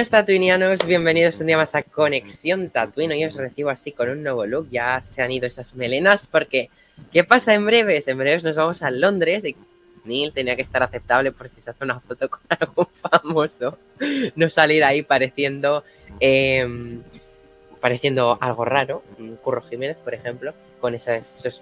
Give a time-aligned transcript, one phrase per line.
[0.00, 3.12] Buenas tatuinianos, bienvenidos un día más a Conexión Tatuino.
[3.12, 6.70] Hoy os recibo así con un nuevo look, ya se han ido esas melenas porque
[7.12, 8.08] ¿qué pasa en breves?
[8.08, 9.54] En breves nos vamos a Londres y
[10.06, 13.76] Neil tenía que estar aceptable por si se hace una foto con algún famoso,
[14.36, 15.84] no salir ahí pareciendo
[16.18, 17.02] em,
[17.82, 19.02] pareciendo algo raro,
[19.42, 21.60] Curro Jiménez por ejemplo, con esos,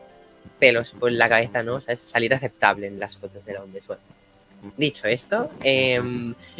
[0.61, 1.80] pelos por la cabeza, ¿no?
[1.80, 3.89] Sea, salir aceptable en las fotos de Londres.
[3.89, 4.02] Bueno,
[4.76, 6.00] dicho esto, eh,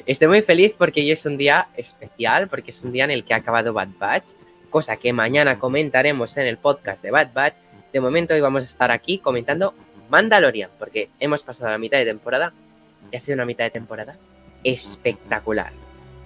[0.07, 3.25] estoy muy feliz porque hoy es un día especial, porque es un día en el
[3.25, 4.31] que ha acabado Bad Batch,
[4.71, 7.55] cosa que mañana comentaremos en el podcast de Bad Batch.
[7.93, 9.75] De momento hoy vamos a estar aquí comentando
[10.09, 12.53] Mandalorian, porque hemos pasado la mitad de temporada
[13.11, 14.17] y ha sido una mitad de temporada
[14.65, 15.73] espectacular.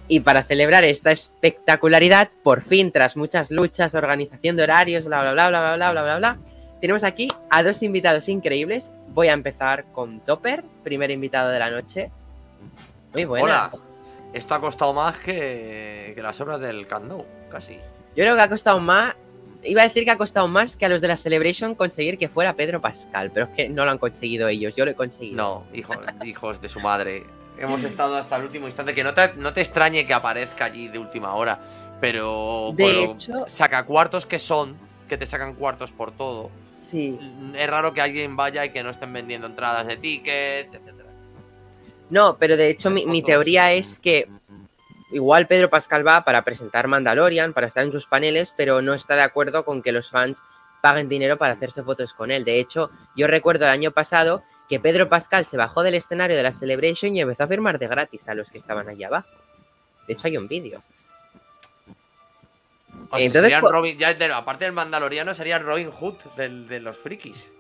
[0.09, 5.33] Y para celebrar esta espectacularidad, por fin, tras muchas luchas, organización de horarios, bla, bla,
[5.33, 6.39] bla, bla, bla, bla, bla, bla, bla,
[6.81, 8.93] tenemos aquí a dos invitados increíbles.
[9.15, 12.11] Voy a empezar con Topper, primer invitado de la noche.
[13.15, 13.75] Muy buenas.
[13.75, 13.85] Hola.
[14.33, 17.13] Esto ha costado más que, que las obras del Camp
[17.51, 17.75] casi.
[17.75, 19.15] Yo creo que ha costado más.
[19.65, 22.29] Iba a decir que ha costado más que a los de la Celebration conseguir que
[22.29, 25.37] fuera Pedro Pascal, pero es que no lo han conseguido ellos, yo lo he conseguido.
[25.37, 27.23] No, hijo, hijos de su madre.
[27.59, 28.95] Hemos estado hasta el último instante.
[28.95, 31.61] Que no te, no te extrañe que aparezca allí de última hora,
[32.01, 34.77] pero De hecho- saca cuartos que son,
[35.09, 36.51] que te sacan cuartos por todo.
[36.93, 37.19] Sí.
[37.57, 41.09] Es raro que alguien vaya y que no estén vendiendo entradas de tickets, etcétera.
[42.11, 44.29] No, pero de hecho mi, mi teoría es que
[45.11, 49.17] igual Pedro Pascal va para presentar Mandalorian, para estar en sus paneles, pero no está
[49.17, 50.45] de acuerdo con que los fans
[50.83, 52.45] paguen dinero para hacerse fotos con él.
[52.45, 56.43] De hecho, yo recuerdo el año pasado que Pedro Pascal se bajó del escenario de
[56.43, 59.31] la Celebration y empezó a firmar de gratis a los que estaban allá abajo.
[60.07, 60.83] De hecho, hay un vídeo.
[63.13, 66.97] O sea, Entonces, Robin- ya de- aparte del Mandaloriano, sería Robin Hood del- de los
[66.97, 67.53] frikis.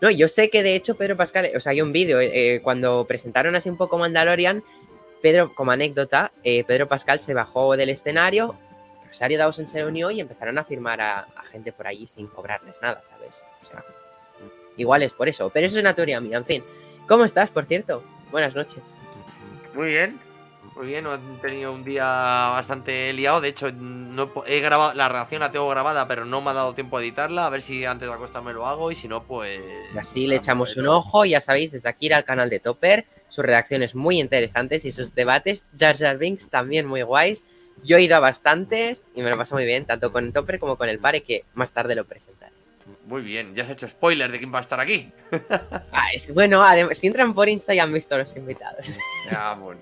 [0.00, 3.04] No, yo sé que de hecho Pedro Pascal, o sea, hay un vídeo, eh, cuando
[3.06, 4.62] presentaron así un poco Mandalorian,
[5.22, 8.56] Pedro, como anécdota, eh, Pedro Pascal se bajó del escenario,
[9.06, 12.74] Rosario Dawson se unió y empezaron a firmar a, a gente por allí sin cobrarles
[12.82, 13.30] nada, ¿sabes?
[13.62, 13.84] O sea,
[14.76, 16.64] igual es por eso, pero eso es una teoría mía, en fin.
[17.08, 18.02] ¿Cómo estás, por cierto?
[18.30, 18.82] Buenas noches.
[19.74, 20.18] Muy bien,
[20.76, 21.06] muy bien.
[21.06, 23.40] He tenido un día bastante liado.
[23.40, 26.74] De hecho, no he grabado la reacción la tengo grabada, pero no me ha dado
[26.74, 27.46] tiempo a editarla.
[27.46, 29.60] A ver si antes de acostarme lo hago y si no, pues.
[29.94, 33.06] Y así le echamos un ojo, ya sabéis, desde aquí ir al canal de Topper,
[33.28, 37.44] sus reacciones muy interesantes y sus debates, Jar Jar Binks también muy guays.
[37.82, 40.76] Yo he ido a bastantes y me lo paso muy bien, tanto con Topper como
[40.76, 42.52] con el Pare, que más tarde lo presentaré.
[43.06, 45.10] Muy bien, ya has hecho spoiler de quién va a estar aquí.
[45.92, 48.86] Ah, es, bueno, además, si entran por Insta ya han visto los invitados.
[49.30, 49.80] Ya, bueno.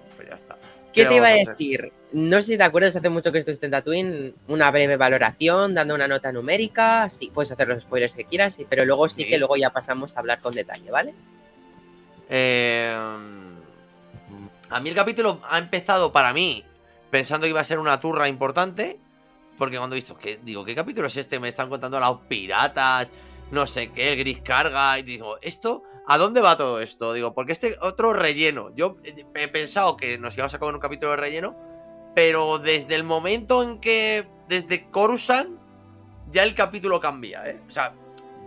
[0.92, 1.92] ¿Qué ¿Qué te iba a a decir?
[2.12, 5.94] No sé si te acuerdas, hace mucho que estuviste en Tatooine, una breve valoración, dando
[5.94, 9.30] una nota numérica, sí, puedes hacer los spoilers que quieras, sí, pero luego sí Sí.
[9.30, 11.14] que luego ya pasamos a hablar con detalle, ¿vale?
[12.28, 12.94] Eh,
[14.70, 16.64] a mí el capítulo ha empezado para mí
[17.10, 18.98] pensando que iba a ser una turra importante.
[19.58, 21.38] Porque cuando he visto que, digo, ¿qué capítulo es este?
[21.38, 23.10] Me están contando los piratas,
[23.52, 24.98] no sé qué, el gris carga.
[24.98, 25.84] Y digo, ¿esto?
[26.06, 27.12] ¿A dónde va todo esto?
[27.12, 28.74] Digo, porque este otro relleno.
[28.74, 28.96] Yo
[29.34, 31.56] he pensado que nos íbamos a acabar un capítulo de relleno.
[32.14, 34.26] Pero desde el momento en que.
[34.48, 35.60] Desde Coruscant.
[36.30, 37.60] Ya el capítulo cambia, ¿eh?
[37.66, 37.94] O sea,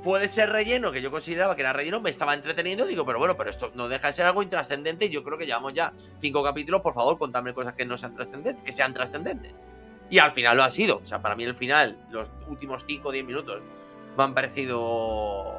[0.03, 3.35] puede ser relleno, que yo consideraba que era relleno, me estaba entreteniendo, digo, pero bueno,
[3.37, 6.43] pero esto no deja de ser algo intrascendente y yo creo que llevamos ya cinco
[6.43, 9.53] capítulos, por favor, contadme cosas que no sean trascendentes, que sean trascendentes.
[10.09, 13.09] Y al final lo ha sido, o sea, para mí el final, los últimos 5
[13.09, 13.61] o 10 minutos
[14.15, 15.53] me han parecido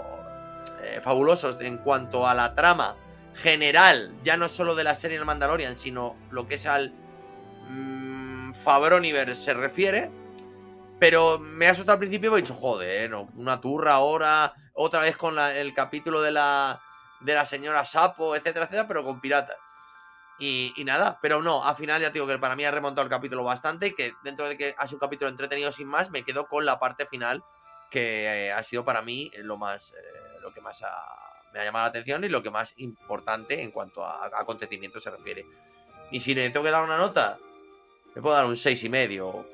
[0.83, 2.97] eh, fabulosos en cuanto a la trama
[3.35, 6.93] general, ya no solo de la serie del Mandalorian, sino lo que es al
[7.69, 10.11] mm, Fabroniverse se refiere.
[10.99, 15.01] Pero me ha asustado al principio y he dicho, joder, no, una turra ahora, otra
[15.03, 16.81] vez con el capítulo de la,
[17.21, 19.57] de la señora Sapo, etcétera, etcétera, pero con piratas.
[20.39, 23.11] Y, y nada, pero no, al final ya digo que para mí ha remontado el
[23.11, 26.25] capítulo bastante y que dentro de que ha sido un capítulo entretenido sin más, me
[26.25, 27.43] quedo con la parte final
[27.91, 31.65] que eh, ha sido para mí lo más, eh, lo que más ha- me ha
[31.65, 35.47] llamado la atención y lo que más importante en cuanto a, a acontecimientos se refiere.
[36.11, 37.39] Y si le tengo que dar una nota,
[38.15, 39.49] le puedo dar un seis y medio.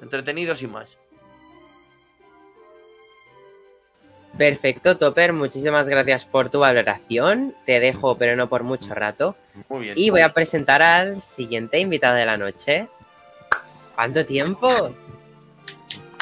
[0.00, 0.98] Entretenido sin más.
[4.36, 7.54] Perfecto, Topper, muchísimas gracias por tu valoración.
[7.66, 9.36] Te dejo, pero no por mucho rato.
[9.68, 9.94] Muy bien.
[9.96, 12.88] Y voy a presentar al siguiente invitado de la noche.
[13.94, 14.92] ¿Cuánto tiempo?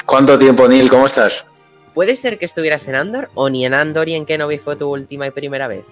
[0.05, 0.89] ¿Cuánto tiempo, Neil?
[0.89, 1.51] ¿Cómo estás?
[1.93, 4.89] ¿Puede ser que estuvieras en Andor o ni en Andor y en Kenobi fue tu
[4.89, 5.85] última y primera vez?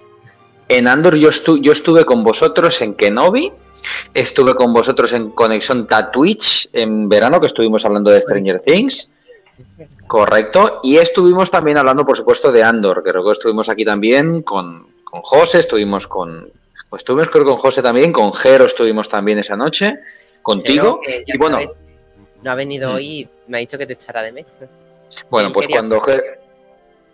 [0.68, 3.52] En Andor yo, estu yo estuve con vosotros en Kenobi,
[4.14, 9.10] estuve con vosotros en Conexión Twitch en verano, que estuvimos hablando de Stranger Things.
[10.06, 10.80] Correcto.
[10.82, 13.02] Y estuvimos también hablando, por supuesto, de Andor.
[13.02, 16.50] Creo que estuvimos aquí también con, con José, estuvimos con.
[16.88, 20.00] Pues estuvimos creo con José también, con Jero estuvimos también esa noche,
[20.42, 21.00] contigo.
[21.26, 21.58] y bueno.
[22.42, 22.94] No ha venido mm.
[22.94, 24.52] hoy, me ha dicho que te echará de menos.
[25.30, 26.22] Bueno, pues cuando Jero,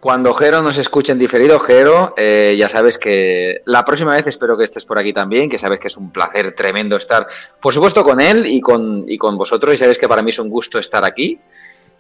[0.01, 4.57] cuando Jero nos escuche en diferido, Jero, eh, ya sabes que la próxima vez espero
[4.57, 7.27] que estés por aquí también, que sabes que es un placer tremendo estar,
[7.61, 10.39] por supuesto, con él y con, y con vosotros, y sabes que para mí es
[10.39, 11.41] un gusto estar aquí.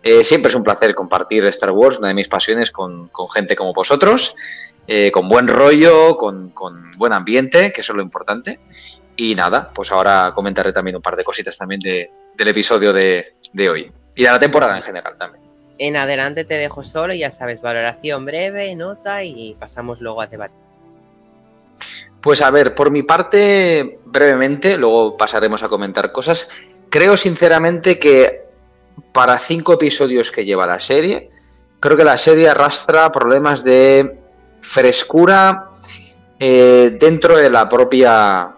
[0.00, 3.72] Eh, siempre es un placer compartir Star Wars, una de mis pasiones, con, gente como
[3.72, 4.36] vosotros,
[4.86, 6.52] eh, con buen rollo, con,
[6.96, 8.60] buen ambiente, que eso es lo importante.
[9.16, 11.80] Y nada, pues ahora comentaré también un par de cositas también
[12.38, 15.44] del episodio de, de hoy y de la temporada en general también.
[15.76, 20.56] En adelante te dejo solo, ya sabes, valoración breve, nota y pasamos luego a debatir.
[22.20, 26.50] Pues a ver, por mi parte, brevemente, luego pasaremos a comentar cosas.
[26.88, 28.42] Creo sinceramente que
[29.12, 31.30] para cinco episodios que lleva la serie,
[31.78, 34.18] creo que la serie arrastra problemas de
[34.60, 35.70] frescura
[36.40, 38.54] eh, dentro de la propia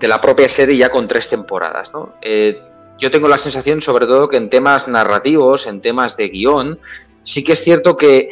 [0.00, 1.90] de la propia serie ya con tres temporadas.
[2.20, 2.62] Eh,
[2.98, 6.78] yo tengo la sensación, sobre todo, que en temas narrativos, en temas de guion,
[7.22, 8.30] sí que es cierto que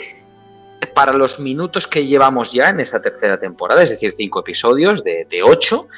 [0.94, 5.26] para los minutos que llevamos ya en esta tercera temporada, es decir, cinco episodios de,
[5.28, 5.88] de ocho,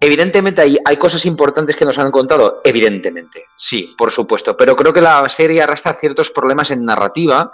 [0.00, 4.92] Evidentemente hay, hay, cosas importantes que nos han contado, evidentemente, sí, por supuesto, pero creo
[4.92, 7.50] que la serie arrastra ciertos problemas en narrativa,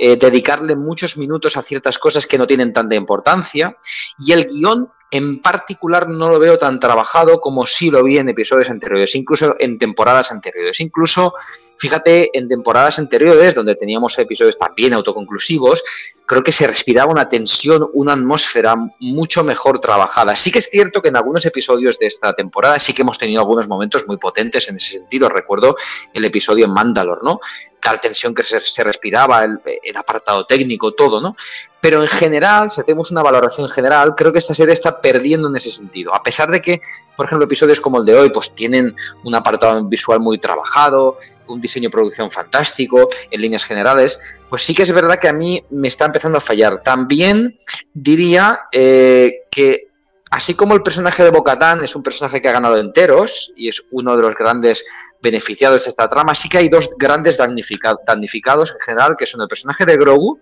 [0.00, 3.76] eh, dedicarle muchos minutos a ciertas cosas que no tienen tanta importancia.
[4.18, 8.28] Y el guion en particular no lo veo tan trabajado como sí lo vi en
[8.28, 11.34] episodios anteriores, incluso en temporadas anteriores, incluso
[11.78, 15.82] Fíjate, en temporadas anteriores, donde teníamos episodios también autoconclusivos,
[16.26, 20.36] creo que se respiraba una tensión, una atmósfera mucho mejor trabajada.
[20.36, 23.40] Sí que es cierto que en algunos episodios de esta temporada sí que hemos tenido
[23.40, 25.28] algunos momentos muy potentes en ese sentido.
[25.28, 25.76] Recuerdo
[26.12, 27.40] el episodio en Mandalore, ¿no?
[27.80, 31.36] Tal tensión que se, respiraba, el, el, apartado técnico, todo, ¿no?
[31.80, 35.56] Pero en general, si hacemos una valoración general, creo que esta serie está perdiendo en
[35.56, 36.12] ese sentido.
[36.14, 36.80] A pesar de que,
[37.16, 41.16] por ejemplo, episodios como el de hoy, pues tienen un apartado visual muy trabajado,
[41.48, 45.62] un diseño producción fantástico en líneas generales, pues sí que es verdad que a mí
[45.70, 46.82] me está empezando a fallar.
[46.82, 47.56] También
[47.92, 49.87] diría eh, que
[50.30, 53.86] así como el personaje de Bocatán es un personaje que ha ganado enteros y es
[53.90, 54.84] uno de los grandes
[55.20, 59.48] beneficiados de esta trama, sí que hay dos grandes damnificados en general, que son el
[59.48, 60.40] personaje de Grogu,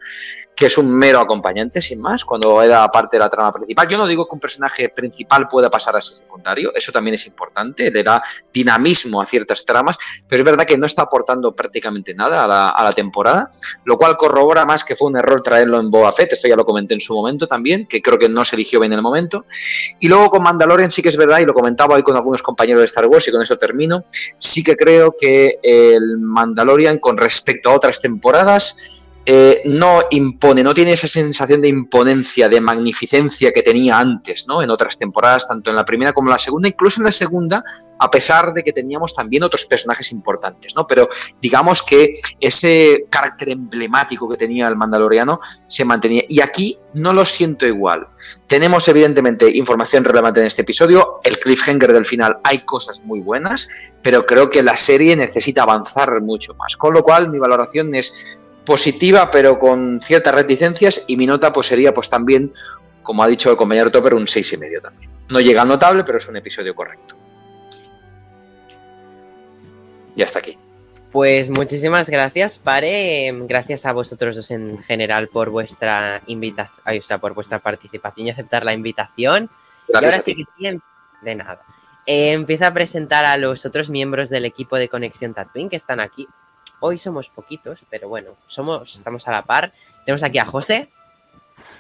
[0.55, 3.89] que es un mero acompañante, sin más, cuando era parte de la trama principal.
[3.89, 7.27] Yo no digo que un personaje principal pueda pasar a ser secundario, eso también es
[7.27, 8.23] importante, le da
[8.53, 9.97] dinamismo a ciertas tramas,
[10.27, 13.51] pero es verdad que no está aportando prácticamente nada a la, a la temporada,
[13.85, 16.65] lo cual corrobora más que fue un error traerlo en Boba Fett, esto ya lo
[16.65, 19.45] comenté en su momento también, que creo que no se eligió bien en el momento.
[19.99, 22.81] Y luego con Mandalorian sí que es verdad, y lo comentaba hoy con algunos compañeros
[22.81, 24.05] de Star Wars, y con eso termino,
[24.39, 30.73] sí que creo que el Mandalorian con respecto a otras temporadas eh, no impone, no
[30.73, 34.63] tiene esa sensación de imponencia, de magnificencia que tenía antes, ¿no?
[34.63, 37.65] En otras temporadas, tanto en la primera como en la segunda, incluso en la segunda,
[37.99, 40.87] a pesar de que teníamos también otros personajes importantes, ¿no?
[40.87, 41.09] Pero
[41.43, 46.23] digamos que ese carácter emblemático que tenía el Mandaloriano se mantenía.
[46.29, 48.07] Y aquí no lo siento igual.
[48.47, 51.21] Tenemos evidentemente información relevante en este episodio.
[51.25, 53.69] El cliffhanger del final hay cosas muy buenas,
[54.03, 56.77] pero creo que la serie necesita avanzar mucho más.
[56.77, 61.69] Con lo cual, mi valoración es positiva, pero con ciertas reticencias, y mi nota pues
[61.69, 62.53] sería pues también,
[63.03, 65.11] como ha dicho el compañero Topper, un seis y medio también.
[65.31, 67.17] No llega a notable, pero es un episodio correcto.
[70.15, 70.59] Ya está aquí.
[71.13, 73.33] Pues muchísimas gracias, Pare.
[73.45, 78.31] Gracias a vosotros dos en general por vuestra invitación, o sea, por vuestra participación y
[78.31, 79.49] aceptar la invitación.
[79.89, 80.79] y ahora sí que
[81.23, 81.63] de nada.
[82.07, 86.01] Eh, empieza a presentar a los otros miembros del equipo de Conexión Tatooine que están
[86.01, 86.29] aquí.
[86.81, 89.73] Hoy somos poquitos, pero bueno, somos, estamos a la par.
[90.05, 90.89] Tenemos aquí a José.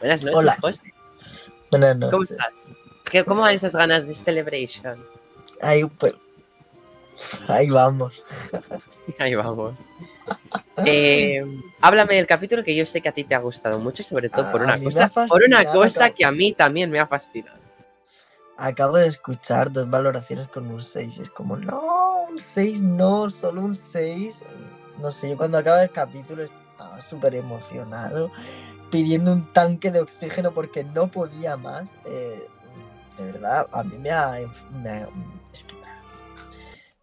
[0.00, 0.56] Buenas noches, Hola.
[0.60, 0.94] José.
[1.70, 2.10] Buenas noches.
[2.10, 2.76] ¿Cómo estás?
[3.10, 5.04] ¿Qué, ¿Cómo van esas ganas de Celebration?
[5.60, 6.14] Ahí, pues,
[7.48, 8.24] ahí vamos.
[9.18, 9.78] Ahí vamos.
[10.84, 11.44] Eh,
[11.80, 14.50] háblame del capítulo que yo sé que a ti te ha gustado mucho, sobre todo
[14.50, 17.58] por A una cosa, por una cosa que a mí también me ha fascinado.
[18.56, 23.30] Acabo de escuchar dos valoraciones con un 6 y es como, no, un 6 no,
[23.30, 24.42] solo un 6.
[24.98, 28.30] No sé, yo cuando acaba el capítulo es- estaba súper emocionado,
[28.90, 31.96] pidiendo un tanque de oxígeno porque no podía más.
[32.04, 32.46] Eh,
[33.16, 34.38] de verdad, a mí me ha,
[34.70, 35.08] me ha-
[35.52, 35.74] es que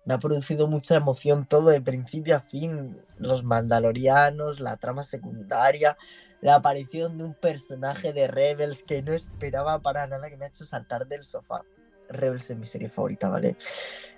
[0.06, 3.02] me ha- producido mucha emoción todo de principio a fin.
[3.18, 5.98] Los mandalorianos, la trama secundaria,
[6.42, 10.50] la aparición de un personaje de Rebels que no esperaba para nada, que me ha
[10.50, 11.64] hecho saltar del sofá.
[12.10, 13.56] Rebels es mi serie favorita, ¿vale?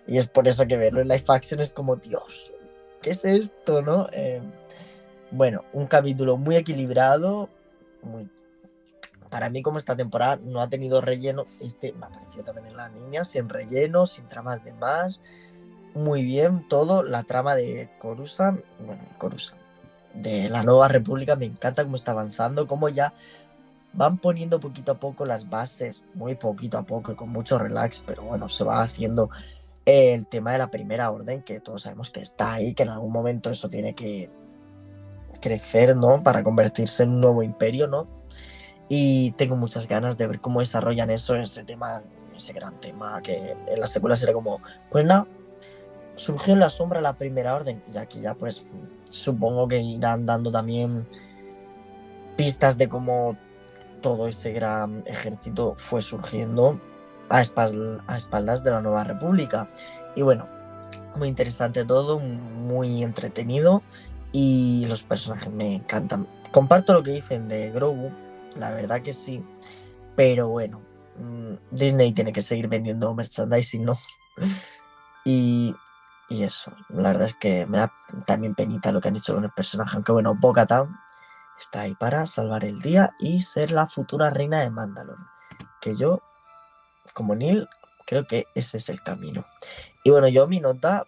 [0.08, 2.51] Y es por eso que verlo en live action es como, Dios,
[3.06, 4.08] ¿qué es esto, no?
[4.12, 4.42] Eh,
[5.30, 7.50] bueno, un capítulo muy equilibrado,
[8.02, 8.28] muy...
[9.30, 12.90] Para mí, como esta temporada no ha tenido relleno, este me ha también en la
[12.90, 15.20] niña, sin relleno, sin tramas de más.
[15.94, 17.04] Muy bien todo.
[17.04, 19.62] La trama de Coruscant, bueno, Coruscant,
[20.16, 23.14] de la Nueva República, me encanta cómo está avanzando, cómo ya
[23.94, 28.02] van poniendo poquito a poco las bases, muy poquito a poco y con mucho relax,
[28.06, 29.30] pero bueno, se va haciendo
[29.86, 33.12] el tema de la primera orden, que todos sabemos que está ahí, que en algún
[33.12, 34.30] momento eso tiene que
[35.42, 36.24] crecer, ¿no?
[36.24, 38.08] Para convertirse en un nuevo imperio, ¿no?
[38.89, 42.04] Y tengo muchas ganas de ver cómo desarrollan eso, ese tema,
[42.36, 45.27] ese gran tema, que en la secuela será como, pues nada,
[46.15, 48.65] surgió en la sombra la primera orden, y aquí ya pues
[49.04, 51.08] supongo que irán dando también
[52.36, 53.38] pistas de cómo
[54.01, 56.80] todo ese gran ejército fue surgiendo
[57.29, 59.70] a, espal- a espaldas de la nueva república.
[60.15, 60.48] Y bueno,
[61.15, 63.84] muy interesante todo, muy entretenido
[64.32, 66.27] y los personajes me encantan.
[66.51, 68.12] Comparto lo que dicen de Grogu,
[68.58, 69.44] la verdad que sí,
[70.15, 70.82] pero bueno,
[71.17, 73.98] mm, Disney tiene que seguir vendiendo merchandising, ¿no?
[75.27, 75.75] Y,
[76.29, 77.91] y eso, la verdad es que me da
[78.27, 80.96] también penita lo que han hecho con el personaje, aunque bueno, Bo-Katan
[81.60, 85.24] está ahí para salvar el día y ser la futura reina de Mandalore.
[85.82, 86.22] Que yo,
[87.14, 87.68] como Neil,
[88.06, 89.46] creo que ese es el camino.
[90.04, 91.06] Y bueno, yo mi nota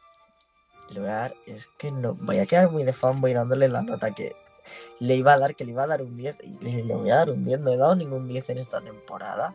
[0.90, 3.82] le voy a dar, es que no, voy a quedar muy de fanboy dándole la
[3.82, 4.36] nota que
[5.00, 7.16] le iba a dar, que le iba a dar un 10 y le voy a
[7.16, 9.54] dar un 10, no he dado ningún 10 en esta temporada,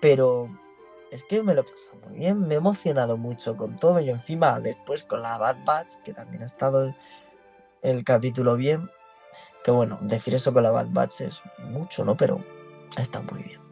[0.00, 0.48] pero
[1.10, 4.10] es que me lo he pasado muy bien, me he emocionado mucho con todo y
[4.10, 6.94] encima después con la Bad Batch, que también ha estado
[7.82, 8.90] el capítulo bien,
[9.62, 12.16] que bueno, decir eso con la Bad Batch es mucho, ¿no?
[12.16, 12.40] Pero
[12.96, 13.63] está muy bien.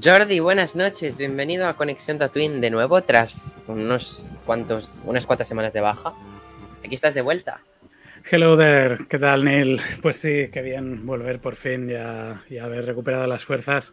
[0.00, 5.74] Jordi, buenas noches, bienvenido a Conexión Tatooine de nuevo tras unos cuantos, unas cuantas semanas
[5.74, 6.14] de baja.
[6.82, 7.60] Aquí estás de vuelta.
[8.30, 9.78] Hello there, ¿qué tal Neil?
[10.00, 13.92] Pues sí, qué bien volver por fin ya, y haber recuperado las fuerzas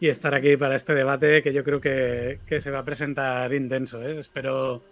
[0.00, 3.54] y estar aquí para este debate que yo creo que, que se va a presentar
[3.54, 4.02] intenso.
[4.02, 4.18] ¿eh?
[4.18, 4.82] Espero,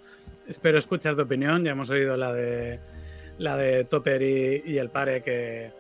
[0.47, 2.79] espero escuchar tu opinión, ya hemos oído la de,
[3.39, 5.73] la de Topper y, y el Pare que,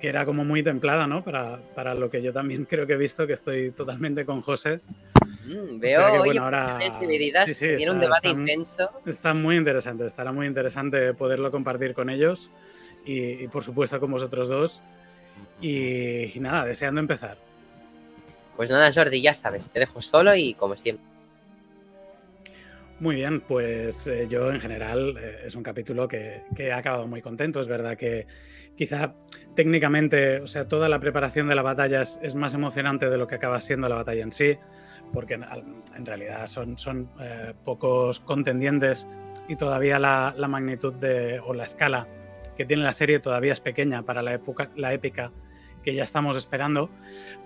[0.00, 1.24] que era como muy templada, ¿no?
[1.24, 4.80] Para, para lo que yo también creo que he visto, que estoy totalmente con José.
[5.46, 6.78] Mm, O veo sea que, bueno, ahora-
[7.46, 8.90] sí, sí, viene un debate está- intenso.
[9.06, 12.50] Está muy interesante, estará muy interesante poderlo compartir con ellos
[13.04, 14.82] y, y, por supuesto con vosotros dos.
[15.60, 17.36] Y, y nada, deseando empezar.
[18.56, 21.04] Pues nada, Jordi, ya sabes, te dejo solo y como siempre.
[22.98, 27.06] Muy bien, pues eh, yo en general eh, es un capítulo que, que he acabado
[27.06, 27.60] muy contento.
[27.60, 28.26] Es verdad que
[28.74, 29.14] quizá
[29.54, 33.26] técnicamente, o sea, toda la preparación de la batalla es, es más emocionante de lo
[33.26, 34.56] que acaba siendo la batalla en sí,
[35.12, 35.44] porque en,
[35.96, 39.06] en realidad son, son eh, pocos contendientes
[39.48, 42.06] y todavía la, la, magnitud de, o la escala
[42.56, 45.32] que tiene la serie todavía es pequeña para la, época, la épica
[45.82, 46.90] que ya estamos esperando,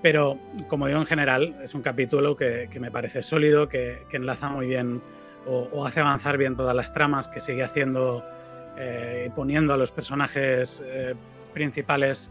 [0.01, 0.39] pero
[0.69, 4.49] como digo en general es un capítulo que, que me parece sólido, que, que enlaza
[4.49, 5.03] muy bien
[5.51, 8.25] o, hace avanzar bien todas las tramas, que sigue haciendo
[8.79, 11.15] eh, y poniendo a los personajes eh,
[11.53, 12.31] principales,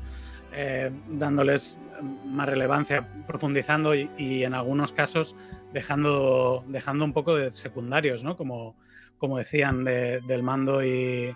[0.53, 1.77] eh, dándoles
[2.25, 5.35] más relevancia, profundizando y, en algunos casos
[5.73, 8.37] dejando, dejando un poco de secundarios, ¿no?
[8.37, 8.75] Como,
[9.17, 11.35] como decían de, del mando y,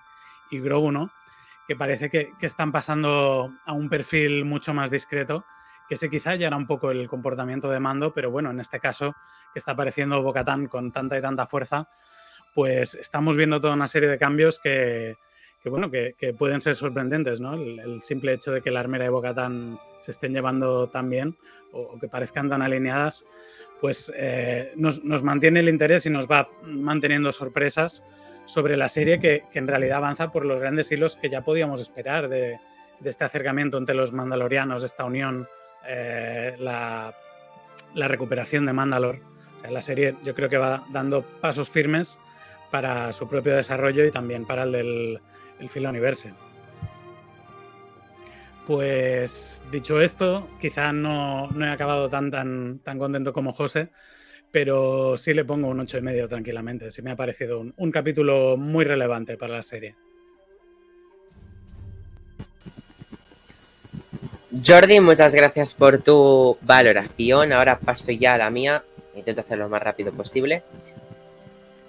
[0.51, 1.09] y Grogu,
[1.67, 5.45] que parece que, que, están pasando a un perfil mucho más discreto,
[5.87, 8.79] que ese quizá ya era un poco el comportamiento de mando, pero bueno, en este
[8.79, 9.13] caso
[9.53, 11.87] que está apareciendo Bocatán con tanta y tanta fuerza,
[12.53, 15.15] pues estamos viendo toda una serie de cambios que,
[15.65, 17.55] bueno, que, pueden ser sorprendentes, ¿no?
[17.55, 21.37] El, simple hecho de que la armera y Bocatán se estén llevando tan bien
[21.71, 23.25] o, que parezcan tan alineadas,
[23.81, 28.05] pues eh, nos, mantiene el interés y nos va manteniendo sorpresas
[28.45, 31.79] sobre la serie que, que, en realidad avanza por los grandes hilos que ya podíamos
[31.81, 32.57] esperar de,
[32.99, 35.47] de este acercamiento entre los mandalorianos, esta unión,
[35.87, 37.13] eh, la,
[37.95, 39.19] recuperación de Mandalor.
[39.57, 42.19] O sea, la serie yo creo que va dando pasos firmes
[42.71, 45.21] para su propio desarrollo y también para el del
[45.59, 46.33] el Filoniverse.
[48.65, 53.89] Pues dicho esto, quizá no, no he acabado tan, tan, tan contento como José,
[54.51, 56.89] pero sí le pongo un ocho y medio tranquilamente.
[56.89, 59.95] Sí me ha parecido un, un capítulo muy relevante para la serie.
[64.53, 67.53] Jordi, muchas gracias por tu valoración.
[67.53, 68.83] Ahora paso ya a la mía.
[69.15, 70.61] Intento hacerlo lo más rápido posible.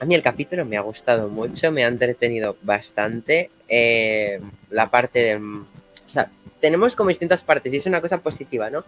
[0.01, 3.51] A mí el capítulo me ha gustado mucho, me ha entretenido bastante.
[3.69, 4.41] Eh,
[4.71, 5.37] la parte de...
[5.37, 8.83] O sea, tenemos como distintas partes y es una cosa positiva, ¿no?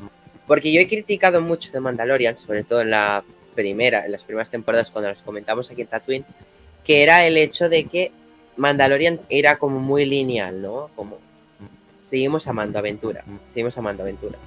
[0.47, 4.51] Porque yo he criticado mucho de Mandalorian, sobre todo en la primera, en las primeras
[4.51, 6.25] temporadas cuando los comentamos aquí en Tatooine,
[6.83, 8.11] que era el hecho de que
[8.57, 10.89] Mandalorian era como muy lineal, ¿no?
[10.97, 11.19] Como
[12.09, 14.39] seguimos amando aventura, seguimos amando aventura.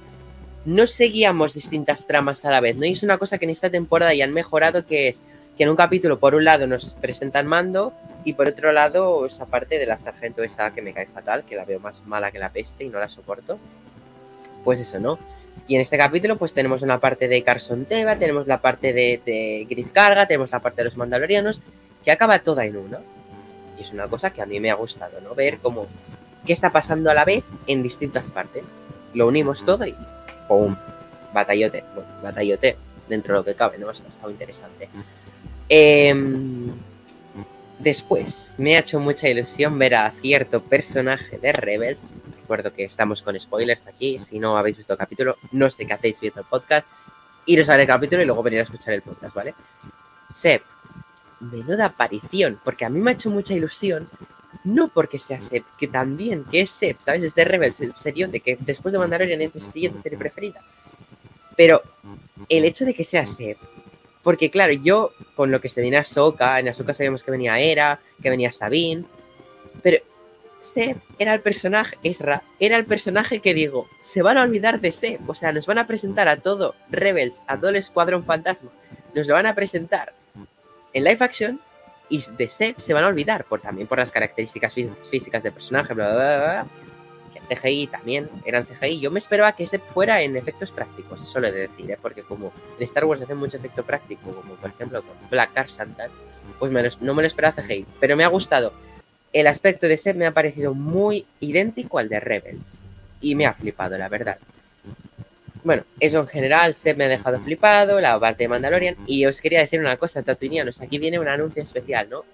[0.64, 2.84] No seguíamos distintas tramas a la vez, ¿no?
[2.84, 5.20] Y es una cosa que en esta temporada ya han mejorado, que es
[5.56, 7.92] que en un capítulo, por un lado, nos presentan Mando
[8.24, 11.56] y por otro lado, esa parte de la sargento esa que me cae fatal, que
[11.56, 13.58] la veo más mala que la peste y no la soporto.
[14.64, 15.18] Pues eso, ¿no?
[15.66, 19.20] Y en este capítulo, pues tenemos una parte de Carson Teva, tenemos la parte de,
[19.24, 21.60] de Griff Carga, tenemos la parte de los Mandalorianos,
[22.04, 22.98] que acaba toda en uno.
[23.78, 25.34] Y es una cosa que a mí me ha gustado, ¿no?
[25.34, 25.86] Ver cómo
[26.44, 28.66] qué está pasando a la vez en distintas partes.
[29.14, 29.94] Lo unimos todo y
[30.48, 30.76] ¡pum!
[31.32, 31.84] Batallote.
[31.94, 32.76] Bueno, batallote
[33.08, 33.90] dentro de lo que cabe, ¿no?
[33.90, 34.88] Esto ha estado interesante.
[35.68, 36.70] Em,
[37.78, 42.14] después, me ha hecho mucha ilusión ver a cierto personaje de Rebels.
[42.40, 44.18] Recuerdo que estamos con spoilers aquí.
[44.18, 46.86] Si no habéis visto el capítulo, no sé qué hacéis viendo el podcast.
[47.46, 49.54] Iros a ver el capítulo y luego venir a escuchar el podcast, ¿vale?
[50.32, 50.62] Sep,
[51.40, 54.08] menuda aparición, porque a mí me ha hecho mucha ilusión
[54.64, 57.22] no porque sea Seb, que también, que es Seb, ¿sabes?
[57.22, 60.62] Es de Rebels, el serio de que después de Mandalorian es mi siguiente serie preferida.
[61.56, 61.82] Pero
[62.48, 63.56] el hecho de que sea Seb,
[64.22, 67.58] porque claro, yo con lo que se viene a Soka, en Ahsoka sabíamos que venía
[67.58, 69.04] Era, que venía Sabine,
[69.82, 69.98] pero
[70.60, 74.92] Seb era el personaje, Ezra, era el personaje que digo, se van a olvidar de
[74.92, 78.70] Seb, o sea, nos van a presentar a todo Rebels, a todo el Escuadrón Fantasma,
[79.14, 80.12] nos lo van a presentar
[80.92, 81.60] en live action
[82.10, 84.74] y de Seb se van a olvidar, por, también por las características
[85.08, 86.66] físicas del personaje, bla, bla, bla,
[87.48, 89.00] Que CGI también eran CGI.
[89.00, 91.98] Yo me esperaba que Seb fuera en efectos prácticos, eso lo he de decir, ¿eh?
[92.02, 95.70] porque como en Star Wars hacen mucho efecto práctico, como por ejemplo con Black Car
[95.70, 96.08] Santa,
[96.58, 98.72] pues no me lo esperaba CGI, pero me ha gustado.
[99.32, 102.80] El aspecto de Seb me ha parecido muy idéntico al de Rebels
[103.20, 104.38] y me ha flipado, la verdad.
[105.62, 108.96] Bueno, eso en general se me ha dejado flipado, la parte de Mandalorian.
[109.06, 110.80] Y os quería decir una cosa, tatuinianos.
[110.80, 112.24] Aquí viene un anuncio especial, ¿no?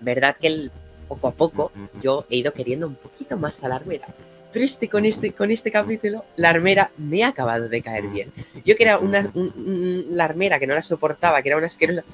[0.00, 0.70] Verdad que
[1.08, 4.06] poco a poco yo he ido queriendo un poquito más a la armera.
[4.52, 8.32] Pero este, con, este, con este capítulo, la armera me ha acabado de caer bien.
[8.64, 12.04] Yo que era una la armera que no la soportaba, que era una asquerosa.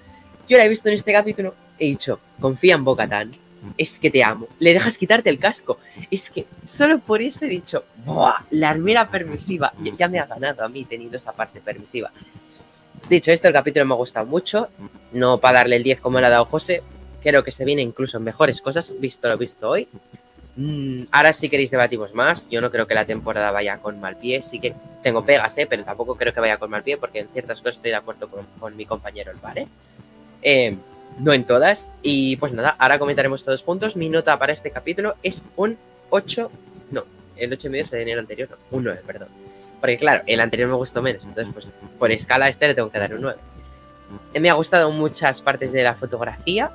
[0.49, 3.31] Yo la he visto en este capítulo, he dicho, confía en Bocatán
[3.77, 4.49] es que te amo.
[4.59, 5.79] Le dejas quitarte el casco.
[6.11, 8.44] Es que solo por eso he dicho, ¡buah!
[8.51, 9.73] La armera permisiva.
[9.99, 12.11] Ya me ha ganado a mí teniendo esa parte permisiva.
[13.09, 14.68] Dicho esto, el capítulo me ha gustado mucho.
[15.12, 16.83] No para darle el 10 como le ha dado José.
[17.23, 19.88] Creo que se viene incluso mejores cosas, visto lo visto hoy.
[20.57, 22.49] Mm, ahora si queréis debatimos más.
[22.49, 24.42] Yo no creo que la temporada vaya con mal pie.
[24.42, 25.66] Sí que tengo pegas, ¿eh?
[25.66, 28.29] pero tampoco creo que vaya con mal pie porque en ciertas cosas estoy de acuerdo
[28.29, 29.68] con, mi compañero el.
[30.42, 30.77] Eh,
[31.18, 31.90] no en todas.
[32.03, 33.96] Y pues nada, ahora comentaremos todos juntos.
[33.96, 35.79] Mi nota para este capítulo es un
[36.11, 36.51] 8,
[36.90, 37.05] no,
[37.37, 39.29] el 8 y medio es de el anterior, no, un 9, perdón.
[39.81, 41.68] Porque claro, el anterior me gustó menos, entonces pues
[41.99, 43.38] por escala este le tengo que dar un 9.
[44.38, 46.70] Me ha gustado muchas partes de la fotografía,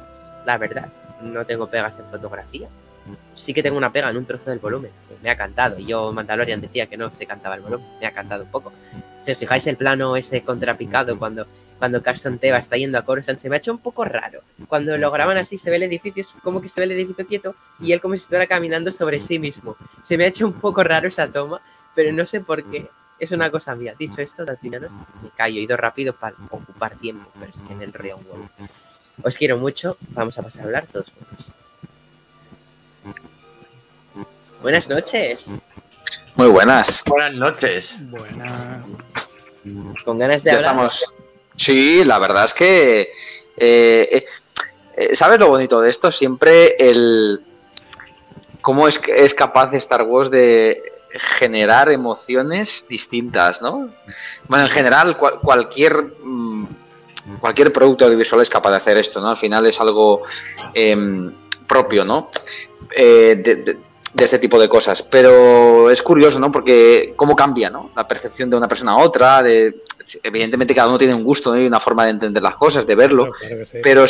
[0.45, 0.87] la verdad,
[1.21, 2.67] no tengo pegas en fotografía.
[3.35, 4.89] Sí que tengo una pega en un trozo del volumen,
[5.21, 5.77] me ha cantado.
[5.77, 8.71] Yo, Mandalorian decía que no se cantaba el volumen, me ha cantado un poco.
[9.19, 11.45] Si os fijáis el plano ese contrapicado cuando
[11.85, 14.41] cuando Carson Teva está yendo a Coruscant, se me ha hecho un poco raro.
[14.67, 17.27] Cuando lo graban así, se ve el edificio, es como que se ve el edificio
[17.27, 19.77] quieto y él como si estuviera caminando sobre sí mismo.
[20.01, 21.61] Se me ha hecho un poco raro esa toma,
[21.93, 22.89] pero no sé por qué.
[23.19, 23.93] Es una cosa mía.
[23.99, 24.89] Dicho esto, al final
[25.21, 28.49] me callo, he ido rápido para ocupar tiempo, pero es que en el Real World.
[29.21, 31.53] Os quiero mucho, vamos a pasar a hablar todos juntos.
[34.63, 35.61] Buenas noches.
[36.33, 37.03] Muy buenas.
[37.05, 37.95] Buenas noches.
[38.09, 38.87] Buenas.
[40.03, 41.13] Con ganas de ya Estamos
[41.55, 43.11] Sí, la verdad es que.
[43.57, 44.25] Eh,
[44.97, 46.11] eh, ¿Sabes lo bonito de esto?
[46.11, 47.41] Siempre el.
[48.61, 50.81] cómo es, es capaz Star Wars de
[51.17, 53.89] generar emociones distintas, ¿no?
[54.47, 56.13] Bueno, en general, cualquier.
[56.21, 56.65] Mm,
[57.39, 59.29] cualquier producto audiovisual es capaz de hacer esto, ¿no?
[59.29, 60.21] Al final es algo
[60.73, 61.33] em,
[61.67, 62.29] propio, ¿no?
[62.95, 63.77] Eh,
[64.23, 65.03] este tipo de cosas.
[65.03, 66.51] Pero es curioso, ¿no?
[66.51, 67.91] Porque cómo cambia, ¿no?
[67.95, 69.75] La percepción de una persona a otra, de,
[70.23, 73.31] evidentemente cada uno tiene un gusto y una forma de entender las cosas, de verlo,
[73.83, 74.05] pero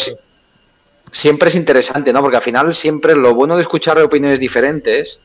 [1.12, 2.22] siempre es interesante, ¿no?
[2.22, 5.24] Porque al final siempre lo bueno de escuchar opiniones diferentes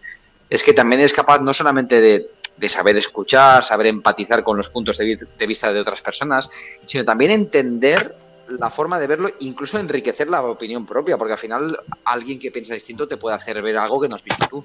[0.48, 2.24] es que también es capaz no solamente de,
[2.56, 6.50] de saber escuchar, saber empatizar con los puntos de, de vista de otras personas,
[6.86, 8.14] sino también entender
[8.58, 12.74] la forma de verlo, incluso enriquecer la opinión propia, porque al final alguien que piensa
[12.74, 14.64] distinto te puede hacer ver algo que no has visto tú.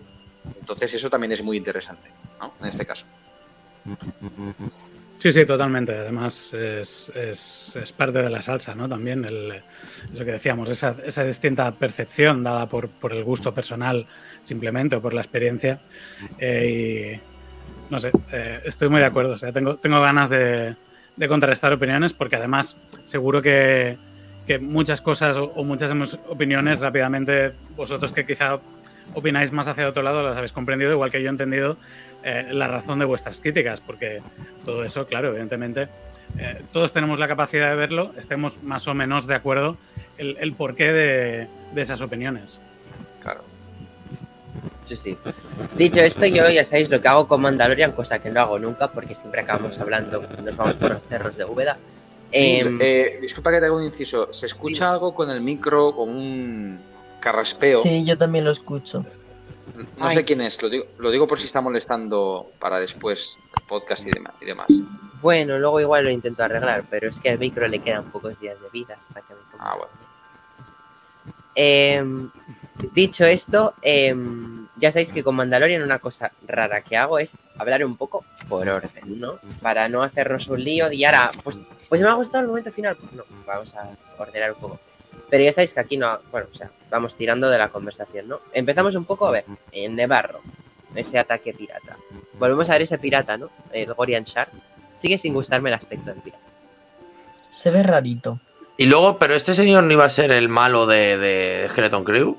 [0.60, 2.54] Entonces eso también es muy interesante, ¿no?
[2.60, 3.06] En este caso.
[5.18, 5.96] Sí, sí, totalmente.
[5.98, 8.88] Además, es, es- es parte de la salsa, ¿no?
[8.90, 9.62] También el,
[10.12, 14.06] eso que decíamos, esa, esa distinta percepción dada por, por el gusto personal,
[14.44, 15.80] simplemente, o por la experiencia.
[16.38, 17.20] Eh,
[17.90, 19.34] y no sé, eh, estoy muy de acuerdo.
[19.34, 20.76] O sea, tengo, tengo ganas de,
[21.16, 23.98] de contrarrestar opiniones, porque además, seguro que,
[24.46, 28.60] que muchas cosas o, muchas emo- opiniones rápidamente, vosotros que quizá
[29.14, 31.78] opináis más hacia otro lado, las habéis comprendido, igual que yo he entendido
[32.24, 34.22] eh, la razón de vuestras críticas, porque
[34.66, 35.88] todo eso, claro, evidentemente,
[36.38, 39.78] eh, todos tenemos la capacidad de verlo, estemos más o menos de acuerdo
[40.18, 42.60] el, el porqué de, de esas opiniones.
[44.86, 44.88] Claro.
[44.88, 45.18] Sí, sí.
[45.76, 48.88] Dicho esto, yo ya sabéis lo que hago con Mandalorian, cosa que no hago nunca
[48.92, 51.78] porque siempre acabamos hablando, nos vamos por los cerros de Úbeda.
[52.32, 54.32] Em, Eh, disculpa que te haga un inciso.
[54.34, 56.82] ¿Se escucha algo con el micro, con un
[57.20, 57.82] carraspeo?
[57.82, 59.06] Sí, yo también lo escucho.
[59.98, 60.16] No Ay.
[60.18, 64.06] sé quién es, lo digo, lo digo por si está molestando para después el podcast
[64.08, 64.68] y dema- y demás.
[65.22, 68.62] Bueno, luego igual lo intento arreglar, pero es que al micro le quedan pocos días
[68.62, 69.40] de vida hasta que me.
[69.60, 69.92] Ah, bueno.
[71.56, 72.30] Em,
[72.94, 77.84] dicho esto, em, ya sabéis que con Mandalorian una cosa rara que hago es hablar
[77.86, 79.40] un poco por orden, ¿no?
[79.62, 81.58] Para no hacernos un lío y ahora, pues,
[81.88, 82.96] pues me ha gustado el momento final.
[82.98, 84.80] Pues no, vamos a ordenar un poco.
[85.30, 88.42] Pero ya sabéis que aquí no, bueno, o sea, vamos tirando de la conversación, ¿no?
[88.54, 90.42] Empezamos un poco a ver, en Nevarro,
[90.94, 91.98] ese ataque pirata.
[92.34, 93.50] Volvemos a ver ese pirata, ¿no?
[93.72, 94.52] El Gorian Shark.
[94.96, 96.44] Sigue sin gustarme el aspecto del pirata.
[97.50, 98.40] Se ve rarito.
[98.78, 102.38] Y luego, pero este señor no iba a ser el malo de, de Skeleton Crew.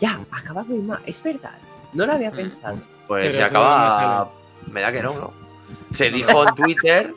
[0.00, 1.54] Ya, acaba muy mal, es verdad.
[1.92, 2.80] No lo había pensado.
[3.06, 4.30] Pues Pero se acaba.
[4.70, 5.32] Me da que no, ¿no?
[5.90, 7.14] Se dijo en Twitter.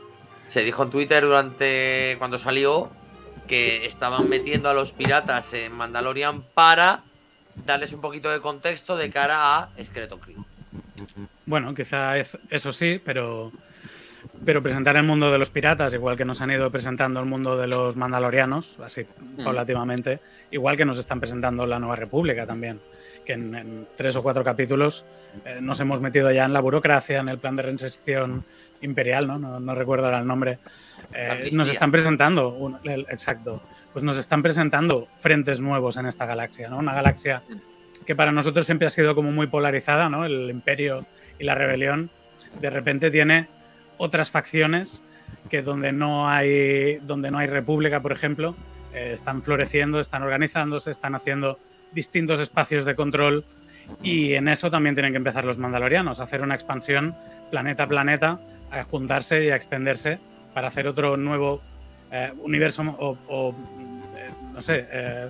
[0.48, 2.16] se dijo en Twitter durante.
[2.18, 2.90] cuando salió.
[3.48, 7.04] que estaban metiendo a los piratas en Mandalorian para
[7.66, 10.46] darles un poquito de contexto de cara a Skeleton Crew.
[11.46, 13.52] Bueno, quizá es- eso sí, pero,
[14.46, 17.58] pero presentar el mundo de los piratas, igual que nos han ido presentando el mundo
[17.58, 19.06] de los mandalorianos, así
[19.44, 20.20] paulativamente,
[20.52, 22.80] igual que nos están presentando la Nueva República también,
[23.26, 25.06] que en, en tres o cuatro capítulos
[25.46, 28.46] eh, nos hemos metido ya en la burocracia, en el plan de reinserción
[28.82, 29.38] imperial, ¿no?
[29.40, 30.60] No, no recuerdo ahora el nombre.
[31.14, 33.62] Eh, nos están presentando, un- el- exacto,
[33.94, 36.78] pues nos están presentando frentes nuevos en esta galaxia, ¿no?
[36.78, 37.44] Una galaxia
[38.06, 40.26] que para nosotros siempre ha sido como muy polarizada, ¿no?
[40.26, 41.06] El imperio
[41.38, 42.10] y la rebelión,
[42.60, 43.48] de repente tiene
[44.02, 45.04] otras facciones
[45.50, 48.56] que donde no hay, donde no hay república, por ejemplo,
[48.94, 51.60] eh, están floreciendo, están organizándose, están haciendo
[51.92, 53.46] distintos espacios de control
[54.02, 57.16] y en eso también tienen que empezar los mandalorianos, a hacer una expansión
[57.52, 58.40] planeta a planeta,
[58.72, 60.20] a juntarse y a extenderse
[60.54, 61.62] para hacer otro nuevo
[62.12, 63.56] eh, universo o, o,
[64.18, 65.30] eh, no sé, eh,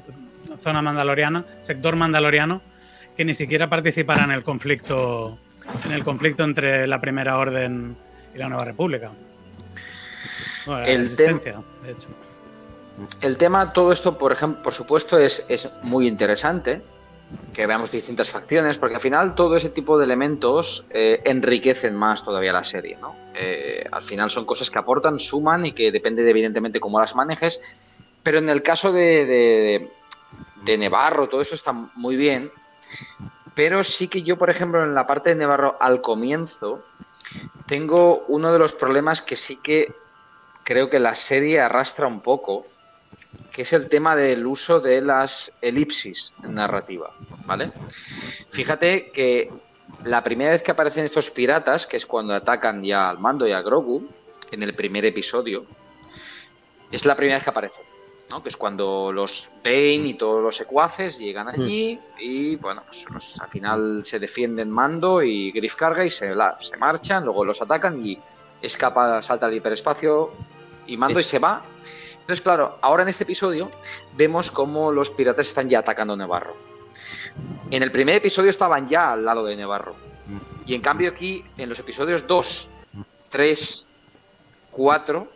[0.58, 2.62] zona mandaloriana, sector mandaloriano,
[3.18, 5.38] que ni siquiera participará en el conflicto,
[5.86, 7.98] en el conflicto entre la Primera Orden
[8.34, 9.12] y la Nueva República.
[10.66, 12.08] Bueno, la El resistencia, de hecho.
[13.22, 16.82] El tema, todo esto, por ejemplo, por supuesto, es, es muy interesante
[17.54, 22.24] que veamos distintas facciones, porque al final todo ese tipo de elementos eh, enriquecen más
[22.24, 23.16] todavía la serie, ¿no?
[23.34, 27.16] Eh, al final son cosas que aportan, suman y que depende de, evidentemente cómo las
[27.16, 27.76] manejes,
[28.24, 29.92] pero en el caso de, de,
[30.64, 32.52] de Nevarro, todo eso está muy bien,
[33.56, 36.84] pero sí que yo, por ejemplo, en la parte de Nevarro al comienzo,
[37.66, 39.94] tengo uno de los problemas que sí que
[40.64, 42.66] creo que la serie arrastra un poco,
[43.52, 47.14] que es el tema del uso de las elipsis en narrativa,
[47.46, 47.72] ¿vale?
[48.50, 49.52] Fíjate que
[50.04, 53.52] la primera vez que aparecen estos piratas, que es cuando atacan ya al mando y
[53.52, 54.08] a Grogu,
[54.52, 55.66] en el primer episodio,
[56.92, 57.86] es la primera vez que aparecen,
[58.32, 58.42] ¿no?
[58.42, 63.40] Que es cuando los Bane y todos los secuaces llegan allí y, bueno, pues los-
[63.40, 67.62] al final se defienden Mando y Griff carga y se, la- se marchan, luego los
[67.62, 68.18] atacan y
[68.62, 70.32] escapa, salta al hiperespacio
[70.88, 71.26] y Mando Sí.
[71.26, 71.62] y se va.
[72.14, 73.70] Entonces, claro, ahora en este episodio
[74.16, 76.56] vemos cómo los piratas están ya atacando Nevarro.
[77.70, 79.96] En el primer episodio estaban ya al lado de Nevarro.
[80.66, 82.70] Y en cambio aquí, en los episodios 2,
[83.30, 83.86] 3,
[84.72, 85.28] 4,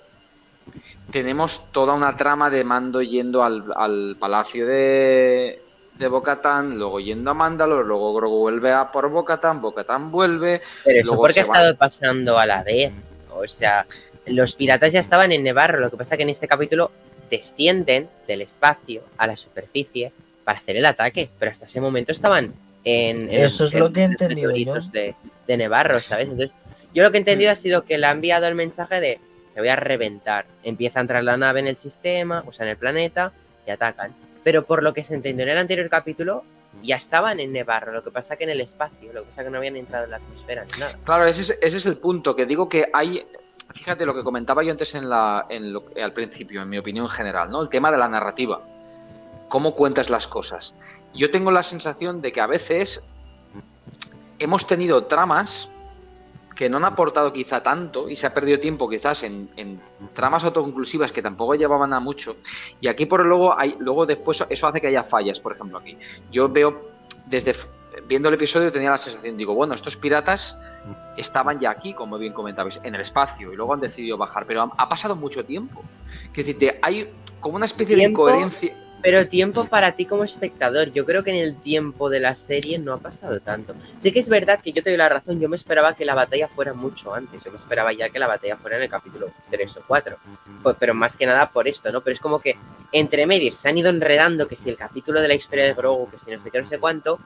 [1.12, 5.62] tenemos toda una trama de Mando yendo al, al palacio de,
[5.98, 10.62] de Bocatán, luego yendo a Mandalor, luego Grogu vuelve a por Bocatán, Bocatán vuelve.
[10.84, 11.56] Pero eso porque ha van.
[11.56, 12.92] estado pasando a la vez.
[13.34, 13.86] O sea,
[14.28, 15.80] los piratas ya estaban en Nevarro.
[15.80, 16.92] Lo que pasa que en este capítulo
[17.30, 20.12] descienden del espacio a la superficie
[20.44, 21.30] para hacer el ataque.
[21.40, 23.22] Pero hasta ese momento estaban en.
[23.24, 24.52] en Eso los- es lo en que he entendido
[24.92, 25.16] de-
[25.48, 26.30] de Nevarro, ¿sabes?
[26.30, 26.56] Entonces,
[26.94, 29.20] yo lo que he entendido ha sido que le ha enviado el mensaje de
[29.56, 30.46] te voy a reventar.
[30.64, 33.32] Empieza a entrar la nave en el sistema, o sea, en el planeta,
[33.66, 34.14] y atacan.
[34.44, 36.44] Pero por lo que se entendió en el anterior capítulo,
[36.84, 39.50] ya estaban en Nevarro, lo que pasa que en el espacio, lo que pasa que
[39.50, 40.98] no habían entrado en la atmósfera ni nada.
[41.06, 43.26] Claro, ese es, ese es el punto, que digo que hay,
[43.74, 47.08] fíjate lo que comentaba yo antes en la, en lo- al principio, en mi opinión
[47.08, 47.62] general, ¿no?
[47.62, 48.62] El tema de la narrativa,
[49.48, 50.76] cómo cuentas las cosas.
[51.14, 53.08] Yo tengo la sensación de que a veces
[54.40, 55.70] hemos tenido tramas
[56.56, 59.82] que no han aportado quizá tanto y se ha perdido tiempo quizás en, en
[60.14, 62.38] tramas autoconclusivas que tampoco llevaban a mucho
[62.80, 65.98] y aquí por luego hay luego después eso hace que haya fallas por ejemplo aquí
[66.32, 66.86] yo veo
[67.26, 67.54] desde
[68.08, 70.60] viendo el episodio tenía la sensación digo bueno estos piratas
[71.18, 74.62] estaban ya aquí como bien comentabais en el espacio y luego han decidido bajar pero
[74.62, 75.84] ha, ha pasado mucho tiempo
[76.34, 78.26] que decirte hay como una especie ¿Tiempo?
[78.28, 80.92] de incoherencia Pero tiempo para ti como espectador.
[80.92, 83.76] Yo creo que en el tiempo de la serie no ha pasado tanto.
[84.00, 85.40] Sí que es verdad que yo te doy la razón.
[85.40, 87.44] Yo me esperaba que la batalla fuera mucho antes.
[87.44, 90.18] Yo me esperaba ya que la batalla fuera en el capítulo 3 o 4.
[90.64, 92.02] Pues, pero más que nada por esto, ¿no?
[92.02, 92.56] Pero es como que
[92.92, 96.10] entre medios se han ido enredando que si el capítulo de la historia de Grogu,
[96.10, 97.20] que si no sé qué, no sé cuánto,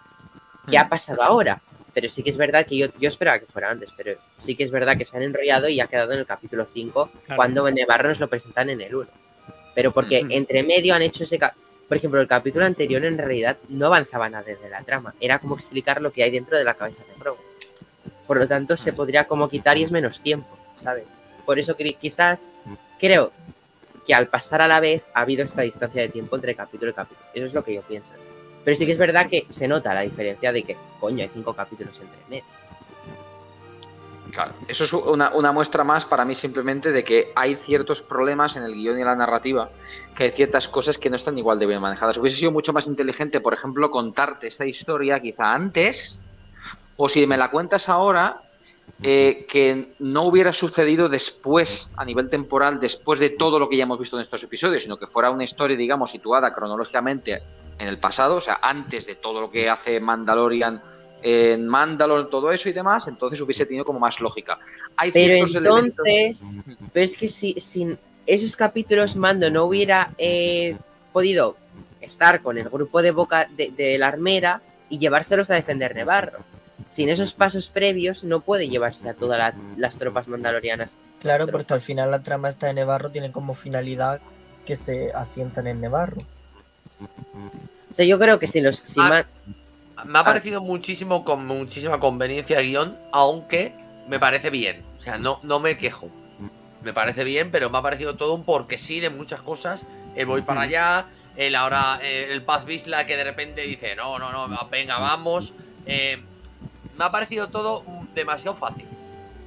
[0.69, 1.61] ¿qué ha pasado ahora?
[1.93, 4.63] Pero sí que es verdad que yo, yo esperaba que fuera antes, pero sí que
[4.63, 7.37] es verdad que se han enrollado y ha quedado en el capítulo 5 Claro.
[7.37, 9.07] cuando Nevarro nos lo presentan en el 1.
[9.75, 11.39] Pero porque entre medio han hecho ese...
[11.87, 15.15] Por ejemplo, el capítulo anterior en realidad no avanzaba nada desde la trama.
[15.19, 17.39] Era como explicar lo que hay dentro de la cabeza de Grogu.
[18.27, 20.47] Por lo tanto, se podría como quitar y es menos tiempo,
[20.83, 21.05] ¿sabes?
[21.45, 22.45] Por eso quizás
[22.99, 23.31] creo
[24.05, 26.93] que al pasar a la vez ha habido esta distancia de tiempo entre capítulo y
[26.93, 27.27] capítulo.
[27.33, 28.11] Eso es lo que yo pienso.
[28.63, 31.55] Pero sí que es verdad que se nota la diferencia de que, coño, hay cinco
[31.55, 32.43] capítulos entre medio.
[34.31, 38.55] Claro, eso es una, una muestra más para mí simplemente de que hay ciertos problemas
[38.57, 39.69] en el guion y en la narrativa,
[40.15, 42.17] que hay ciertas cosas que no están igual de bien manejadas.
[42.17, 46.21] Hubiese sido mucho más inteligente, por ejemplo, contarte esta historia quizá antes,
[46.97, 48.41] o si me la cuentas ahora,
[49.01, 53.83] eh, que no hubiera sucedido después, a nivel temporal, después de todo lo que ya
[53.83, 57.41] hemos visto en estos episodios, sino que fuera una historia, digamos, situada cronológicamente
[57.77, 60.81] en el pasado, o sea, antes de todo lo que hace Mandalorian
[61.21, 64.57] en Mandalore, todo eso y demás, entonces hubiese tenido como más lógica.
[64.95, 66.07] Hay Pero ciertos elementos.
[66.07, 66.43] entonces,
[66.93, 70.77] pero es que si sin esos capítulos Mando no hubiera eh,
[71.11, 71.57] podido
[72.01, 76.39] estar con el grupo de boca de, de la armera y llevárselos a defender Nevarro.
[76.89, 80.95] Sin esos pasos previos no puede llevarse a todas la- las tropas mandalorianas.
[81.21, 84.21] Claro, porque al final la trama esta de Nevarro tiene como finalidad
[84.65, 86.17] que se asientan en Nevarro.
[87.91, 89.25] O sea, yo creo que si los si Ah,
[90.05, 93.73] Me ha parecido muchísimo con muchísima conveniencia guion, aunque
[94.07, 94.83] me parece bien.
[94.97, 96.09] O sea, no, no me quejo.
[96.83, 99.85] Me parece bien, pero me ha parecido todo un porque sí de muchas cosas.
[100.15, 104.17] El voy para allá, el ahora eh, el Paz Visla que de repente dice, no,
[104.17, 105.53] no, no, venga, vamos.
[105.85, 106.21] Eh,
[106.97, 107.83] me ha parecido todo
[108.13, 108.85] demasiado fácil.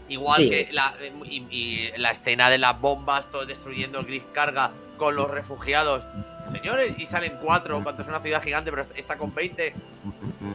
[0.09, 0.51] Igual Sí.
[0.51, 5.17] que la, y, y la escena de las bombas, todo destruyendo el Griff Carga con
[5.17, 6.05] los refugiados.
[6.51, 9.75] Señores, y salen cuatro, cuando es una ciudad gigante, pero está con 20.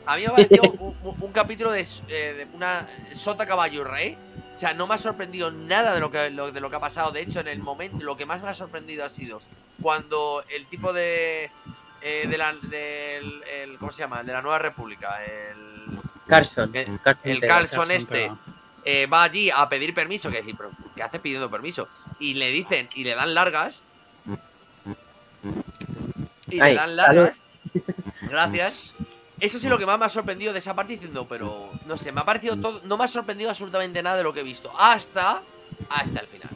[0.05, 4.17] A mí me ha parecido un, un- capítulo de, eh, de una sota caballo rey.
[4.55, 6.79] O sea, no me ha sorprendido nada de lo que lo- de lo que ha
[6.79, 7.11] pasado.
[7.11, 9.39] De hecho, en el momento, lo que más me ha sorprendido ha sido
[9.81, 11.51] cuando el tipo de
[12.01, 14.23] eh, de la del el- ¿cómo se llama?
[14.23, 18.31] De la Nueva República, el Carson, el- Carson el Carson este
[18.85, 21.87] eh, va allí a pedir permiso, que decir, pero ¿qué hace pidiendo permiso?
[22.19, 23.83] Y le dicen y le dan largas.
[26.49, 27.37] Y Ay, le dan largas.
[28.21, 28.95] Gracias.
[29.39, 32.11] Eso sí lo que más me ha sorprendido de esa parte diciendo, pero no sé,
[32.11, 34.71] me ha parecido todo, no me ha sorprendido absolutamente nada de lo que he visto.
[34.79, 35.43] Hasta,
[35.89, 36.49] hasta el final.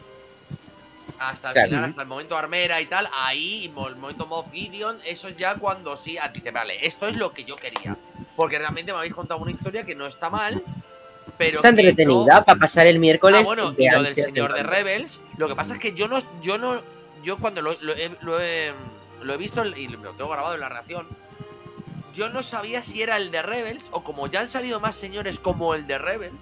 [1.19, 1.67] Hasta el Claro.
[1.69, 5.55] final, hasta el momento Armera y tal, ahí, el momento Moff Gideon, eso es ya
[5.55, 7.95] cuando sí, a ti te vale, esto es lo que yo quería.
[8.35, 10.63] Porque realmente me habéis contado una historia que no está mal,
[11.37, 13.41] pero Está no- entretenida para pasar el miércoles.
[13.41, 14.63] Ah, bueno, y lo del señor de.
[14.63, 16.81] Rebels, lo que pasa es que yo no, yo no,
[17.23, 18.73] yo cuando lo, lo he, lo he-
[19.21, 21.07] lo he visto y lo tengo grabado en la reacción,
[22.13, 25.39] yo no sabía si era el de Rebels o como ya han salido más señores
[25.39, 26.35] como el de Rebels,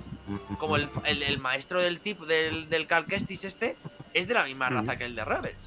[0.60, 3.76] como el, el- el maestro del tipo del, del Cal Kestis este,
[4.14, 5.58] es de la misma raza que el de Rebels.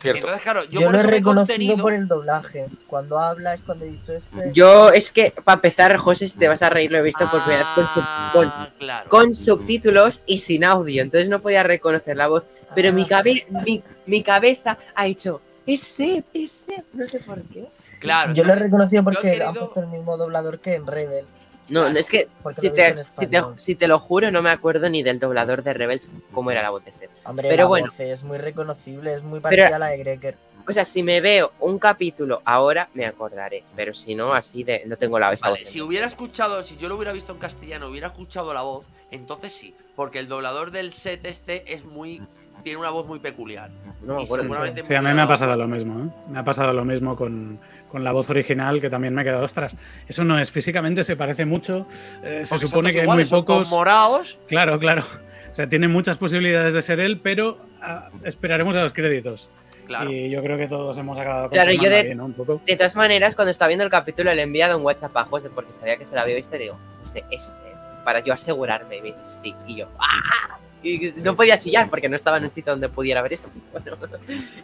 [0.00, 0.18] Cierto.
[0.20, 1.76] Entonces, claro, yo, Yo, por lo he reconocido contenido.
[1.78, 2.66] por el doblaje.
[2.86, 4.50] Cuando habla es cuando he dicho este.
[4.54, 7.42] Yo, es que, para empezar, José, si te vas a reír, lo he visto por
[7.44, 9.10] primera vez con, sub- con- Ah, claro.
[9.10, 12.44] con subtítulos y sin audio, entonces no podía reconocer la voz.
[12.74, 17.18] Pero mi, Ah, cabe- mi, mi cabeza ha hecho, es Seb, es Seb", no sé
[17.20, 17.66] por qué.
[17.98, 18.32] Claro.
[18.34, 21.28] Yo lo he reconocido porque he han querido- puesto el mismo doblador que en Rebels.
[21.68, 21.92] No, Claro.
[21.92, 23.54] no, es que si te, si, te, español.
[23.58, 26.70] si te lo juro, no me acuerdo ni del doblador de Rebels cómo era la
[26.70, 27.10] voz de Seb.
[27.24, 27.86] Hombre, Pero la bueno.
[27.88, 30.36] voz es muy reconocible, es muy parecida a la de Greger.
[30.66, 33.64] O sea, si me veo un capítulo ahora, me acordaré.
[33.76, 34.82] Pero si no, así de.
[34.86, 35.68] No tengo la esa Vale, voz.
[35.70, 39.52] si hubiera escuchado, si yo lo hubiera visto en castellano, hubiera escuchado la voz, entonces
[39.52, 42.22] sí, porque el doblador del set este es muy
[42.62, 43.70] tiene una voz muy peculiar.
[44.02, 46.08] No y seguramente Sí, a mí me ha pasado lo mismo, ¿eh?
[46.30, 47.58] Me ha pasado lo mismo con,
[47.90, 51.16] con la voz original, que también me he quedado, ostras, eso no es, físicamente se
[51.16, 51.86] parece mucho,
[52.22, 53.70] eh, se supone que hay iguales, muy pocos...
[53.70, 54.38] morados.
[54.48, 55.02] Claro, claro.
[55.50, 59.50] O sea, tiene muchas posibilidades de ser él, pero ah, esperaremos a los créditos.
[59.86, 60.10] Claro.
[60.10, 62.26] Y yo creo que todos hemos acabado Claro, yo de- ahí, ¿no?
[62.26, 62.60] Un poco.
[62.66, 65.48] De todas maneras, cuando estaba viendo el capítulo, le he enviado un WhatsApp a José
[65.48, 67.72] porque sabía que se lo había visto y digo, José, es él",
[68.04, 68.98] para yo asegurarme.
[68.98, 69.54] Y me dice, sí.
[69.66, 70.58] Y yo, ¡ah!
[70.82, 73.48] Y no podía chillar porque no estaba en un sitio donde pudiera ver eso.
[73.72, 73.96] Bueno,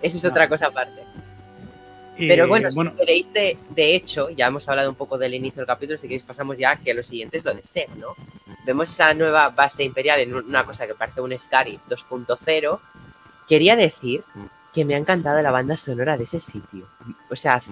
[0.02, 1.02] eso es otra cosa aparte.
[2.16, 5.58] Y, Pero bueno, si queréis, de, de hecho, ya hemos hablado un poco del inicio
[5.58, 8.14] del capítulo, si queréis pasamos ya que lo siguiente es lo de Seb, ¿no?
[8.64, 12.78] Vemos esa nueva base imperial en una cosa que parece un Scarif 2.0.
[13.48, 14.22] Quería decir
[14.72, 16.88] que me ha encantado la banda sonora de ese sitio.
[17.30, 17.62] O sea,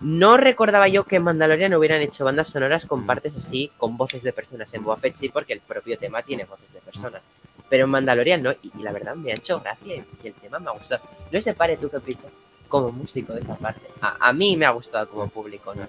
[0.00, 4.22] no recordaba yo que en Mandalorian hubieran hecho bandas sonoras con partes así, con voces
[4.22, 4.72] de personas.
[4.74, 7.22] En Boba Fett sí, porque el propio tema tiene voces de personas.
[7.68, 10.70] Pero en Mandalorian no, y, la verdad me ha hecho gracia y, el tema me
[10.70, 11.02] ha gustado.
[11.30, 12.30] No sé, pare tú qué piensas
[12.68, 13.82] como músico de esa parte.
[14.00, 15.86] A, mí me ha gustado como público, ¿no?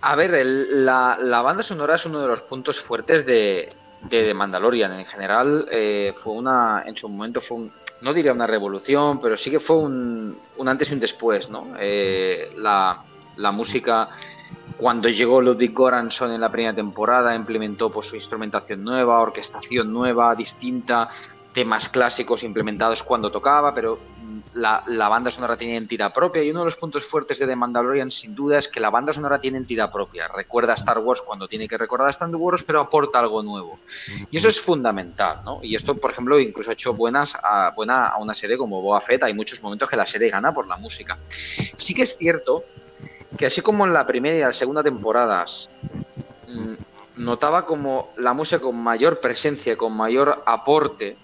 [0.00, 4.92] A ver, la, la banda sonora es uno de los puntos fuertes de, de Mandalorian.
[4.92, 9.36] En general, eh, fue una, en su momento fue un, no diría una revolución, pero
[9.36, 11.74] sí que fue un, un antes y un después, ¿no?
[11.78, 13.02] Eh, la,
[13.36, 14.08] la música,
[14.78, 20.34] cuando llegó Ludwig Göransson en la primera temporada, implementó pues, su instrumentación nueva, orquestación nueva,
[20.36, 21.08] distinta,
[21.52, 26.50] temas clásicos implementados cuando tocaba, pero mm, la, la banda sonora tiene entidad propia y
[26.50, 29.40] uno de los puntos fuertes de The Mandalorian sin duda es que la banda sonora
[29.40, 30.28] tiene entidad propia.
[30.28, 33.80] Recuerda a Star Wars cuando tiene que recordar a Star Wars, pero aporta algo nuevo.
[34.30, 35.58] Y eso es fundamental, ¿no?
[35.60, 39.00] Y esto, por ejemplo, incluso ha hecho buenas a, buena a una serie como Boba
[39.00, 39.24] Fett.
[39.24, 41.18] Hay muchos momentos que la serie gana por la música.
[41.26, 42.64] Sí que es cierto
[43.36, 45.70] que así como en la primera y la segunda temporadas
[46.48, 51.16] mm, notaba como la música con mayor presencia, con mayor aporte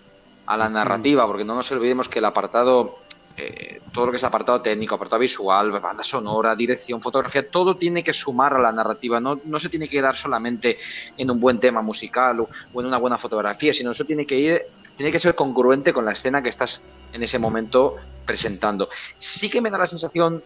[0.47, 2.99] a la narrativa, porque no nos olvidemos que el apartado,
[3.37, 8.03] eh, todo lo que es apartado técnico, apartado visual, banda sonora, dirección, fotografía, todo tiene
[8.03, 10.77] que sumar a la narrativa, no, no se tiene que dar solamente
[11.17, 14.39] en un buen tema musical o, o en una buena fotografía, sino eso tiene que
[14.39, 14.63] ir,
[14.97, 18.89] tiene que ser congruente con la escena que estás en ese momento presentando.
[19.17, 20.43] Sí que me da la sensación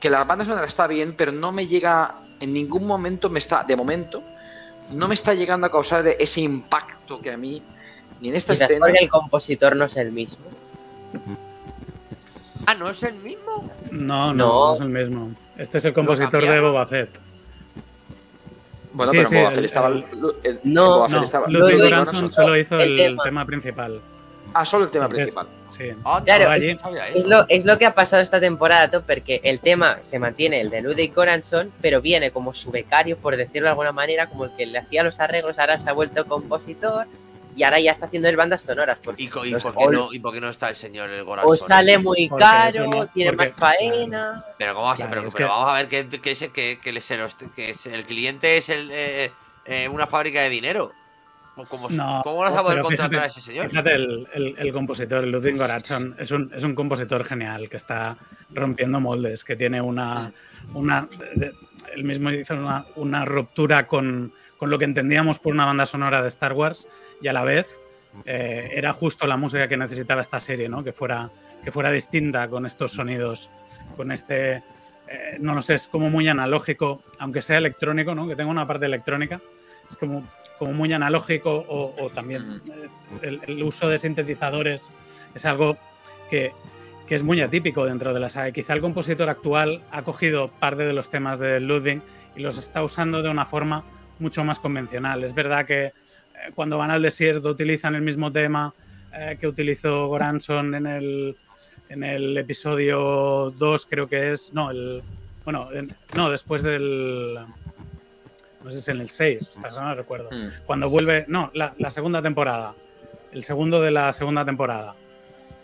[0.00, 3.64] que la banda sonora está bien, pero no me llega, en ningún momento me está,
[3.64, 4.22] de momento,
[4.92, 7.62] no me está llegando a causar de ese impacto que a mí,
[8.20, 10.44] ni en esta Quizás escena, porque el compositor no es el mismo.
[12.66, 13.70] Ah, ¿no es el mismo?
[13.90, 14.68] No, no, No.
[14.70, 15.30] no es el mismo.
[15.56, 16.60] Este es el compositor de?
[16.60, 17.18] Boba Fett.
[18.92, 20.04] bueno, sí, pero sí, Boba Fett estaba, el-
[20.44, 23.22] el- No, Boba Fett No, estaba- Ludwig Ludwig Göransson solo hizo el el, tema.
[23.24, 23.44] tema.
[23.46, 24.00] principal.
[24.54, 25.48] Ah, solo el tema Entonces, principal.
[25.66, 25.90] Sí.
[26.24, 30.18] Claro, es- lo, es lo que ha pasado esta temporada, Top, porque el tema se
[30.18, 34.26] mantiene el de Ludwig Göransson, pero viene como su becario, por decirlo de alguna manera,
[34.28, 37.06] como el que le hacía los arreglos, ahora se ha vuelto compositor
[37.56, 38.98] y ahora ya está haciendo el bandas sonoras.
[39.02, 41.52] Porque ¿Y, por qué no, ¿Y por qué no está el señor el Gorazón?
[41.52, 44.44] o sale muy caro, tiene porque- más faena.
[44.58, 45.06] Pero ¿cómo va a ser?
[45.06, 47.34] Claro, pero pero que- vamos a ver que, que, ese- que, que le- se los-
[47.34, 49.32] que es- el cliente es el, eh,
[49.66, 50.92] eh, una fábrica de dinero.
[51.66, 53.68] ¿Cómo, No, ¿cómo vas a poder pero contratar fíjate- a ese señor?
[53.68, 58.16] Fíjate, el, el- el compositor, Ludwig Göransson, es un, es un compositor genial que está
[58.50, 60.32] rompiendo moldes, que tiene una.
[60.74, 61.08] una
[61.94, 66.22] él mismo hizo una, una ruptura con, con lo que entendíamos por una banda sonora
[66.22, 66.86] de Star Wars
[67.20, 67.80] y a la vez
[68.24, 70.84] eh, era justo la música que necesitaba esta serie, ¿no?
[70.84, 71.30] que, fuera,
[71.64, 73.50] que fuera distinta con estos sonidos,
[73.96, 74.56] con este.
[75.08, 78.28] eh, no lo sé, es como muy analógico, aunque sea electrónico, ¿no?
[78.28, 79.40] que tenga una parte electrónica,
[79.88, 82.60] es como, como muy analógico o, o también
[83.22, 84.90] el, el uso de sintetizadores
[85.34, 85.76] es algo
[86.30, 86.52] que,
[87.06, 88.50] que es muy atípico dentro de la saga.
[88.52, 92.00] Quizá el compositor actual ha cogido parte de los temas de Ludwig
[92.36, 93.84] y los está usando de una forma
[94.18, 95.22] mucho más convencional.
[95.24, 95.92] Es verdad que eh,
[96.54, 98.74] cuando van al desierto utilizan el mismo tema
[99.14, 101.36] eh, que utilizó Goranson en el,
[101.88, 104.52] en el episodio 2, creo que es.
[104.52, 105.02] No, el.
[105.44, 107.38] Bueno, en- no, después del.
[108.64, 110.48] No sé si en el 6, ostras, no recuerdo Mm.
[110.66, 112.74] cuando vuelve, no, la, la segunda temporada,
[113.32, 114.94] el segundo de la segunda temporada,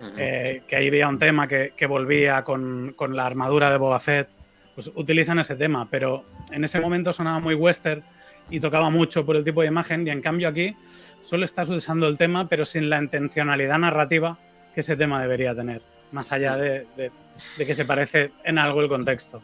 [0.00, 0.10] Ujú.
[0.16, 3.98] eh, que ahí había un tema que, que volvía con, con la armadura de Boba
[3.98, 4.28] Fett,
[4.74, 8.02] pues utilizan ese tema, pero en ese momento sonaba muy western
[8.50, 10.76] y tocaba mucho por el tipo de imagen y en cambio aquí
[11.22, 14.36] solo estás usando el tema pero sin la intencionalidad narrativa
[14.74, 15.80] que ese tema debería tener,
[16.12, 17.10] más allá de, de-
[17.58, 19.42] de que se parece en algo el contexto.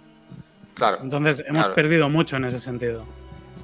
[0.75, 0.99] Claro.
[1.03, 1.75] Entonces hemos Claro.
[1.75, 3.05] perdido mucho en ese sentido.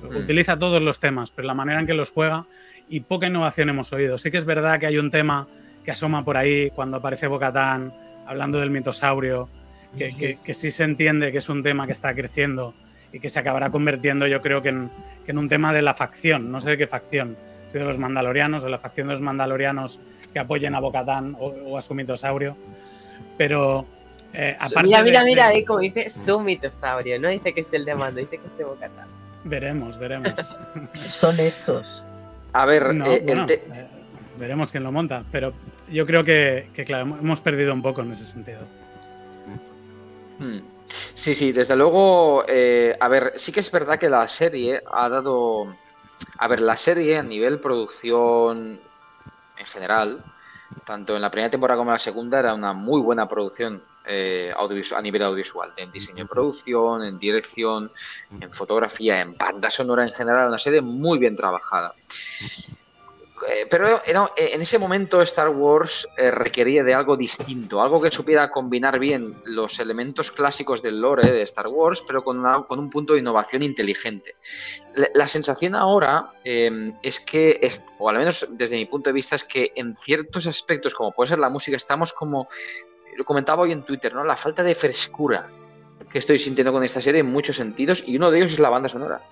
[0.03, 0.17] Mm.
[0.17, 2.47] Utiliza todos los temas, pero la manera en que los juega
[2.89, 4.19] y poca innovación hemos oído.
[4.19, 5.49] Sí que es verdad que hay un tema
[5.85, 7.95] que asoma por ahí cuando aparece Bocatán,
[8.27, 9.49] hablando del mitosaurio,
[9.97, 12.75] que, sí se entiende que es un tema que está creciendo
[13.13, 14.91] y que se acabará convirtiendo, yo creo que en,
[15.39, 17.37] un tema de la facción, no sé de qué facción,
[17.69, 20.01] si de los mandalorianos o la facción de los mandalorianos
[20.33, 22.57] que apoyen a Bocatán o, a su mitosaurio.
[23.39, 23.87] Pero
[24.33, 27.95] eh, mira, mira, mira, ahí como dice su mitosaurio, no dice que es el de
[27.95, 29.26] mando, dice que es de Bocatán.
[29.47, 30.57] Veremos, veremos.
[31.07, 32.03] Son hechos.
[32.53, 33.87] A ver, eh, eh,
[34.39, 35.53] veremos quién lo monta, pero
[35.89, 38.61] yo creo que, claro, hemos perdido un poco en ese sentido.
[40.39, 40.59] Hmm.
[41.15, 45.09] Sí, sí, desde luego, eh, a ver, sí que es verdad que la serie ha
[45.09, 45.75] dado,
[46.39, 48.81] a ver, la serie a nivel producción
[49.59, 50.25] en general,
[50.85, 54.53] tanto en la primera temporada como en la segunda, era una muy buena producción eh,
[54.57, 57.91] a nivel audiovisual, en diseño de producción, en dirección,
[58.41, 61.93] en fotografía, en banda sonora en general, una serie muy bien trabajada.
[63.49, 68.51] Eh, pero eh, en ese momento Star Wars requería de algo distinto, algo que supiera
[68.51, 73.13] combinar bien los elementos clásicos del lore de Star Wars, pero con, con un punto
[73.13, 74.37] de innovación inteligente.
[75.15, 77.61] La, sensación ahora es que,
[77.99, 81.29] o al menos desde mi punto de vista, es que en ciertos aspectos, como puede
[81.29, 82.47] ser la música, estamos como
[83.17, 84.25] lo comentaba hoy en Twitter, ¿no?
[84.25, 85.49] La falta de frescura
[86.09, 88.71] que estoy sintiendo con esta serie en muchos sentidos y uno de ellos es la
[88.71, 89.23] banda sonora.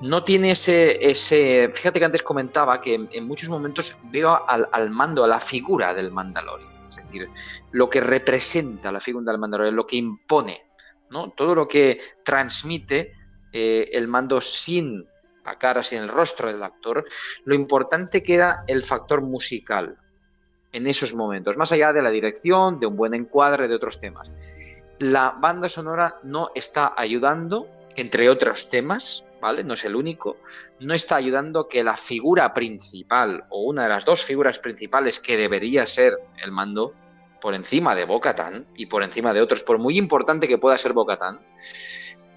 [0.00, 5.24] No tiene ese, ese fíjate que antes comentaba que en, muchos momentos veo al, mando,
[5.24, 7.28] a la figura del Mandalorian, es decir,
[7.72, 10.66] lo que representa la figura del Mandalorian, lo que impone,
[11.10, 11.30] ¿no?
[11.30, 13.14] Todo lo que transmite
[13.52, 15.06] eh, el mando sin
[15.44, 17.04] la cara, sin el rostro del actor,
[17.44, 19.98] lo importante que era el factor musical,
[20.72, 24.32] en esos momentos, más allá de la dirección, de un buen encuadre, de otros temas.
[24.98, 29.64] La banda sonora no está ayudando, entre otros temas, ¿vale?
[29.64, 30.38] No es el único,
[30.80, 35.36] no está ayudando que la figura principal o una de las dos figuras principales que
[35.36, 36.94] debería ser el mando
[37.40, 40.92] por encima de Bocatan y por encima de otros, por muy importante que pueda ser
[40.92, 41.40] Bocatan,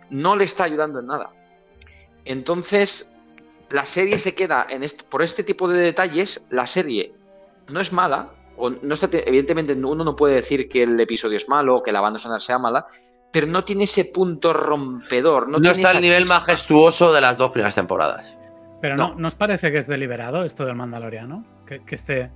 [0.09, 1.29] no le está ayudando en nada.
[2.25, 3.11] Entonces,
[3.69, 7.13] la serie se queda en por este tipo de detalles, la serie
[7.69, 11.49] no es mala, o no está, evidentemente uno no puede decir que el episodio es
[11.49, 12.85] malo, que la banda sonora sea mala,
[13.31, 15.49] pero no tiene ese punto rompedor.
[15.49, 18.35] No, está al nivel majestuoso de las dos primeras temporadas.
[18.81, 19.15] Pero no.
[19.15, 21.43] ¿nos parece que es deliberado esto del Mandaloriano?
[21.65, 22.31] Que, que esté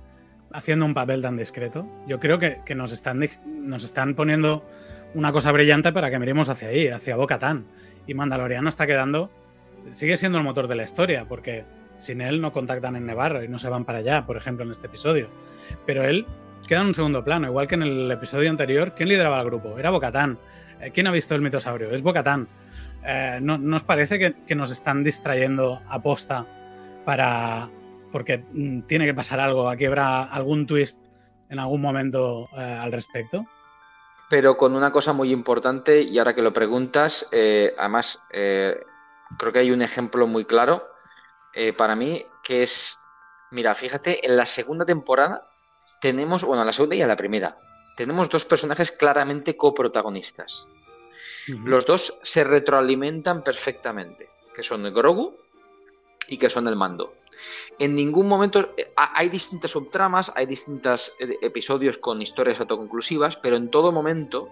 [0.52, 1.86] haciendo un papel tan discreto.
[2.06, 4.64] Yo creo que, nos, están, nos están poniendo
[5.14, 7.66] una cosa brillante para que miremos hacia ahí, hacia Boca Tan.
[8.06, 9.30] Y Mandaloriano está quedando.
[9.92, 11.64] Sigue siendo el motor de la historia, porque
[12.00, 14.70] sin él no contactan en Nevarro y no se van para allá, por ejemplo, en
[14.70, 15.28] este episodio.
[15.86, 16.26] Pero él
[16.66, 18.94] queda en un segundo plano, igual que en el episodio anterior.
[18.94, 19.78] ¿Quién lideraba el grupo?
[19.78, 20.38] Era Bocatán.
[20.80, 21.90] Eh, ¿Quién ha visto el mitosaurio?
[21.90, 22.48] Es Bocatán.
[23.04, 26.46] Eh, ¿no, ¿Nos parece que, nos están distrayendo a posta
[27.04, 27.68] para.
[28.12, 29.68] porque mm, tiene que pasar algo?
[29.68, 31.00] ¿Aquí habrá algún twist
[31.48, 33.46] en algún momento eh, al respecto?
[34.28, 39.72] Pero con una cosa muy importante, y ahora que lo preguntas, además creo que hay
[39.72, 40.89] un ejemplo muy claro
[41.54, 42.98] eh, para mí, que es,
[43.50, 45.50] mira, fíjate, en la segunda temporada
[46.00, 47.58] tenemos, bueno, en la segunda y en la primera,
[47.96, 50.68] tenemos dos personajes claramente coprotagonistas.
[51.64, 55.36] Los dos se retroalimentan perfectamente, que son Grogu
[56.28, 57.14] y que son el mando.
[57.78, 63.56] En ningún momento eh, hay distintas subtramas, hay distintos eh, episodios con historias autoconclusivas, pero
[63.56, 64.48] en todo momento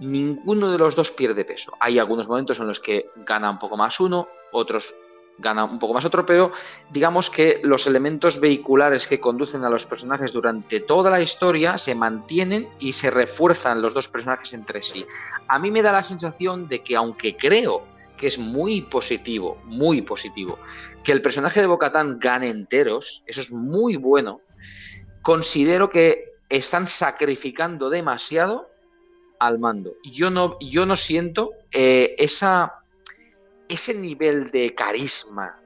[0.00, 1.72] ninguno de los dos pierde peso.
[1.78, 4.94] Hay algunos momentos en los que gana un poco más uno, otros
[5.38, 6.52] gana un poco más otro, pero
[6.90, 11.94] digamos que los elementos vehiculares que conducen a los personajes durante toda la historia se
[11.94, 15.04] mantienen y se refuerzan los dos personajes entre sí.
[15.48, 17.82] A mí me da la sensación de que aunque creo
[18.16, 20.58] que es muy positivo, muy positivo,
[21.02, 24.40] que el personaje de Bocatán gane enteros, eso es muy bueno,
[25.22, 28.70] considero que están sacrificando demasiado
[29.40, 29.94] al mando.
[30.04, 32.74] Yo no, yo no siento eh, esa
[33.74, 35.60] ese nivel de carisma,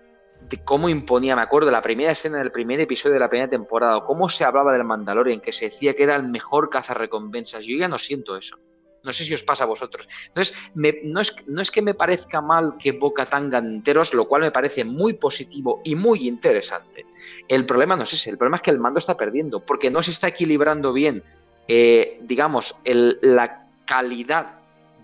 [0.49, 4.05] de cómo imponía, me acuerdo, la primera escena del primer episodio de la primera temporada,
[4.05, 7.65] cómo se hablaba del Mandalorian, que se decía que era el mejor cazarrecompensas.
[7.65, 8.59] Yo ya no siento eso.
[9.03, 10.09] No sé si os pasa a vosotros.
[10.29, 14.43] Entonces, no, es, no es que me parezca mal que Boca tenga enteros, lo cual
[14.43, 17.07] me parece muy positivo y muy interesante.
[17.49, 20.03] El problema no es ese, el problema es que el mando está perdiendo, porque no
[20.03, 21.23] se está equilibrando bien,
[21.69, 24.59] eh, digamos, la calidad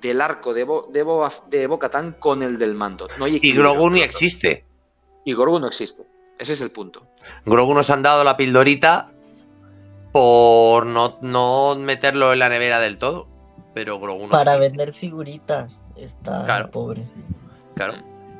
[0.05, 1.03] del arco de, Bo, de,
[1.49, 3.09] de con el del mando.
[3.27, 4.67] y Grogu ni existe.
[5.25, 6.05] Y Grogu no existe.
[6.39, 7.07] Ese es el punto.
[7.47, 9.13] Grogu nos han dado la pildorita
[10.13, 13.29] por no, no meterlo en la nevera del todo.
[13.73, 15.81] Pero Grogu no Para vender figuritas.
[15.97, 17.05] Está pobre.
[17.75, 17.95] Claro.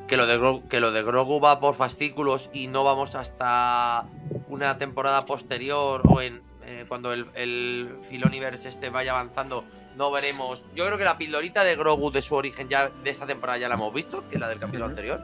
[0.07, 4.07] Que lo, de Grogu, que lo de Grogu va por fascículos y no vamos hasta
[4.49, 9.65] una temporada posterior o en eh, cuando el, el Filoniverse este vaya avanzando,
[9.97, 10.63] no veremos.
[10.75, 13.69] Yo creo que la pildorita de Grogu de su origen ya de esta temporada ya
[13.69, 15.21] la hemos visto, que es la del capítulo anterior.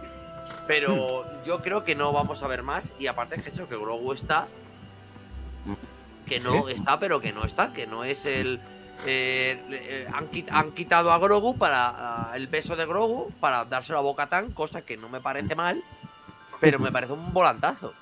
[0.68, 2.94] Pero yo creo que no vamos a ver más.
[3.00, 4.48] Y aparte es que eso, que Grogu está.
[6.26, 7.74] Que no está, pero que no está.
[7.74, 8.60] Que no es el.
[9.06, 14.00] eh, eh, han, quit- han quitado a Grogu para el beso de Grogu para dárselo
[14.00, 15.84] a Boca Tan, cosa que no me parece mal,
[16.60, 17.94] pero me parece un volantazo.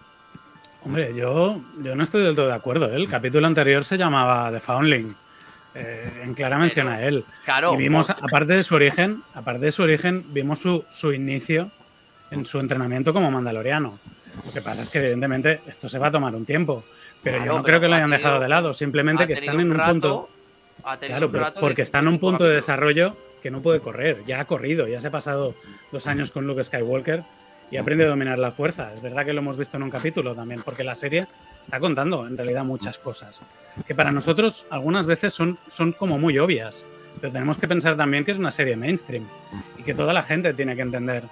[0.84, 2.86] Hombre, yo, yo no estoy del todo de acuerdo.
[2.92, 2.96] ¿eh?
[2.96, 5.16] El capítulo anterior se llamaba The Foundling.
[5.76, 7.24] Eh, en Clara menciona a él.
[7.46, 11.70] Claro, Y vimos, aparte de su origen, aparte de su origen, vimos su, su inicio
[12.32, 14.00] en su entrenamiento como mandaloriano.
[14.46, 16.84] Lo que pasa es que, evidentemente, esto se va a tomar un tiempo.
[17.22, 18.74] Pero Claro, yo no pero creo que lo ha hayan dejado tenido- de lado.
[18.74, 20.30] Simplemente que están en un rato- punto.
[21.02, 24.24] Claro, un rato de porque están en un punto de desarrollo que no puede correr.
[24.26, 25.54] Ya ha corrido, ya se ha pasado
[25.92, 27.24] dos años con Luke Skywalker
[27.70, 28.94] y aprende a dominar la fuerza.
[28.94, 31.28] Es verdad que lo hemos visto en un capítulo también, porque la serie
[31.70, 33.44] está contando en realidad muchas cosas
[33.86, 36.88] que para nosotros algunas veces son, son como muy obvias.
[37.22, 39.28] Pero tenemos que pensar también que es una serie mainstream
[39.78, 41.24] y que toda la gente tiene que entender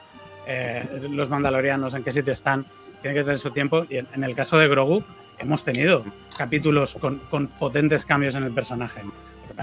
[0.45, 2.65] eh, los mandalorianos en qué sitio están,
[3.01, 3.85] tiene que tener su tiempo.
[3.89, 5.03] Y en, el caso de Grogu,
[5.39, 6.05] hemos tenido
[6.37, 9.01] capítulos con, con potentes cambios en el personaje.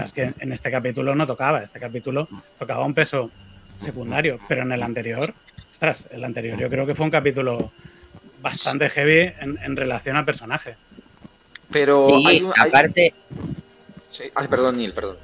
[0.01, 2.27] Es que en este capítulo no tocaba, este capítulo
[2.59, 3.31] tocaba un peso
[3.77, 5.33] secundario, pero en el anterior,
[5.69, 7.71] ostras, el anterior yo creo que fue un capítulo
[8.45, 10.75] bastante heavy en, en relación al personaje.
[11.71, 13.13] Pero Sí, hay un- hay- aparte,
[14.11, 14.25] sí.
[14.35, 15.17] Ah, perdón, Neil, perdón.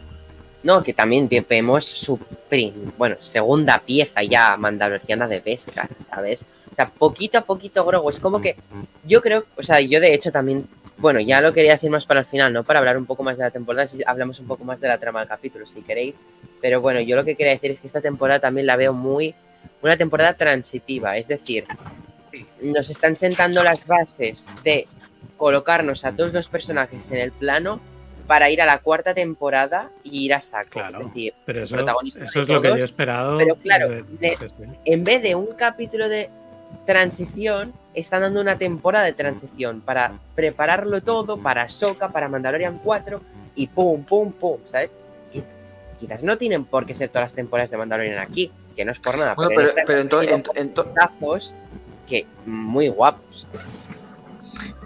[0.63, 2.17] no, que también ve- vemos su
[2.49, 6.45] prim- bueno, segunda pieza ya mandaloriana de Beskar, ¿sabes?
[6.71, 8.55] O sea, poquito a poquito Grogu, es como que
[9.03, 10.65] yo creo, o sea, yo de hecho también,
[10.97, 12.63] bueno, ya lo quería decir más para el final, ¿no?
[12.63, 14.97] Para hablar un poco más de la temporada, si hablamos un poco más de la
[14.97, 16.15] trama del capítulo, si queréis.
[16.61, 19.35] Pero bueno, yo lo que quería decir es que esta temporada también la veo muy,
[19.81, 21.65] una temporada transitiva, es decir,
[22.61, 24.87] nos están sentando las bases de
[25.37, 27.79] colocarnos a todos los personajes en el plano
[28.27, 30.69] para ir a la cuarta temporada y ir a saco.
[30.71, 30.99] Claro.
[30.99, 33.37] Es decir, Pero eso, protagonista eso de es lo que yo he esperado.
[33.37, 33.87] pero claro,
[34.19, 34.47] desde-
[34.85, 36.29] en vez de un capítulo de
[36.85, 43.21] transición, están dando una temporada de transición para prepararlo todo para Soca, para Mandalorian 4
[43.55, 44.95] y pum, pum, pum, ¿sabes?
[45.31, 48.91] Quizás, quizás no tienen por qué ser todas las temporadas de Mandalorian aquí, que no
[48.93, 50.43] es por nada, Bueno, en pero, pero, tenido
[50.75, 51.53] puntazos
[52.11, 53.47] que muy guapos.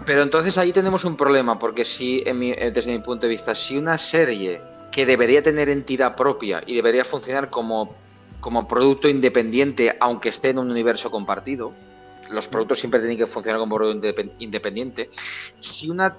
[0.06, 3.76] pero entonces ahí tenemos un problema, porque si, eh, desde mi punto de vista, si
[3.76, 4.60] una serie
[4.92, 7.94] que debería tener entidad propia y debería funcionar como,
[8.40, 11.72] como producto independiente, aunque esté en un universo compartido,
[12.30, 15.08] los productos siempre tienen que funcionar como producto indepen- independiente.
[15.58, 16.16] Si, una,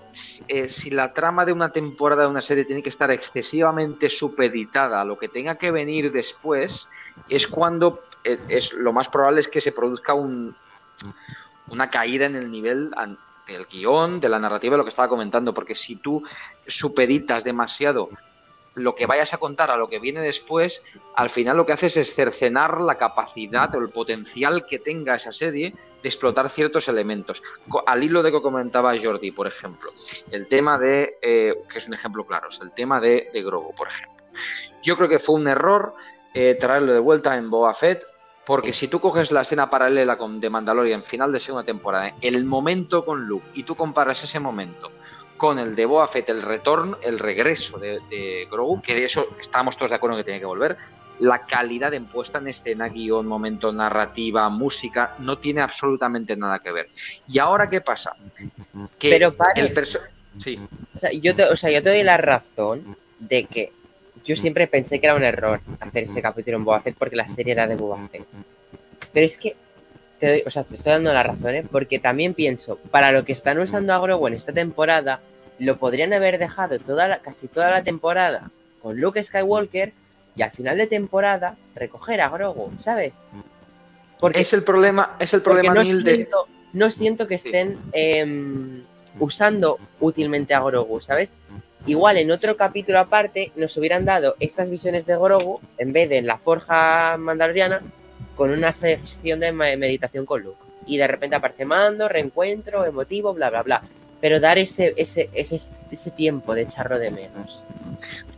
[0.48, 5.02] eh, si la trama de una temporada de una serie tiene que estar excesivamente supeditada
[5.02, 6.90] a lo que tenga que venir después,
[7.30, 10.56] es cuando eh, es, lo más probable es que se produzca un,
[11.70, 12.92] una caída en el nivel
[13.48, 16.24] del guion, de la narrativa, lo que estaba comentando, porque si tú
[16.66, 18.10] supeditas demasiado
[18.78, 20.84] lo que vayas a contar a lo que viene después,
[21.16, 25.32] al final lo que haces es cercenar la capacidad o el potencial que tenga esa
[25.32, 25.74] serie
[26.04, 27.42] de explotar ciertos elementos.
[27.88, 29.90] Al hilo de que comentaba Jordi, por ejemplo,
[30.30, 33.44] el tema de, eh, que es un ejemplo claro, es el tema de, de
[33.76, 34.26] por ejemplo.
[34.84, 35.96] Yo creo que fue un error
[36.36, 38.06] eh, traerlo de vuelta en Boba Fett,
[38.48, 42.46] porque si tú coges la escena paralela con de Mandalorian final de segunda temporada, el
[42.46, 44.90] momento con Luke, y tú comparas ese momento
[45.36, 49.28] con el de Boba Fett, el retorno, el regreso de, de Grogu, que de eso
[49.38, 50.78] estamos todos de acuerdo en que tiene que volver,
[51.20, 56.72] la calidad en puesta en escena, guion, momento, narrativa, música, no tiene absolutamente nada que
[56.72, 56.88] ver.
[57.28, 58.16] ¿Y ahora qué pasa?
[58.98, 59.60] Que Pero pare.
[59.60, 59.88] el
[60.38, 60.58] Sí,
[60.96, 63.74] O sea, yo te, o sea, yo te doy la razón de que
[64.28, 67.28] yo siempre pensé que era un error hacer ese capítulo en Boba Fett porque la
[67.28, 68.26] serie era de Boba Fett.
[69.14, 69.56] Pero es que
[70.20, 71.64] te doy, o sea, te estoy dando la razón, ¿eh?
[71.72, 75.22] Porque también pienso, para lo que están usando a Grogu en esta temporada,
[75.60, 78.52] lo podrían haber dejado toda la- casi toda la temporada
[78.82, 79.94] con Luke Skywalker
[80.36, 83.20] y al final de temporada recoger a Grogu, ¿sabes?
[84.20, 86.16] Porque es el problema, es el problema, no Neil, de...
[86.16, 88.84] siento, no siento que estén em,
[89.20, 91.32] usando útilmente a Grogu, ¿sabes?
[91.86, 96.18] Igual en otro capítulo aparte nos hubieran dado estas visiones de Grogu en vez de
[96.18, 97.82] en la forja mandaloriana
[98.36, 100.58] con una sesión de me- meditación con Luke.
[100.86, 103.82] Y de repente aparece Mando, reencuentro, emotivo, bla, bla, bla.
[104.20, 105.60] Pero dar ese, ese, ese,
[105.92, 107.62] ese tiempo de echarlo de menos.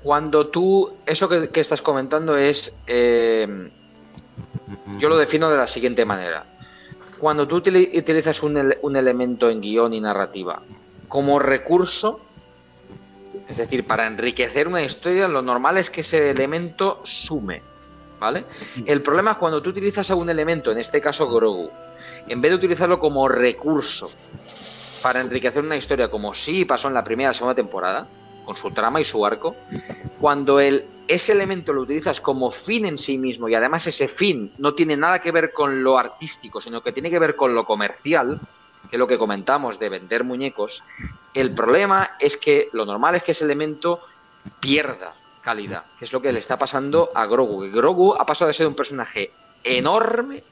[0.04, 3.70] Cuando tú, eso que, estás comentando es, eh,
[5.00, 6.46] yo lo defino de la siguiente manera.
[7.18, 10.62] Cuando tú utili- utilizas un, un elemento en guion y narrativa
[11.08, 12.22] como recurso,
[13.50, 17.64] es decir, para enriquecer una historia, lo normal es que ese elemento sume,
[18.20, 18.46] ¿vale?
[18.86, 21.72] El problema es cuando tú utilizas a un elemento, en este caso Grogu,
[22.28, 24.12] en vez de utilizarlo como recurso
[25.02, 28.08] para enriquecer una historia como sí pasó en la primera y segunda temporada,
[28.46, 29.56] con su trama y su arco,
[30.22, 34.54] cuando el, ese elemento lo utilizas como fin en sí mismo y además ese fin
[34.60, 37.66] no tiene nada que ver con lo artístico, sino que tiene que ver con lo
[37.66, 38.40] comercial,
[38.90, 40.84] que es lo que comentamos de vender muñecos,
[41.34, 44.02] el problema es que lo normal es que ese elemento
[44.60, 47.70] pierda calidad, que es lo que le está pasando a Grogu.
[47.72, 49.32] Grogu ha pasado de ser un personaje
[49.64, 50.44] enorme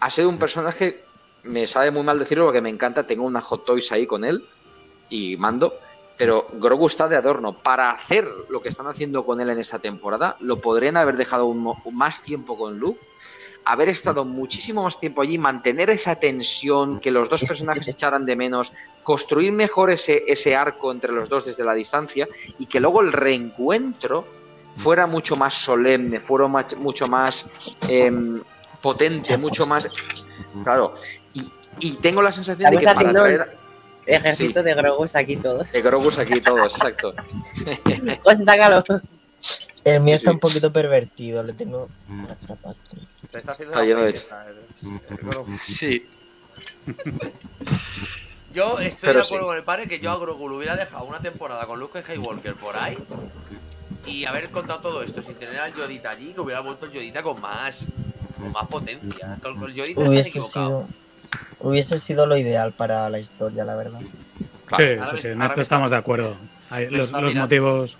[0.00, 1.04] a ser un personaje,
[1.44, 4.44] me sabe muy mal decirlo porque me encanta, tengo una Hot Toys ahí con él
[5.08, 5.78] y mando,
[6.16, 7.62] pero Grogu está de adorno.
[7.62, 11.46] Para hacer lo que están haciendo con él en esta temporada, lo podrían haber dejado
[11.46, 13.00] un, más tiempo con Luke
[13.66, 18.36] haber estado muchísimo más tiempo allí, mantener esa tensión, que los dos personajes echaran de
[18.36, 23.00] menos, construir mejor ese, ese arco entre los dos desde la distancia y que luego
[23.00, 24.24] el reencuentro
[24.76, 28.40] fuera mucho más solemne, fuera mucho más em,
[28.80, 29.90] potente, mucho más...
[30.62, 30.92] Claro,
[31.78, 33.58] y, tengo la sensación de que para traer...
[34.06, 35.70] Ejército de Grogus aquí todos.
[35.72, 37.12] De Grogus aquí todos, exacto.
[38.22, 38.84] Pues sácalo.
[39.84, 42.36] El mío está un poquito pervertido, le tengo una
[43.38, 44.14] está haciendo de...
[45.60, 46.06] Sí.
[48.52, 51.20] Yo estoy de acuerdo con el padre que yo a Grogu lo hubiera dejado una
[51.20, 52.96] temporada con Luke Skywalker por ahí
[54.06, 57.22] y haber contado todo esto sin tener al Yodita allí, que hubiera vuelto el Yodita
[57.22, 57.86] con más,
[58.38, 59.38] con más potencia.
[59.42, 60.86] Con el Yodita hubiese equivocado.
[60.86, 60.88] Sido,
[61.60, 64.00] hubiese sido lo ideal para la historia, la verdad.
[64.00, 66.36] sí, sí, sí, en esto estamos de acuerdo.
[66.90, 67.98] los, los motivos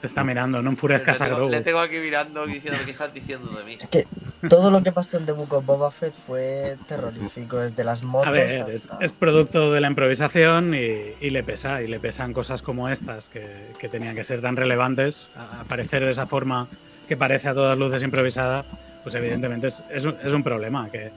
[0.00, 1.50] Se está mirando, no enfurezcas a Grogu.
[1.50, 3.76] Le tengo aquí mirando y diciendo qué estás diciendo de mí.
[3.78, 4.06] Es que
[4.48, 8.28] todo lo que pasó en The Book of Boba Fett fue terrorífico, desde las motos.
[8.28, 12.88] A ver, es, producto de la improvisación y, le pesa, y le pesan cosas como
[12.88, 15.30] estas que, tenían que ser tan relevantes.
[15.36, 16.68] Aparecer de esa forma
[17.06, 18.64] que parece a todas luces improvisada,
[19.02, 20.88] pues evidentemente es, un, problema.
[20.90, 21.10] Que,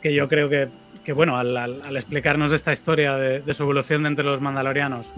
[0.00, 4.24] que yo creo que, bueno, al, explicarnos esta historia de, de su evolución de entre
[4.24, 5.12] los mandalorianos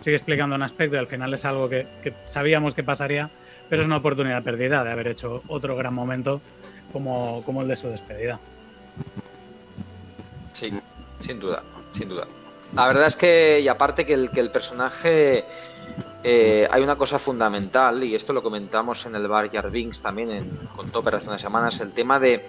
[0.00, 1.86] sigue explicando un aspecto y al final es algo que,
[2.26, 3.30] sabíamos que pasaría,
[3.68, 6.40] pero es una oportunidad perdida de haber hecho otro gran momento
[6.92, 8.38] como, como el de su despedida.
[10.52, 10.72] Sí,
[11.20, 12.26] sin duda, sin duda.
[12.74, 15.44] La verdad es que, y aparte que el, que el personaje,
[16.24, 19.70] eh, hay una cosa fundamental, y esto lo comentamos en el bar Jar
[20.02, 22.44] también, en, con Topper hace unas semanas, el tema de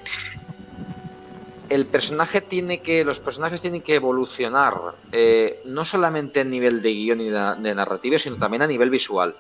[1.70, 4.76] el personaje tiene que, los personajes tienen que evolucionar,
[5.12, 9.36] eh, no solamente a nivel de guion y de, narrativa, sino también a nivel visual.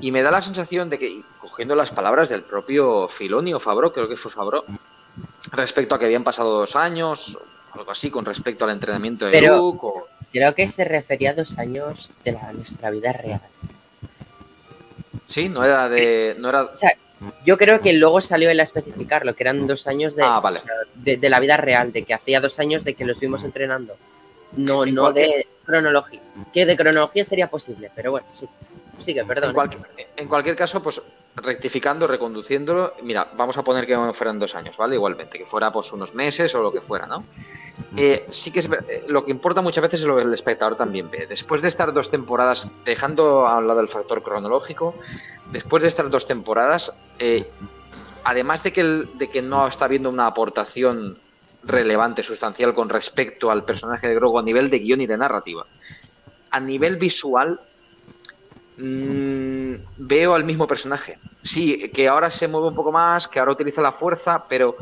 [0.00, 3.92] Y me da la sensación de que, cogiendo las palabras del propio Filoni o Fabro,
[3.92, 4.64] creo que fue Fabro,
[5.52, 7.38] respecto a que habían pasado dos años,
[7.72, 9.86] algo así, con respecto al entrenamiento de Luke.
[10.32, 13.40] Creo que se refería a dos años de nuestra vida real.
[15.26, 16.36] Sí, no era de.
[16.38, 16.70] No era...
[17.44, 20.42] Yo creo que luego salió él a especificarlo, que eran dos años de, ah,
[20.94, 23.96] de, la vida real, de que hacía dos años de que los vimos entrenando.
[24.52, 26.20] No, no de cronología.
[26.52, 28.48] Que de cronología sería posible, pero bueno, sí.
[28.98, 29.56] Sigue, perdón.
[29.96, 31.00] En, en cualquier caso, pues
[31.36, 34.96] rectificando, reconduciéndolo, mira, vamos a poner que fueran dos años, ¿vale?
[34.96, 37.24] Igualmente, que fuera pues unos meses o lo que fuera, ¿no?
[37.96, 40.76] Eh, sí que es, eh, lo que importa muchas veces es lo que el espectador
[40.76, 41.26] también ve.
[41.26, 44.94] Después de estar dos temporadas, dejando a un lado el factor cronológico,
[45.50, 47.48] después de estar dos temporadas, eh,
[48.24, 51.18] además de que, de que no está habiendo una aportación
[51.62, 55.66] relevante, sustancial con respecto al personaje de Grogu a nivel de guion y de narrativa,
[56.50, 57.60] a nivel visual
[58.80, 61.18] Mm, veo al mismo personaje.
[61.42, 64.76] Sí, que ahora se mueve un poco más, que ahora utiliza la fuerza, pero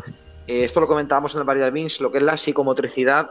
[0.46, 3.30] eh, esto lo comentábamos en el Varial Beans, lo que es la psicomotricidad,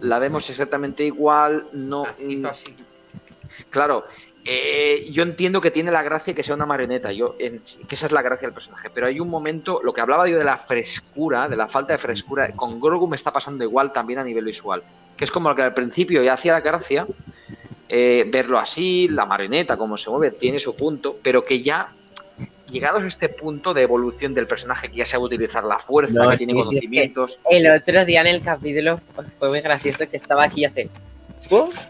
[0.00, 2.04] la vemos exactamente igual, no...
[2.18, 2.46] Mm,
[3.70, 4.04] claro,
[4.44, 7.60] eh, yo entiendo que tiene la gracia que sea una marioneta, yo, que
[7.94, 10.44] esa es la gracia del personaje, pero hay un momento, lo que hablaba yo de
[10.44, 14.24] la frescura, de la falta de frescura, con Grogu me está pasando igual también a
[14.24, 14.82] nivel visual,
[15.16, 17.06] que es como lo que al principio ya hacía la gracia,
[17.88, 21.92] eh, verlo así, la marioneta, cómo se mueve, tiene su punto, pero que ya
[22.72, 26.36] llegados a este punto de evolución del personaje, que ya sabe utilizar la fuerza, que
[26.38, 27.38] tiene conocimientos.
[27.48, 28.98] el otro día en el capítulo
[29.38, 30.88] fue muy gracioso que estaba aquí hace.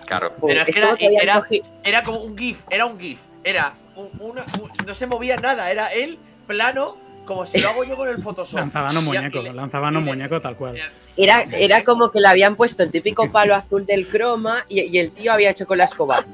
[0.06, 0.34] Claro.
[0.46, 0.80] Pero es que
[1.20, 1.46] era,
[1.84, 3.20] era, como un GIF, era un GIF.
[3.44, 3.74] Era
[4.18, 4.44] una,
[4.86, 8.58] no se movía nada, era él plano como si lo hago yo con el Photoshop.
[8.58, 10.76] Lanzaban un muñeco, lanzaban un muñeco tal cual.
[11.16, 15.12] Era, era como que le habían puesto el típico palo azul del croma y, el
[15.12, 16.24] tío había hecho con la escoba.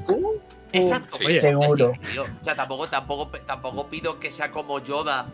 [0.73, 1.19] Exacto.
[1.41, 1.93] seguro.
[1.93, 5.29] o sea, tampoco, tampoco, tampoco pido que sea como Yoda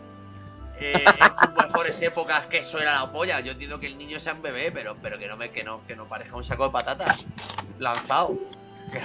[0.81, 3.41] eh, en sus mejores épocas que eso era la polla.
[3.41, 5.87] Yo entiendo que el niño sea un bebé, pero, pero que no me, que no,
[5.87, 7.27] que no parezca un saco de patatas
[7.79, 8.39] lanzado.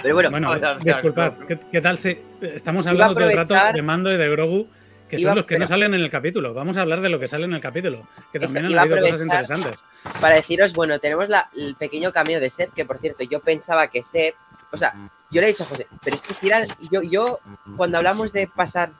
[0.02, 1.32] Pero bueno, bueno disculpad,
[1.70, 4.68] ¿qué, tal si estamos hablando todo el rato de Mando y de Grogu?
[5.08, 6.54] Que Iba- son los que no salen en el capítulo.
[6.54, 8.06] Vamos a hablar de lo que sale en el capítulo.
[8.32, 9.84] Que también han habido cosas interesantes.
[10.20, 13.88] para deciros, bueno, tenemos la- el pequeño cameo de Seb, que por cierto, yo pensaba
[13.88, 14.34] que Seb,
[14.70, 14.94] o sea,
[15.30, 17.40] yo le he dicho a José, pero es que si era, yo, yo,
[17.76, 18.90] cuando hablamos de pasar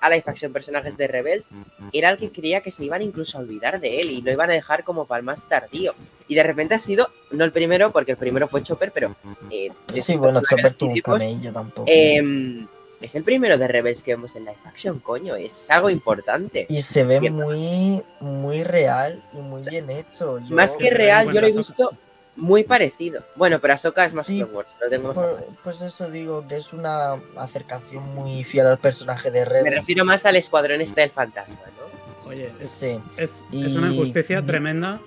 [0.00, 1.46] a live action personajes de Rebels,
[1.92, 4.50] era el que creía que se iban incluso a olvidar de él y lo iban
[4.50, 5.92] a dejar como para el más tardío.
[6.28, 9.16] Y de repente ha sido, no el primero, porque el primero fue Chopper, pero...
[9.50, 9.70] eh,
[10.02, 11.84] Sí, bueno, Chopper tuvo un camello tampoco.
[11.90, 12.66] em,
[13.00, 16.66] es el primero de Rebels que vemos en live action, coño, es algo importante.
[16.68, 20.38] Y se ve muy, muy real y muy bien hecho.
[20.40, 21.92] Yo- Más que real, yo lo he visto
[22.38, 23.22] muy parecido.
[23.36, 24.36] Bueno, pero Ahsoka es más Sí.
[24.38, 28.66] Clone Wars, lo tengo más Por- pues eso digo, que es una acercación muy fiel
[28.66, 29.72] al personaje de Me Rebel.
[29.74, 32.28] refiero más al escuadrón este del fantasma, ¿no?
[32.28, 32.98] Oye, es, Sí.
[33.16, 35.00] es, Y- es una injusticia y- tremenda.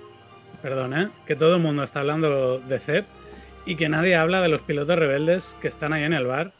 [0.62, 1.10] Perdón, ¿eh?
[1.26, 3.04] Que todo el mundo está hablando de Zeb
[3.66, 6.52] y que nadie habla de los pilotos rebeldes que están ahí en el bar.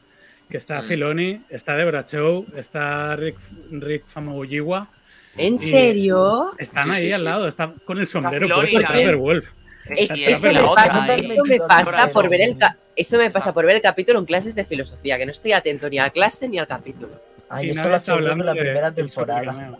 [0.50, 0.84] Que está Mm.
[0.84, 3.38] Filoni, está Deborah Chow, está Rick,
[3.70, 4.88] Rick Famuyiwa.
[5.36, 6.52] ¿En serio?
[6.58, 7.24] Están Sí, ahí sí, al sí.
[7.24, 9.52] lado, está con el sombrero puesto Wolf.
[9.90, 11.30] Es- eso, es me pasa, ahí.
[11.32, 12.56] eso me pasa por ver el
[12.94, 13.18] Eso.
[13.18, 15.98] me pasa por ver el capítulo en clases de filosofía, que no estoy atento ni
[15.98, 17.20] a la clase ni al capítulo.
[17.48, 19.78] Ay, eso lo yo hablando con la primera temporada.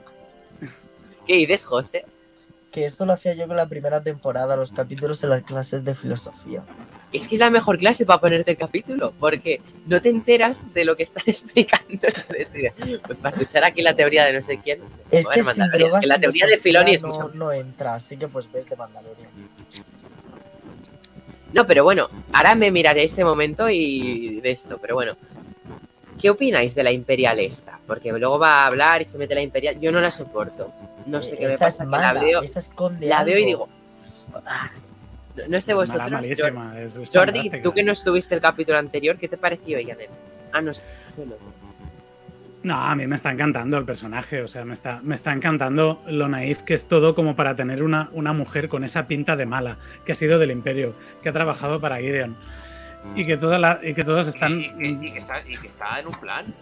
[1.27, 2.05] ¿Qué dices, José?
[2.73, 5.95] Que esto lo hacía yo con la primera temporada, los capítulos de las clases de
[5.95, 6.65] filosofía.
[7.13, 10.87] Es que es la mejor clase para ponerte el capítulo, porque no te enteras de
[10.87, 12.09] lo que están explicando.
[13.07, 14.81] Pues para escuchar aquí la teoría de no sé quién.
[15.11, 15.43] Es que
[16.01, 19.29] que la teoría de Filoni es no, no entra, así que pues ves de Mandalorian.
[21.53, 25.13] No, pero bueno, ahora me miraré ese momento y de esto, pero bueno.
[26.19, 27.81] ¿Qué opináis de la Imperial esta?
[27.85, 29.81] Porque luego va a hablar y se mete la Imperial.
[29.81, 30.73] Yo no la soporto.
[31.07, 32.41] No sé Eh, qué me pasa, que mala, la veo,
[33.01, 33.69] la veo y digo.
[34.47, 34.71] "Ah".
[35.37, 36.11] No, no sé Mala, vosotros.
[36.11, 36.81] malísima.
[36.81, 39.95] Es, es Jordi, tú que no estuviste el capítulo anterior, ¿qué te pareció ella?
[39.95, 40.09] Nen?
[40.53, 40.83] Ah, no, otro.
[42.65, 46.01] No, a mí me está encantando el personaje, o sea, me está, me está encantando
[46.07, 49.47] lo naif que es todo como para tener una, una mujer con esa pinta de
[49.47, 52.37] mala, que ha sido del imperio, que ha trabajado para Gideon,
[53.17, 54.61] y que, toda la, y que todos están...
[54.61, 56.55] Y, y- y que está, y que está en un plan.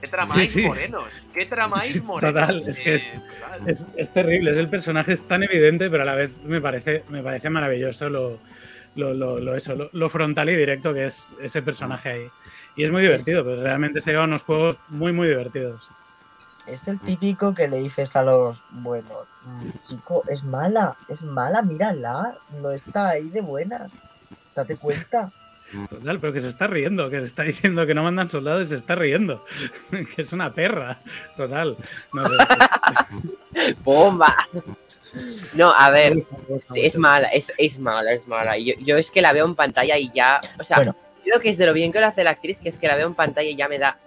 [0.00, 0.66] ¿Qué tramáis Sí, sí.
[0.66, 1.04] morenos?
[1.34, 2.34] ¿Qué tramáis morenos?
[2.34, 3.20] total, es que es- Eh.
[3.66, 7.04] Es, es terrible, es el personaje es tan evidente, pero a la vez me parece,
[7.08, 8.38] me parece maravilloso lo,
[8.94, 12.26] lo, lo- lo- eso, lo, lo frontal y directo que es ese personaje ahí.
[12.76, 15.90] Y es muy divertido, pero realmente se llevan unos juegos muy, muy divertidos.
[16.68, 21.62] Es el típico que le dices a los buenos, "Mm, chico, es mala, es mala,
[21.62, 23.94] mírala, no está ahí de buenas.
[24.54, 25.32] Date cuenta.
[25.90, 28.70] Total, pero que se está riendo, que se está diciendo que no mandan soldados y
[28.70, 29.44] se está riendo.
[30.16, 31.00] que es una perra.
[31.36, 31.76] Total.
[32.12, 32.22] No
[33.84, 34.34] ¡Bomba!
[35.54, 36.18] No, a ver,
[36.74, 38.58] es mala, es, es mala, es mala.
[38.58, 40.40] Yo, yo es que la veo en pantalla y ya.
[40.58, 40.96] O sea, Bueno.
[41.24, 42.96] creo que es de lo bien que lo hace la actriz, que es que la
[42.96, 43.98] veo en pantalla y ya me da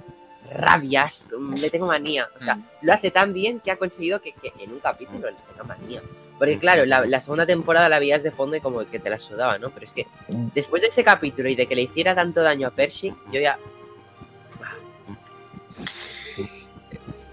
[0.51, 2.27] rabias, le tengo manía.
[2.39, 5.37] O sea, lo hace tan bien que ha conseguido que, que en un capítulo le
[5.49, 6.01] tenga manía.
[6.41, 9.19] Porque claro, la, la segunda temporada la veías de fondo y como que te la
[9.19, 9.69] sudaba, ¿no?
[9.69, 10.07] Pero es que
[10.55, 13.59] después de ese capítulo y de que le hiciera tanto daño a Pershing, yo ya.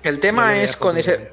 [0.02, 1.32] El tema es con ese.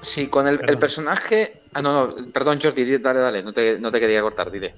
[0.00, 1.62] Sí, con el, personaje.
[1.74, 4.74] Ah, no, no, perdón, Jordi, di- dale, dale, no te, no te quería cortar, dile.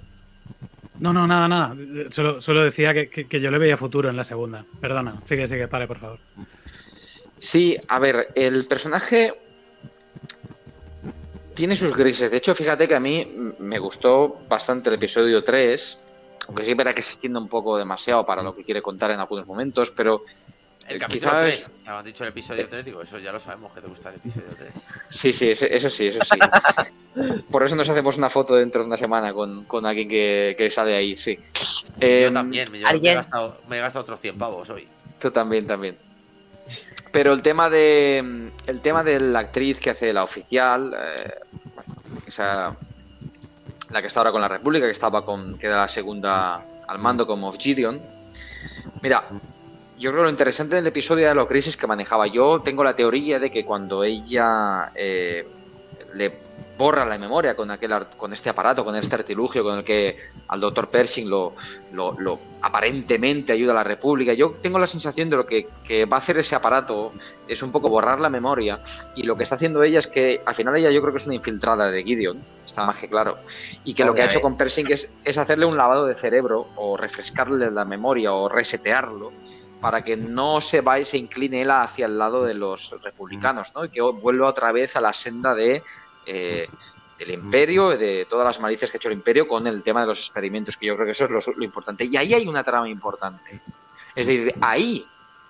[0.99, 1.75] No, no, nada, nada.
[2.11, 4.67] Solo, solo decía que, que- que yo le veía futuro en la segunda.
[4.83, 6.19] Perdona, sigue, sigue, pare, por favor.
[7.39, 9.33] Sí, a ver, el personaje
[11.59, 12.31] tiene sus grises.
[12.31, 16.05] De hecho, fíjate que a mí me gustó bastante el episodio 3,
[16.47, 19.19] aunque sí verdad que se extiende un poco demasiado para lo que quiere contar en
[19.19, 20.23] algunos momentos, pero
[20.87, 21.71] El capítulo quizás- 3.
[21.85, 24.11] Ya me has dicho el episodio 3, digo, eso ya lo sabemos que te gusta
[24.11, 24.71] el episodio 3.
[25.09, 26.39] sí, sí, eso sí, eso sí.
[27.51, 30.71] Por eso nos hacemos una foto dentro de una semana con, con alguien que, que
[30.71, 31.37] sale ahí, sí.
[31.37, 33.15] yo Em, también, yo me he, ¿alguien?
[33.17, 34.87] gastado, me he gastado otros 100 pavos hoy.
[35.19, 35.97] Tú también, también.
[37.11, 41.35] Pero el tema de el tema de la actriz que hace la oficial, eh,
[43.91, 46.99] la que está ahora con la República, que estaba con que era la segunda al
[46.99, 48.01] mando como Gideon.
[49.03, 49.29] Mira,
[49.99, 52.27] yo creo que lo interesante del episodio era los crisis que manejaba.
[52.27, 55.47] Yo tengo la teoría de que cuando ella eh,
[56.15, 56.48] le
[56.79, 60.17] borra la memoria con aquel con este aparato, con este artilugio con el que
[60.47, 61.55] al doctor Pershing lo,
[61.93, 64.33] lo, lo aparentemente ayuda a la República.
[64.33, 67.13] Yo tengo la sensación de lo que, que va a hacer ese aparato
[67.49, 68.81] es un poco borrar la memoria
[69.17, 71.27] y lo que está haciendo ella es que al final ella yo creo que es
[71.27, 73.39] una infiltrada de Gideon, está más que claro,
[73.83, 76.69] y que lo que ha hecho con Pershing es, es hacerle un lavado de cerebro
[76.77, 79.33] o refrescarle la memoria o resetearlo
[79.81, 83.73] para que no se vaya y se incline él hacia el lado de los republicanos,
[83.75, 83.85] ¿no?
[83.85, 85.83] Y que vuelva otra vez a la senda de
[86.29, 86.69] eh,
[87.19, 90.09] del imperio, de todas las malicias que ha hecho el imperio con el tema de
[90.09, 92.05] los experimentos, que yo creo que eso es lo, lo importante.
[92.05, 93.61] Y ahí hay una trama importante.
[94.15, 95.05] Es decir, ahí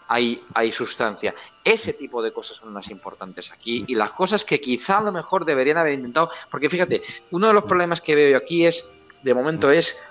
[0.08, 1.34] hay, hay sustancia.
[1.62, 5.12] Ese tipo de cosas son las importantes aquí y las cosas que quizá a lo
[5.12, 9.34] mejor deberían haber intentado, porque fíjate, uno de los problemas que veo aquí es, de
[9.34, 10.02] momento es,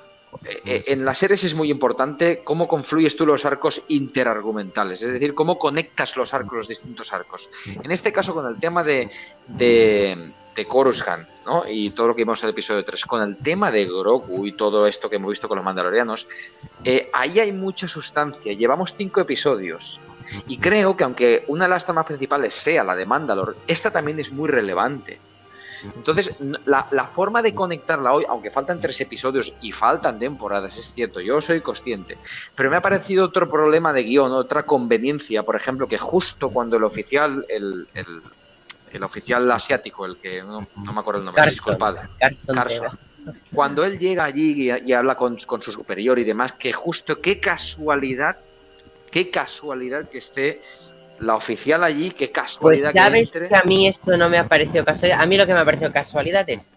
[0.44, 5.14] eh, eh, en las series es muy importante cómo confluyes tú los arcos interargumentales, es
[5.14, 7.50] decir, cómo conectas los arcos, los distintos arcos.
[7.82, 9.10] En este caso, con el tema de,
[9.48, 11.64] de, de Coruscant, ¿no?
[11.68, 14.54] Y todo lo que vimos en el episodio 3, con el tema de Grogu y
[14.54, 16.28] todo esto que hemos visto con los mandalorianos,
[16.84, 18.52] eh, ahí hay mucha sustancia.
[18.54, 20.02] Llevamos cinco episodios.
[20.48, 24.20] Y creo que aunque una de las tramas principales sea la de Mandalor, esta también
[24.20, 25.22] es muy relevante.
[25.96, 26.36] Entonces,
[26.66, 31.40] la, forma de conectarla hoy, aunque faltan tres episodios y faltan temporadas, es cierto, yo
[31.40, 32.18] soy consciente,
[32.56, 36.78] pero me ha parecido otro problema de guion, otra conveniencia, por ejemplo, que justo cuando
[36.78, 37.88] el oficial, el,
[38.92, 43.00] el oficial asiático, el que no, no, me acuerdo el nombre, Carson, disculpad, Carson, Carson,
[43.54, 47.20] cuando él llega allí y, y habla con, con, su superior y demás, que justo,
[47.22, 48.38] qué casualidad,
[49.12, 50.62] qué casualidad que esté
[51.20, 52.92] la oficial allí, qué casualidad.
[52.92, 53.50] Pues sabes que, entre...
[53.50, 55.22] que, a mí esto no me ha parecido casualidad.
[55.22, 56.70] A mí lo que me ha parecido casualidad es,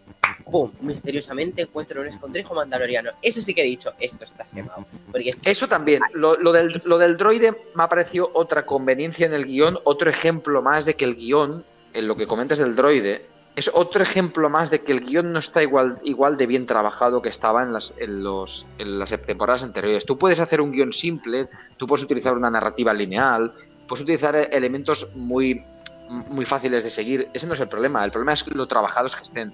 [0.50, 0.72] ¡pum!
[0.80, 3.10] Misteriosamente encuentro un escondrijo mandaloriano.
[3.22, 4.86] Eso sí que he dicho, esto está quemado.
[5.10, 5.50] Porque es que...
[5.50, 6.02] Eso también.
[6.12, 10.10] Lo, lo, del, lo, del, droide me ha parecido otra conveniencia en el guion, otro
[10.10, 13.26] ejemplo más de que el guion, en lo que comentas del droide,
[13.56, 17.20] es otro ejemplo más de que el guion no está igual, igual de bien trabajado
[17.20, 20.06] que estaba en las, en, los, en las temporadas anteriores.
[20.06, 23.52] Tú puedes hacer un guion simple, tú puedes utilizar una narrativa lineal,
[23.86, 25.64] puedes utilizar elementos muy,
[26.08, 27.28] muy fáciles de seguir.
[27.34, 28.04] Ese no es el problema.
[28.04, 29.52] El problema es lo trabajados que estén.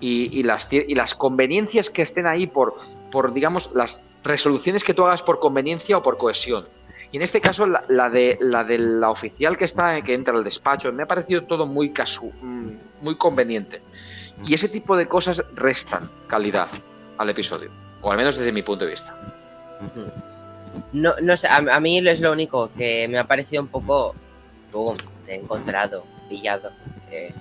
[0.00, 2.74] Y, y, las, y las conveniencias que estén ahí por,
[3.10, 6.66] por, digamos, las resoluciones que tú hagas por conveniencia o por cohesión.
[7.14, 10.34] Y en este caso, la, la, de, la de la oficial que está que entra
[10.34, 12.32] al despacho, me ha parecido todo muy casu
[13.00, 13.82] muy conveniente.
[14.44, 16.66] Y ese tipo de cosas restan calidad
[17.16, 17.70] al episodio.
[18.02, 19.16] O al menos desde mi punto de vista.
[20.92, 24.16] No, no sé, a, a mí es lo único que me ha parecido un poco
[24.72, 24.96] boom,
[25.28, 26.72] encontrado, pillado.
[27.12, 27.32] Eh,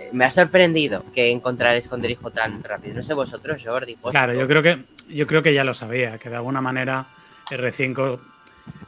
[0.00, 2.96] eh, me ha sorprendido que encontrar escondrijo tan rápido.
[2.96, 3.94] No sé vosotros, Jordi.
[3.94, 4.12] Vosotros.
[4.12, 7.06] Claro, yo creo que yo creo que ya lo sabía, que de alguna manera
[7.48, 8.33] R5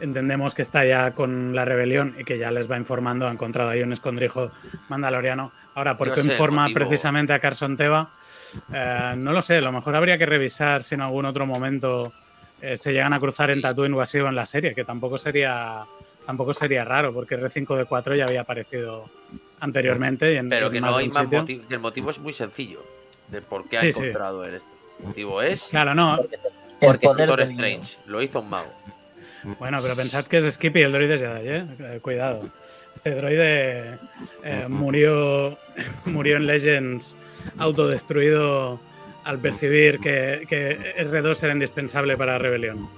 [0.01, 3.71] entendemos que está ya con la rebelión y que ya les va informando, ha encontrado
[3.71, 4.51] ahí un escondrijo
[4.89, 5.53] mandaloriano.
[5.75, 8.11] Ahora, ¿por qué informa precisamente a Carson Teva?
[8.73, 12.13] Eh, no lo sé, a lo mejor habría que revisar si en algún otro momento
[12.61, 15.19] eh, se llegan a cruzar en Tatooine o así o en la serie, que tampoco
[15.19, 15.85] sería
[16.27, 19.09] tampoco sería raro, porque R5D4 ya había aparecido
[19.61, 20.35] anteriormente.
[20.35, 22.85] Y en, Pero que en no hay más motivo, el motivo es muy sencillo
[23.29, 24.49] de por qué ha sí, encontrado sí.
[24.49, 24.69] él esto.
[24.99, 25.69] El motivo es.
[25.71, 26.19] Claro, no.
[26.81, 28.73] Porque Doctor Strange lo hizo un mago.
[29.59, 31.67] Bueno, pero pensad que es Skippy el droide Jedi, ¿eh?
[31.79, 32.49] eh cuidado.
[32.93, 33.99] Este droide
[34.43, 35.57] eh, murió,
[36.07, 37.17] murió en Legends
[37.59, 38.81] autodestruido
[39.23, 42.89] al percibir que, que R2 era indispensable para la rebelión.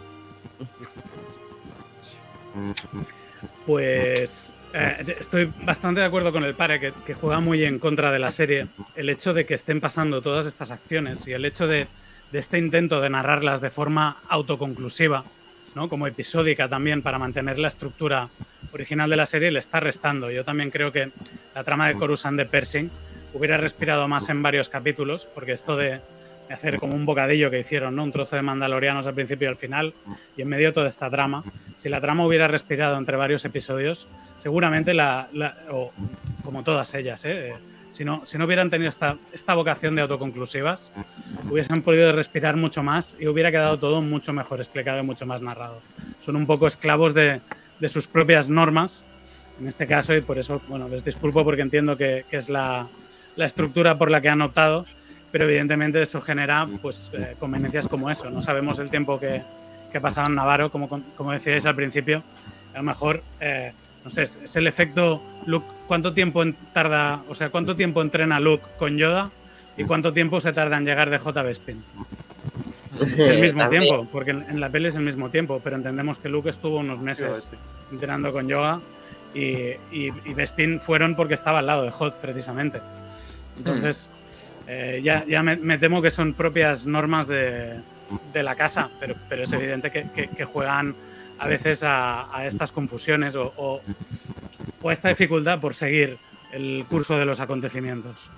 [3.66, 8.10] Pues eh, estoy bastante de acuerdo con el padre que, que, juega muy en contra
[8.10, 8.68] de la serie.
[8.96, 11.88] El hecho de que estén pasando todas estas acciones y el hecho de,
[12.32, 15.24] de este intento de narrarlas de forma autoconclusiva,
[15.86, 18.30] como episódica también para mantener la estructura
[18.72, 20.30] original de la serie, le está restando.
[20.30, 21.10] Yo también creo que
[21.54, 22.90] la trama de Coruscant de Pershing
[23.34, 26.00] hubiera respirado más en varios capítulos, porque esto de,
[26.48, 28.04] de hacer como un bocadillo que hicieron, ¿no?
[28.04, 29.92] Un trozo de mandalorianos al principio y al final,
[30.36, 31.44] y en medio toda esta trama.
[31.76, 35.92] Si la trama hubiera respirado entre varios episodios, seguramente la, la o
[36.42, 37.52] como todas ellas, ¿eh?
[37.98, 40.92] Si no, si no hubieran tenido esta, esta vocación de autoconclusivas,
[41.50, 45.42] hubiesen podido respirar mucho más y hubiera quedado todo mucho mejor explicado y mucho más
[45.42, 45.82] narrado.
[46.20, 47.40] Son un poco esclavos de,
[47.80, 49.04] de sus propias normas,
[49.58, 52.86] en este caso, y por eso, bueno, les disculpo porque entiendo que, que es la,
[53.34, 54.86] la estructura por la que han optado,
[55.32, 58.30] pero evidentemente eso genera pues, eh, conveniencias como eso.
[58.30, 59.42] No sabemos el tiempo que,
[59.90, 62.22] que ha pasado en Navarro, como, como decíais al principio.
[62.74, 63.72] A lo mejor, eh,
[64.04, 65.66] no sé, es, el efecto Luke.
[65.86, 66.42] ¿Cuánto tiempo
[66.72, 69.30] tarda, o sea, cuánto tiempo entrena Luke con Yoda
[69.76, 71.42] y cuánto tiempo se tarda en llegar de J.
[71.42, 71.82] Bespin?
[73.00, 73.84] Es el mismo También.
[73.84, 77.00] tiempo, porque en la peli es el mismo tiempo, pero entendemos que Luke estuvo unos
[77.00, 77.48] meses
[77.92, 78.80] entrenando con Yoga
[79.34, 79.40] y,
[79.92, 82.80] y, y Bespin fueron porque estaba al lado de Hot, precisamente.
[83.56, 84.08] Entonces,
[84.66, 87.74] eh, ya, ya me, me, temo que son propias normas de,
[88.32, 90.94] de la casa, pero, pero es evidente que, que, que, juegan
[91.38, 93.80] a veces a, a estas confusiones o, o,
[94.82, 96.18] o, esta dificultad por seguir
[96.52, 98.30] el curso de los acontecimientos.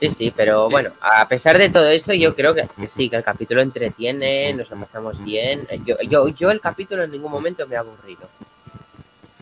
[0.00, 3.22] Sí, sí, pero bueno, a pesar de todo eso, yo creo que, sí, que el
[3.22, 5.66] capítulo entretiene, nos lo pasamos bien.
[5.84, 8.28] Yo, yo, yo el capítulo en ningún momento me ha aburrido.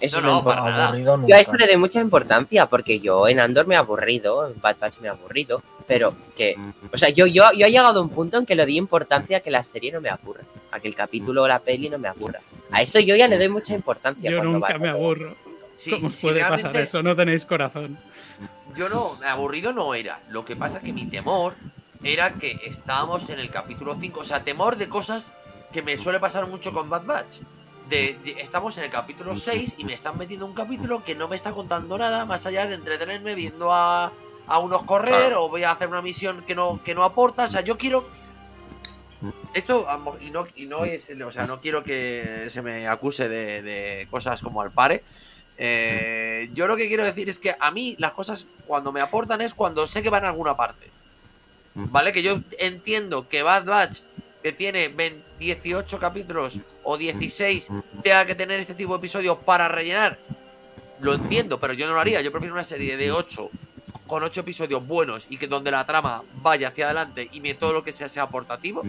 [0.03, 0.99] Eso no, no, para nada.
[0.99, 4.61] Yo a eso le doy mucha importancia porque yo en Andor me he aburrido, en
[4.61, 6.57] Bad Batch me he aburrido, pero que,
[6.93, 9.39] o sea, yo, yo, yo he llegado a un punto en que le di importancia
[9.39, 10.43] a que la serie no me aburre.
[10.73, 12.41] a que el capítulo o la peli no me aburra.
[12.73, 14.29] A eso yo ya le doy mucha importancia.
[14.29, 15.37] Yo nunca me aburro.
[15.77, 17.03] Sí, ¿Cómo os sí, puede pasar eso?
[17.03, 17.97] No tenéis corazón.
[18.75, 20.21] Yo no, aburrido no era.
[20.31, 21.55] Lo que pasa es que mi temor
[22.03, 24.21] era que estábamos en el capítulo 5.
[24.21, 25.33] O sea, temor de cosas
[25.73, 27.39] que me suele pasar mucho con Bad Batch.
[27.93, 31.29] De, de- estamos en el capítulo 6 y me están metiendo un capítulo que no
[31.29, 34.11] me está contando nada más allá de entretenerme viendo a,
[34.47, 35.45] a unos correr Claro.
[35.45, 37.45] o voy a hacer una misión que no, que no aporta.
[37.45, 38.09] O sea, yo quiero.
[39.53, 39.87] Esto,
[40.23, 41.11] y no, y no es.
[41.23, 45.05] O sea, no quiero que se me acuse de, de cosas como al pare.
[45.59, 49.43] Eh, yo lo que quiero decir es que a mí las cosas cuando me aportan
[49.43, 50.91] es cuando sé que van a alguna parte.
[51.75, 52.11] ¿Vale?
[52.13, 54.01] Que yo entiendo que Bad Batch,
[54.43, 57.69] que tiene 20 18 capítulos o 16,
[58.03, 60.19] tenga que tener este tipo de episodios para rellenar.
[61.01, 62.21] Lo entiendo, pero yo no lo haría.
[62.21, 63.51] Yo prefiero una serie de 8
[64.07, 67.73] con 8 episodios buenos y que donde la trama vaya hacia adelante y me todo
[67.73, 68.83] lo que sea sea aportativo.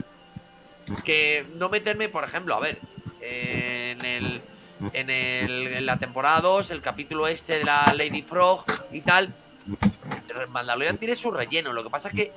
[1.04, 2.80] Que no meterme, por ejemplo, a ver,
[3.22, 4.42] en el
[4.92, 9.34] en, el, en la temporada 2, el capítulo este de la Lady Frog y tal.
[10.50, 11.72] Mandalorian tiene su relleno.
[11.72, 12.34] Lo que pasa es que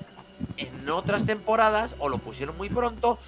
[0.57, 3.18] en otras temporadas o lo pusieron muy pronto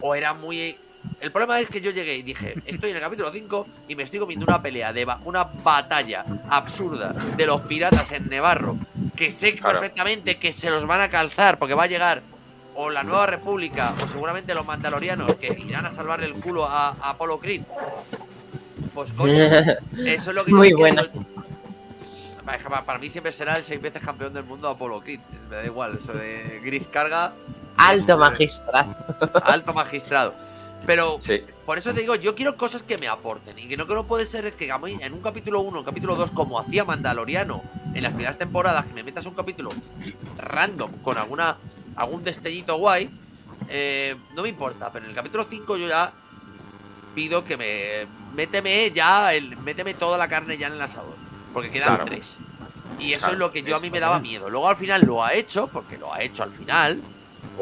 [0.00, 0.76] o era muy.
[1.20, 4.02] El problema es que yo llegué y dije, estoy en el capítulo 5 y me
[4.02, 8.76] estoy comiendo una pelea de ba- una batalla absurda de los piratas en Nevarro,
[9.16, 9.80] que sé Claro.
[9.80, 12.22] perfectamente que se los van a calzar porque va a llegar
[12.74, 16.88] o la Nueva República o seguramente los mandalorianos que irán a salvarle el culo a,
[16.90, 17.62] a Apollo Creed.
[18.92, 19.34] Pues coño,
[20.04, 21.02] eso es lo que yo Muy buena.
[22.86, 25.20] Para- mí siempre será el seis veces campeón del mundo Apollo Creed.
[25.50, 27.32] Me da igual, eso de Griff carga.
[27.76, 28.96] Alto es- magistrado.
[29.42, 30.34] Alto magistrado.
[30.84, 31.42] Pero Sí.
[31.64, 33.58] por eso te digo, yo quiero cosas que me aporten.
[33.58, 36.30] Y que no que no puede ser es que en un capítulo 1, capítulo 2,
[36.32, 37.62] como hacía Mandaloriano
[37.94, 39.70] en las primeras temporadas, que me metas un capítulo
[40.38, 41.56] random con alguna
[41.96, 43.10] algún destellito guay,
[43.68, 44.92] eh, no me importa.
[44.92, 46.12] Pero en el capítulo 5 yo ya
[47.14, 48.06] pido que me.
[48.34, 51.16] Méteme ya, el, méteme toda la carne ya en el asador.
[51.54, 52.04] Porque quedan Claro.
[52.04, 52.36] tres.
[52.98, 54.50] Y eso Claro, es lo que yo a mí me daba miedo.
[54.50, 57.00] Luego al final lo ha hecho, porque lo ha hecho al final.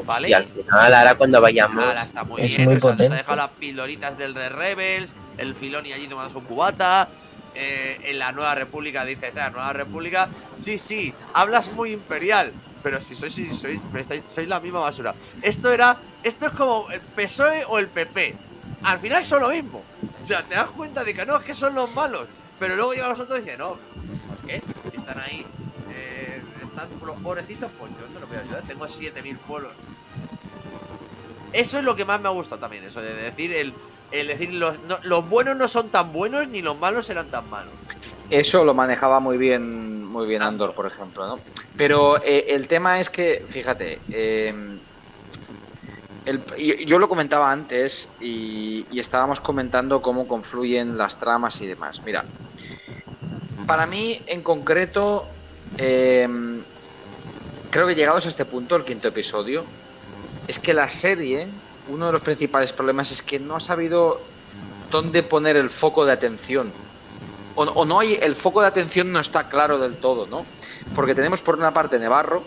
[0.05, 0.29] ¿Vale?
[0.29, 1.85] Y al final, ahora cuando vayamos.
[1.85, 2.69] Ahora está muy Es bien.
[2.69, 7.09] muy nos ha dejado las pildoritas del de Rebels, el Filoni allí tomando su cubata.
[7.57, 10.29] eh, en la Nueva República dices, ah, Nueva República,
[10.59, 15.15] sí, sí, hablas muy imperial, pero si sois, si sois, estáis, sois la misma basura.
[15.41, 18.35] Esto era, esto es como el PSOE o el PP.
[18.83, 19.83] Al final son lo mismo.
[20.21, 22.27] O sea, te das cuenta de que no, es que son los malos.
[22.59, 23.77] Pero luego llegan los otros y dicen, no,
[24.29, 24.61] ¿por qué?
[24.97, 25.47] Están ahí,
[27.05, 28.63] los pobrecitos, pues yo no los voy a ayudar.
[28.63, 29.73] Tengo 7000 pueblos.
[31.53, 33.73] Eso es lo que más me ha gustado también, eso de decir el,
[34.11, 37.49] el decir los, no- los buenos no son tan buenos ni los malos serán tan
[37.49, 37.73] malos.
[38.31, 41.39] Eso lo manejaba muy bien, muy bien Andor, por ejemplo, ¿no?
[41.77, 44.53] Pero eh, el tema es que, fíjate, eh,
[46.25, 51.67] el- yo, yo lo comentaba antes y, y estábamos comentando cómo confluyen las tramas y
[51.69, 52.03] demás.
[52.05, 52.25] Mira,
[53.67, 55.27] para mí en concreto,
[55.79, 56.27] eh,
[57.75, 59.65] creo que llegados a este punto, el quinto episodio,
[60.47, 61.49] es que la serie,
[61.89, 64.21] uno de los principales problemas es que no ha sabido
[64.93, 66.73] dónde poner el foco de atención
[67.57, 70.47] o, no hay el foco de atención no está claro del todo, ¿no?
[70.95, 72.45] Porque tenemos por una parte Nevarro,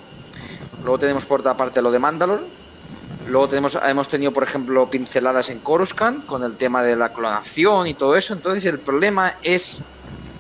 [0.82, 2.45] luego tenemos por otra parte lo de Mandalor,
[3.28, 7.88] luego tenemos hemos tenido por ejemplo pinceladas en Coruscant con el tema de la clonación
[7.88, 9.84] y todo eso, entonces el problema es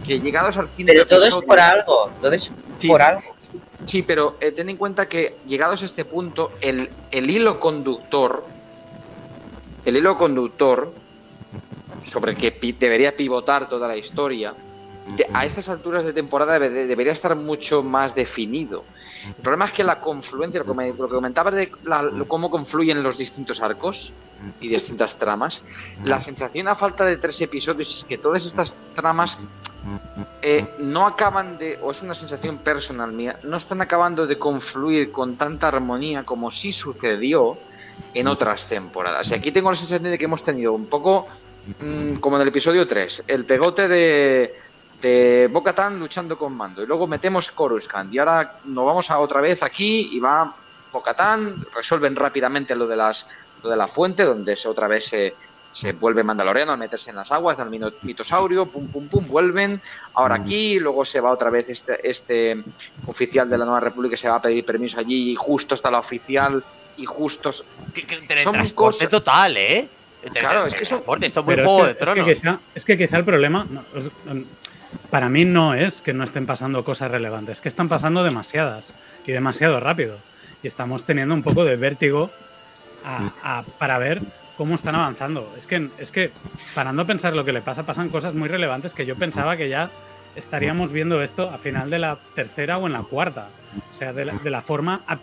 [0.07, 2.09] que llegados al quinto Pero todo es por algo.
[2.21, 2.87] Todo es Sí.
[2.87, 3.21] por algo.
[3.85, 8.45] Sí, pero eh, ten en cuenta que llegados a este punto, el, el hilo conductor,
[9.85, 10.93] el hilo conductor
[12.03, 14.53] sobre el que pi- debería pivotar toda la historia,
[15.33, 18.83] a estas alturas de temporada debe- debería estar mucho más definido.
[19.27, 21.69] El problema es que la confluencia, lo que, comentaba de
[22.27, 24.13] cómo confluyen los distintos arcos
[24.61, 25.63] y distintas tramas,
[26.03, 29.39] la sensación a falta de tres episodios es que todas estas tramas
[30.41, 35.11] eh, no acaban de, o es una sensación personal mía, no están acabando de confluir
[35.11, 37.57] con tanta armonía como sí sucedió
[38.13, 39.31] en otras temporadas.
[39.31, 41.27] Y aquí tengo la sensación de que hemos tenido un poco
[41.79, 44.55] mm, como en el episodio 3, el pegote de,
[45.01, 45.49] de
[45.97, 46.83] luchando con Mando.
[46.83, 48.13] Y luego metemos Coruscant.
[48.13, 50.53] Y ahora nos vamos a otra vez aquí y va
[50.91, 53.27] Bo-Katan, resuelven rápidamente lo de, las,
[53.63, 55.35] lo de la fuente, donde se, otra vez se,
[55.71, 57.69] se vuelve Mandaloriano al meterse en las aguas del
[58.01, 59.81] mitosaurio, pum, pum, pum, vuelven.
[60.15, 62.63] Ahora aquí, luego se va otra vez este, este
[63.05, 65.99] oficial de la Nueva República, se va a pedir permiso allí y justo está la
[65.99, 66.63] oficial
[66.95, 67.51] y justo...
[67.93, 69.87] Que, que Son cosas- total, ¿eh?
[70.33, 71.67] Claro, es que son- Esto es muy que, de
[71.99, 73.83] es que quizá, es que quizá el problema, no,
[74.31, 74.45] em,
[75.09, 78.93] para mí no es que no estén pasando cosas relevantes, es que están pasando demasiadas
[79.25, 80.17] y demasiado rápido.
[80.63, 82.31] Y estamos teniendo un poco de vértigo
[83.77, 84.21] para ver
[84.57, 85.53] cómo están avanzando.
[85.55, 86.31] Es que, es que,
[86.73, 89.69] parando a pensar lo que le pasa, pasan cosas muy relevantes que yo pensaba que
[89.69, 89.91] ya
[90.35, 93.49] estaríamos viendo esto a final de la tercera o en la cuarta.
[93.89, 95.19] O sea, de la, forma a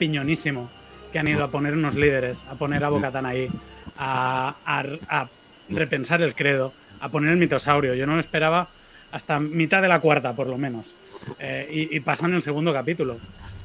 [1.14, 3.48] que han ido a poner unos líderes, a poner a Bocatán ahí,
[3.96, 5.28] a, a,
[5.68, 7.94] repensar el credo, a poner el mitosaurio.
[7.94, 8.68] Yo no lo esperaba
[9.14, 10.96] hasta mitad de la cuarta, por lo menos.
[11.38, 13.18] Eh, y, y, pasan en el segundo capítulo.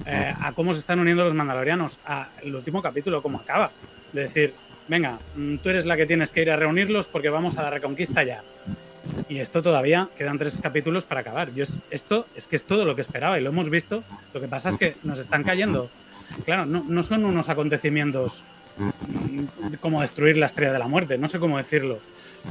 [0.06, 2.00] Eh, a cómo se están uniendo los mandalorianos.
[2.06, 3.72] A el último capítulo, cómo acaba.
[4.14, 4.54] De decir,
[4.88, 7.72] venga, mm, tú eres la que tienes que ir a reunirlos porque vamos a la
[7.72, 8.44] reconquista ya.
[9.28, 11.50] Y esto todavía quedan tres capítulos para acabar.
[11.90, 14.04] Esto es que es todo lo que esperaba y lo hemos visto.
[14.36, 15.90] Lo que pasa es que nos están cayendo.
[16.46, 18.44] Claro, no, son unos acontecimientos
[18.78, 21.98] mm, como destruir la estrella de la muerte, no sé cómo decirlo.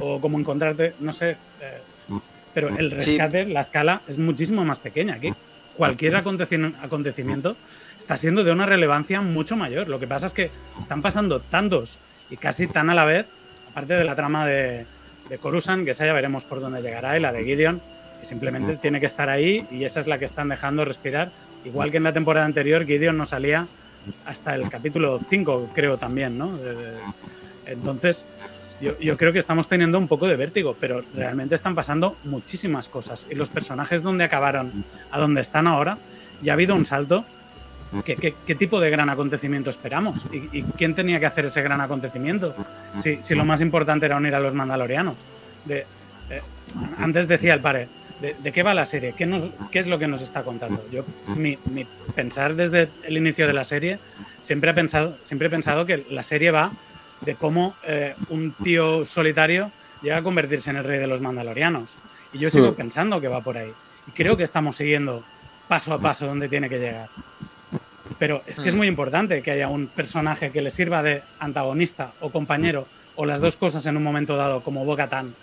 [0.01, 1.37] O como encontrarte, no sé.
[1.61, 1.79] Eh,
[2.59, 5.33] pero el rescate, la escala es muchísimo más pequeña aquí.
[5.77, 7.55] Cualquier acontecimiento
[7.97, 9.87] está siendo de una relevancia mucho mayor.
[9.87, 11.99] Lo que pasa es que están pasando tantos
[12.29, 13.27] y casi tan a la vez,
[13.71, 14.85] aparte de la trama de,
[15.29, 17.81] de Coruscant, que esa ya veremos por dónde llegará, y la de Gideon,
[18.19, 21.31] que simplemente tiene que estar ahí y esa es la que están dejando respirar.
[21.63, 23.67] Igual que en la temporada anterior, Gideon no salía
[24.25, 26.51] hasta el capítulo 5, creo también, ¿no?
[27.65, 28.25] entonces,
[28.81, 32.87] yo, yo, creo que estamos teniendo un poco de vértigo, pero realmente están pasando muchísimas
[32.89, 33.27] cosas.
[33.29, 35.97] Y los personajes donde acabaron a donde están ahora,
[36.41, 37.25] ya ha habido un salto
[38.05, 40.27] ¿Qué, tipo de gran acontecimiento esperamos?
[40.31, 42.55] ¿Y, quién tenía que hacer ese gran acontecimiento?
[42.99, 45.15] Si, lo más importante era unir a los mandalorianos.
[45.65, 45.85] De,
[46.29, 46.41] eh,
[46.99, 47.87] antes decía el pare,
[48.21, 49.13] de, qué va la serie?
[49.17, 50.85] ¿Qué, nos, ¿Qué, es lo que nos está contando?
[50.91, 51.03] Yo,
[51.35, 51.57] mi,
[52.15, 53.97] pensar desde el inicio de la serie,
[54.39, 56.71] siempre he pensado, siempre he pensado que la serie va
[57.21, 61.97] de cómo eh, un tío solitario llega a convertirse en el rey de los mandalorianos.
[62.33, 62.75] Y yo sigo hmm.
[62.75, 63.71] pensando que va por ahí.
[64.07, 65.23] Y creo que estamos siguiendo
[65.67, 67.09] paso a paso donde tiene que llegar.
[68.17, 68.77] Pero es que es mm.
[68.77, 73.39] muy importante que haya un personaje que le sirva de antagonista o compañero o las
[73.39, 75.35] dos cosas en un momento dado, como Bocatan,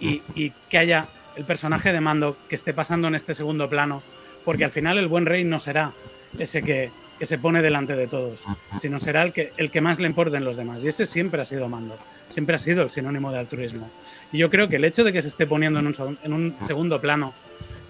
[0.00, 1.06] y, y que haya
[1.36, 4.02] el personaje de mando que esté pasando en este segundo plano,
[4.44, 5.92] porque al final el buen rey no será
[6.38, 6.90] ese que,
[7.22, 8.46] que se pone delante de todos,
[8.80, 10.82] sino será el que, el que más le importen los demás.
[10.82, 11.96] Y ese siempre ha sido mando,
[12.28, 13.88] siempre ha sido el sinónimo de altruismo.
[14.32, 16.56] Y yo creo que el hecho de que se esté poniendo en un, en un
[16.62, 17.32] segundo plano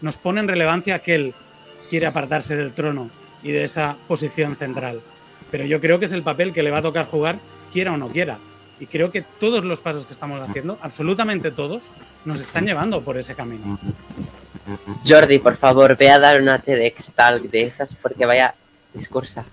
[0.03, 1.35] nos pone en relevancia que él
[1.89, 3.09] quiere apartarse del trono
[3.43, 5.01] y de esa posición central.
[5.51, 7.39] Pero yo creo que es el papel que le va a tocar jugar,
[7.73, 8.39] quiera o no quiera.
[8.81, 11.91] Y creo que todos los pasos que estamos haciendo, absolutamente todos,
[12.27, 13.79] nos están llevando por ese camino.
[15.09, 18.55] Jordi, por favor, ve a dar una TEDx tal de esas porque vaya
[18.95, 19.45] discursa.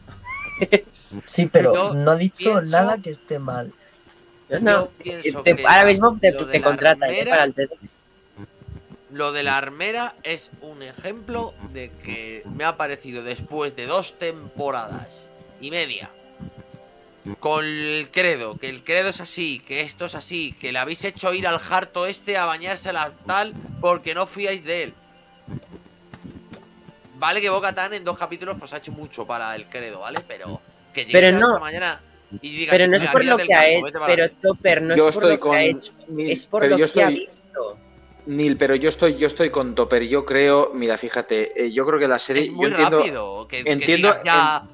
[1.26, 3.74] Sí, pero no ha dicho nada que esté mal.
[4.62, 4.90] No,
[5.68, 7.26] ahora mismo te, te contrata ¿eh?
[7.26, 7.56] para el.
[9.12, 14.20] Lo de la armera es un ejemplo de que me ha parecido después de dos
[14.20, 15.28] temporadas
[15.62, 16.12] y media
[17.40, 21.04] con el credo, que el credo es así, que esto es así, que le habéis
[21.04, 24.94] hecho ir al jarto este a bañarse la tal porque no fiáis de él.
[27.20, 30.20] Vale que Boca Tan en dos capítulos pues ha hecho mucho para el credo, ¿vale?
[30.28, 30.62] Pero
[30.94, 31.60] que llegue pero no.
[31.60, 32.02] mañana
[32.42, 35.26] y diga pero no es por lo que ha hecho, pero Topper no es por
[35.26, 37.78] lo que ha hecho, es por lo que ha visto.
[38.26, 40.04] Nil, pero yo estoy, yo estoy con Topper.
[40.08, 42.44] Yo creo, mira, fíjate, eh, yo creo que la serie.
[42.44, 44.68] Es muy yo entiendo, entiendo, ya...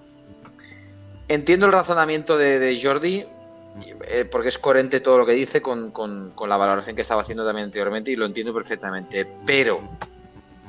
[1.29, 3.23] entiendo el razonamiento de, Jordi,
[4.07, 5.93] eh, porque es coherente todo lo que dice con,
[6.47, 9.25] la valoración que estaba haciendo también anteriormente y lo entiendo perfectamente.
[9.45, 9.79] Pero,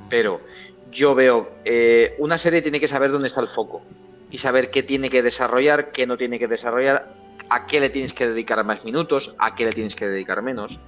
[0.09, 0.43] pero,
[0.91, 3.83] yo veo, eh, una serie tiene que saber dónde está el foco
[4.31, 7.13] y saber qué tiene que desarrollar, qué no tiene que desarrollar,
[7.49, 10.81] a qué le tienes que dedicar más minutos, a qué le tienes que dedicar menos.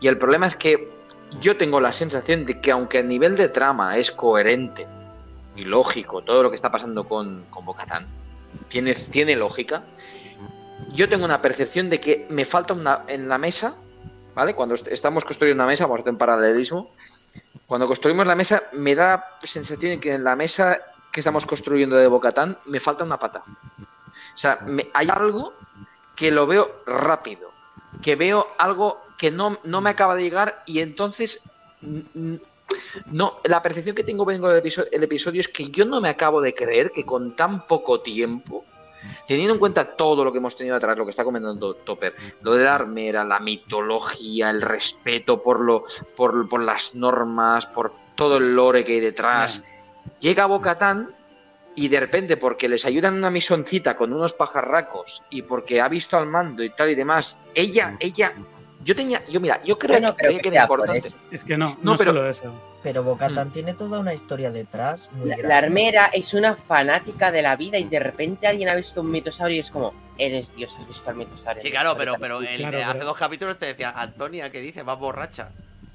[0.00, 0.90] Y el problema es que
[1.40, 4.86] yo tengo la sensación de que aunque a nivel de trama es coherente
[5.56, 8.06] y lógico todo lo que está pasando con, con Bocatán,
[8.68, 9.84] tiene, tiene lógica,
[10.92, 13.74] yo tengo una percepción de que me falta una en la mesa,
[14.34, 14.54] ¿vale?
[14.54, 16.90] Cuando estamos construyendo una mesa, vamos a hacer un paralelismo,
[17.66, 20.78] cuando construimos la mesa me da sensación de que en la mesa
[21.12, 23.44] que estamos construyendo de Bocatán me falta una pata.
[23.46, 25.54] O sea, hay algo
[26.16, 27.50] que lo veo rápido,
[28.02, 31.48] que veo algo que no, no me acaba de llegar y entonces
[33.06, 34.62] no, la percepción que tengo vengo del
[34.92, 38.64] el episodio es que yo no me acabo de creer que con tan poco tiempo,
[39.26, 42.52] teniendo en cuenta todo lo que hemos tenido atrás, lo que está comentando Topper, lo
[42.52, 45.84] de la armera, la mitología, el respeto por lo,
[46.16, 49.64] por, por las normas, por todo el lore que hay detrás,
[50.20, 51.10] llega Bocatán
[51.76, 56.16] y de repente porque les ayudan una misoncita con unos pajarracos y porque ha visto
[56.16, 58.34] al mando y tal y demás, ella, ella
[58.84, 60.40] yo tenía, yo mira, yo creo que,
[61.30, 62.73] Es que no, no, pero, solo eso.
[62.84, 65.08] Pero Bocatan tiene toda una historia detrás.
[65.12, 65.48] Muy La, grande.
[65.48, 69.10] la armera es una fanática de la vida y de repente alguien ha visto un
[69.10, 71.62] mitosaurio y es como, eres Dios, has visto al mitosaurio.
[71.62, 74.82] Sí, claro, pero, pero el- claro, hace pero- dos capítulos te decía, Antonia, ¿qué dice?
[74.84, 75.48] Vas borracha.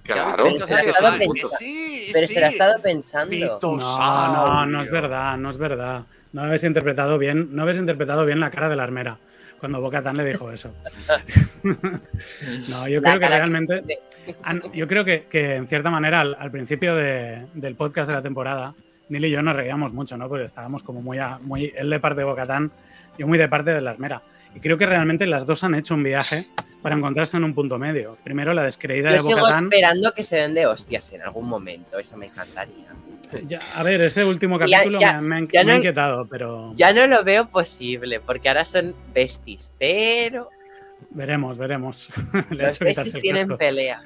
[0.04, 0.82] Claro, Pero se la
[1.20, 1.42] que.
[1.60, 2.38] Sí, sí.
[2.40, 3.32] ha estado pensando.
[3.36, 6.04] Mito- No, no, no es verdad, no es verdad.
[6.34, 9.18] No habéis interpretado bien, no habéis interpretado bien la cara de la armera
[9.60, 10.74] cuando Bocatán le dijo eso.
[11.64, 14.00] no, yo creo que realmente,
[14.74, 18.22] yo creo que, que en cierta manera al, al principio de- del podcast de la
[18.22, 18.74] temporada,
[19.10, 20.28] Neil y yo nos reíamos mucho, ¿no?
[20.30, 22.72] Porque estábamos como muy, a- muy él de parte de Bocatán,
[23.18, 24.22] yo muy de parte de la armera.
[24.56, 26.46] Y creo que realmente las dos han hecho un viaje
[26.82, 28.18] para encontrarse en un punto medio.
[28.24, 29.66] Primero la descreída Yo de sigo Bocatán.
[29.66, 32.88] esperando que se den de hostias en algún momento, eso me encantaría.
[33.46, 36.26] Ya, a ver, ese último capítulo ya- me, me ha- ya me ha no- inquietado,
[36.28, 40.50] pero Ya no lo veo posible, porque ahora son besties, pero
[41.12, 42.12] veremos, veremos.
[42.50, 43.58] Le los besties tienen casco.
[43.60, 44.00] pelea.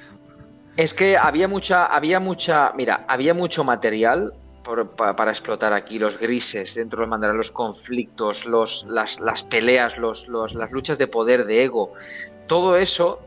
[0.76, 4.34] Es que había mucha, había mucha, mira, había mucho material
[4.64, 9.44] por- pa- para explotar aquí los grises dentro de Mandalorian, los conflictos, los, las, las
[9.44, 11.92] peleas, los, los- las luchas de poder, de ego,
[12.46, 13.20] todo eso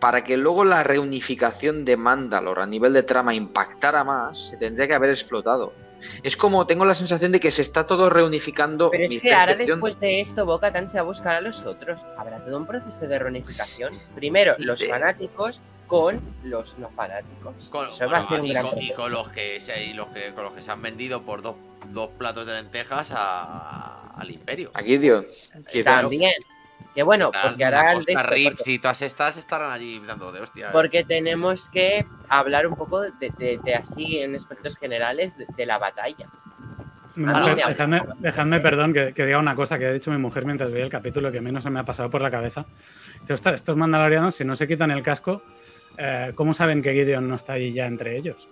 [0.00, 4.86] para que luego la reunificación de Mandalore a nivel de trama impactara más, se tendría
[4.86, 5.72] que haber explotado.
[6.22, 8.90] Es como tengo la sensación de que se está todo reunificando.
[8.90, 11.40] Pero mi es que ahora después de esto, Boca Tan se va a buscar a
[11.40, 11.98] los otros.
[12.16, 13.92] Habrá todo un proceso de reunificación.
[14.14, 17.54] Primero, los fanáticos con los no fanáticos.
[17.70, 18.94] Con, Eso va a bueno, ser un y, gran con, y proceso.
[19.02, 21.56] con los que se, y los que con los que se han vendido por dos,
[21.88, 24.70] dos platos de lentejas a- al imperio.
[24.74, 25.24] Aquí, tío.
[25.68, 25.84] Gideon.
[25.84, 26.32] También.
[26.94, 30.40] Que bueno, porque ahora Costa esto, Rips porque, y todas estas estarán allí dando de
[30.40, 30.68] hostia.
[30.68, 30.70] ¿eh?
[30.72, 35.66] porque tenemos que hablar un poco de, de- de así en aspectos generales de, de
[35.66, 36.28] la batalla.
[37.16, 37.54] No.
[37.54, 40.84] dejadme, dejadme, perdón, que, que diga una cosa que ha dicho mi mujer mientras veía
[40.84, 42.66] el capítulo que a mí no se me ha pasado por la cabeza.
[43.20, 45.42] Dice, "Ostras, estos mandalorianos, si no se quitan el casco,
[45.96, 48.48] eh, ¿cómo saben que Gideon no está ahí ya entre ellos?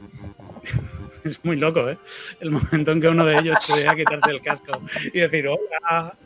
[1.24, 1.98] es muy loco, ¿eh?
[2.40, 4.80] El momento en que uno de ellos podía quitarse el casco
[5.12, 6.16] y decir, hola.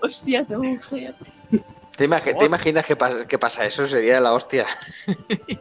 [0.00, 1.14] Hostia, tu mujer.
[1.96, 3.86] ¿Te, imagi- te imaginas que pasa, que pasa eso?
[3.86, 4.66] Sería la hostia.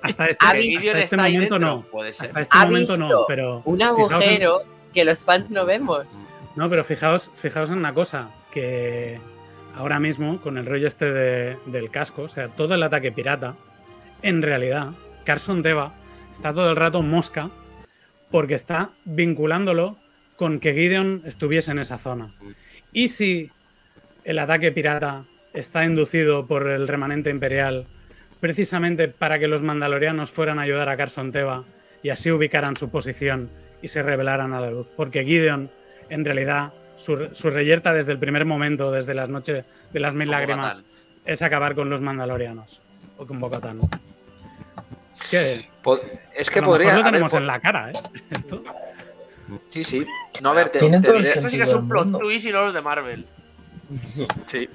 [0.02, 0.57] Hasta este, hasta
[0.99, 1.81] este momento dentro, no.
[1.84, 2.26] puede ser.
[2.27, 3.61] Hasta este Ha momento visto no, pero...
[3.65, 4.64] Un en- agujero
[4.94, 6.07] que los fans no vemos.
[6.56, 9.19] No, pero fijaos, fijaos en una cosa, que
[9.76, 13.56] ahora mismo, con el rollo este de- del casco, o sea, todo el ataque pirata,
[14.23, 14.91] en realidad,
[15.26, 15.94] Carson Teva
[16.31, 17.49] está todo el rato mosca
[18.34, 19.95] porque está vinculándolo
[20.38, 22.34] con que Gideon estuviese en esa zona.
[22.91, 23.51] Y si
[24.23, 27.85] el ataque pirata está inducido por el remanente imperial
[28.39, 31.65] precisamente para que los mandalorianos fueran a ayudar a Carson Teva
[32.01, 33.51] y así ubicaran su posición
[33.84, 34.91] y se revelaran a la luz.
[34.95, 35.69] Porque Gideon,
[36.10, 40.31] en realidad, su, su reyerta desde el primer momento, desde las noches de las mil
[40.31, 40.84] lágrimas,
[41.23, 42.81] es acabar con los mandalorianos
[43.15, 43.81] o con Bocatán.
[45.19, 45.99] Es que, Po-
[46.35, 46.88] Es que a lo podría.
[46.88, 47.94] mejor lo tenemos en la cara, ¿eh?
[48.31, 48.61] Esto.
[49.69, 50.06] Sí, sí.
[50.41, 52.19] No, a ver, te- el tendría- Eso sí que es un plot mundo.
[52.19, 53.26] twist y no los de Marvel.
[54.45, 54.68] Sí.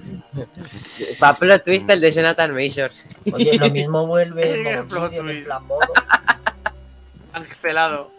[1.19, 3.07] Pablo Twist, el de Jonathan Majors.
[3.33, 5.45] Oye, lo mismo vuelve Moff plot twist.
[5.47, 5.81] plan modo.
[7.33, 8.11] Cancelado.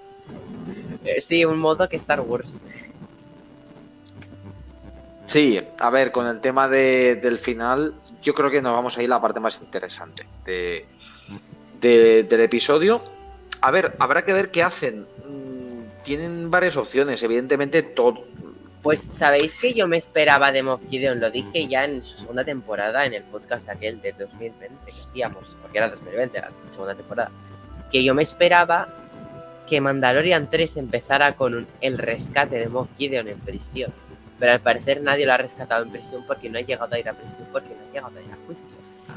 [1.05, 2.57] Eh, Sí, un modo que Star Wars.
[5.27, 9.03] Sí, a ver, con el tema de- del final, yo creo que nos vamos a
[9.03, 10.85] ir a la parte más interesante de,
[11.79, 13.01] de- del episodio.
[13.61, 15.07] A ver, habrá que ver qué hacen.
[15.25, 15.59] Mm,
[16.03, 18.23] Tienen varias opciones, evidentemente todo.
[18.81, 22.45] Pues sabéis que yo me esperaba de Moff Gideon, lo dije ya en su segunda
[22.45, 26.95] temporada, en el podcast aquel de 2020 que hacíamos, porque era 2020, era la segunda
[26.95, 27.29] temporada,
[27.91, 28.87] que yo me esperaba
[29.67, 33.91] que Mandalorian 3 empezara con un- el rescate de Moff Gideon en prisión.
[34.39, 37.09] Pero al parecer nadie lo ha rescatado en prisión porque no ha llegado a ir
[37.09, 38.63] a prisión, porque no ha llegado a ir a juicio.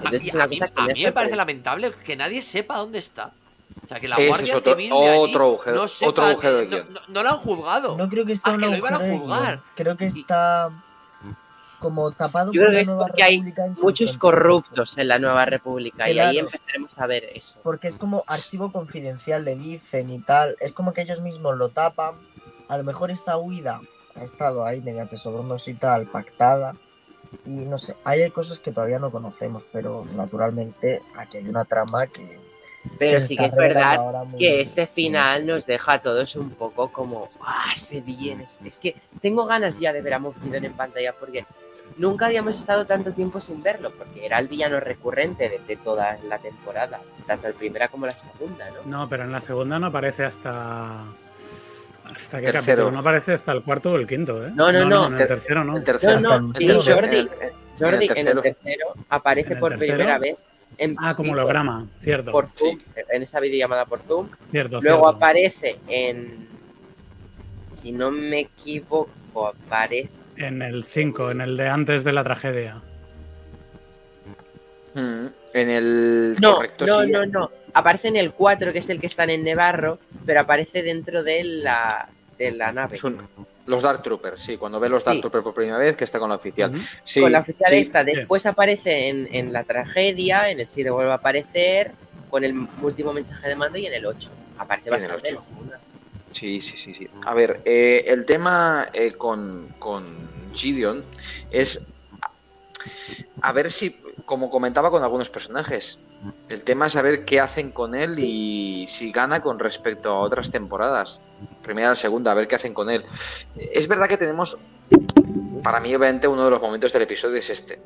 [0.02, 2.42] A Entonces mí, es una a mí- a me mí me parece lamentable que nadie
[2.42, 3.32] sepa dónde está.
[3.84, 6.24] O sea, que la Guardia es otro- Civil de allí otro agujero- no sepa otro
[6.24, 6.88] agujero de que- guion.
[6.92, 7.96] no, no- no lo han juzgado.
[7.96, 9.62] No creo que esté Ah, un que lo iban a juzgar.
[9.74, 10.70] Creo que está
[11.80, 13.44] como tapado Yo por creo que la es Nueva porque hay
[13.80, 17.56] Muchos corruptos en la Nueva República y ahí empezaremos a ver eso.
[17.62, 20.54] Porque es como archivo confidencial, le dicen y tal.
[20.60, 22.14] Es como que ellos mismos lo tapan.
[22.68, 23.80] A lo mejor esta huida
[24.14, 26.76] ha estado ahí mediante sobornos y tal, pactada.
[27.46, 31.64] Y no sé, ahí hay cosas que todavía no conocemos, pero naturalmente aquí hay una
[31.64, 32.40] trama que.
[32.98, 36.90] Pero sí que es verdad muy- que ese final nos deja a todos un poco
[36.92, 38.46] como, ah, se viene.
[38.64, 41.46] Es que tengo ganas ya de ver a Moff en pantalla porque
[41.96, 46.18] nunca habíamos estado tanto tiempo sin verlo, porque era el villano recurrente de, de toda
[46.28, 48.82] la temporada, tanto la primera como la segunda, ¿no?
[48.84, 51.04] No, pero en la segunda no aparece hasta.
[52.16, 52.60] ¿Hasta qué Tercero.
[52.84, 52.90] capítulo?
[52.92, 54.50] No aparece hasta el cuarto o el quinto, ¿eh?
[54.54, 55.06] No, no, no.
[55.06, 55.76] en el Ter- tercero no.
[55.76, 56.20] El tercero.
[56.20, 58.94] No, no, Hasta sí, el tercero- Jordi, el- el- Jordi, en el tercero.
[59.08, 59.94] aparece ¿En el por tercero?
[59.96, 60.36] primera vez
[60.78, 62.32] en- Ah, como sí, holograma, cierto.
[62.32, 62.78] Por, Zoom,
[63.10, 64.28] en esa videollamada por Zoom.
[64.50, 65.16] cierto, Luego cierto.
[65.16, 66.48] aparece en.
[67.70, 70.10] Si no me equivoco, aparece.
[70.36, 72.76] En el 5, en el de antes de la tragedia.
[74.94, 77.10] Mm, En el No, correcto no, sí.
[77.12, 77.50] no, no.
[77.74, 81.42] Aparece en el 4, que es el que está en Nevarro, pero aparece dentro de
[81.44, 82.08] la,
[82.38, 82.98] de la nave.
[83.04, 83.26] Un-
[83.64, 85.20] los Dark Troopers, sí, cuando ve los Dark Sí.
[85.20, 86.72] Troopers por primera vez, que está con la oficial.
[87.04, 88.02] Sí, con la oficial sí, esta.
[88.02, 91.92] Después aparece en, en la tragedia, en el 7 vuelve a aparecer,
[92.28, 94.30] con el último mensaje de mando y en el 8.
[94.58, 95.40] Aparece Y en el bastante en 8.
[95.40, 95.80] la segunda.
[96.32, 97.08] Sí, sí, sí, sí.
[97.24, 100.04] A ver, eh, el tema eh, con, con
[100.54, 101.04] Gideon
[101.52, 101.86] es
[102.20, 102.30] a,
[103.48, 106.00] a ver si, como comentaba con algunos personajes,
[106.48, 110.50] el tema es saber qué hacen con él y si gana con respecto a otras
[110.50, 111.20] temporadas.
[111.62, 113.04] Primera segunda, a ver qué hacen con él.
[113.56, 114.58] Es verdad que tenemos,
[115.62, 117.80] para mí obviamente uno de los momentos del episodio es este.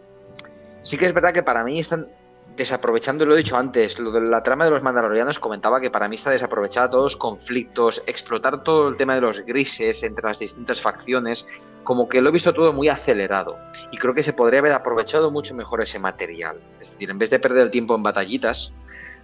[0.80, 2.08] Sí que es verdad que para mí están
[2.56, 6.16] desaprovechando, lo dicho antes, lo de la trama de los mandalorianos comentaba que para mí
[6.16, 10.80] está desaprovechada todos los conflictos, explotar todo el tema de los grises entre las distintas
[10.80, 11.46] facciones,
[11.84, 13.58] como que lo he visto todo muy acelerado
[13.92, 16.60] y creo que se podría haber aprovechado mucho mejor ese material.
[16.80, 18.72] Es decir, en vez de perder el tiempo en batallitas,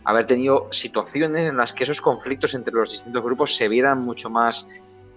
[0.05, 4.31] haber tenido situaciones en las que esos conflictos entre los distintos grupos se vieran mucho
[4.31, 4.69] más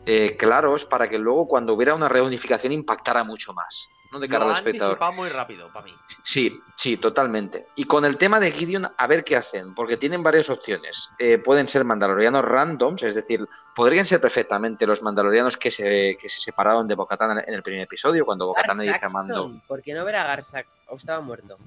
[0.06, 4.20] eh, claros para que luego cuando hubiera una reunificación impactara mucho más, ¿no?
[4.22, 4.98] De cara Lo al espectador.
[5.14, 5.94] muy rápido para mí.
[6.24, 7.68] Sí, sí, totalmente.
[7.76, 11.12] Y con el tema de Gideon, a ver qué hacen, porque tienen varias opciones.
[11.20, 16.30] Eh, pueden ser mandalorianos randoms, es decir, podrían ser perfectamente los mandalorianos que se, que
[16.30, 19.62] se separaron de Bocatan en el primer episodio, cuando Bocatan le dice a Mando.
[19.68, 20.66] ¿Por qué no ver a Garsac?
[20.88, 21.58] ¿O estaba muerto?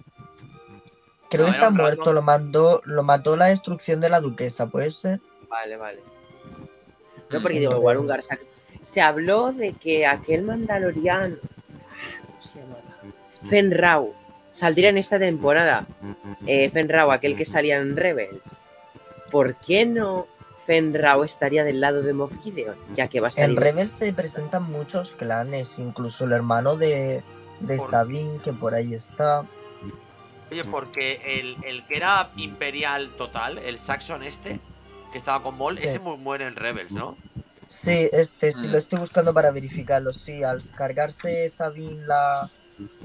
[1.29, 4.91] Creo No, que está muerto, lo mandó, lo mató la destrucción de la duquesa, ¿puede
[4.91, 5.21] ser?
[5.51, 6.03] Vale, vale.
[7.31, 8.41] No, porque digo, igual un Garsac.
[8.81, 11.37] Se habló de que aquel mandaloriano.
[12.39, 12.81] Ah, ¿Cómo se llamaba?
[13.49, 14.15] Fenrau.
[14.51, 15.87] Saldría en esta temporada.
[16.47, 18.41] Eh, Fenrau, aquel que salía en Rebels.
[19.31, 20.27] ¿Por qué no
[20.67, 22.77] Fenrau estaría del lado de Moff Gideon?
[22.95, 23.57] Ya que va a En.
[23.57, 27.23] Rebels se presentan muchos clanes, incluso el hermano de,
[27.61, 27.79] de.
[27.79, 29.45] Sabine, que por ahí está.
[30.51, 34.59] Oye, porque el, el que era imperial total, el Saxon este,
[35.13, 35.87] que estaba con Maul, Sí.
[35.87, 37.19] ese mu- muere en Rebels, ¿no?
[37.69, 38.73] Sí, este, sí, Mm.
[38.73, 40.13] lo estoy buscando para verificarlo.
[40.13, 42.51] Sí, al cargarse Sabine la,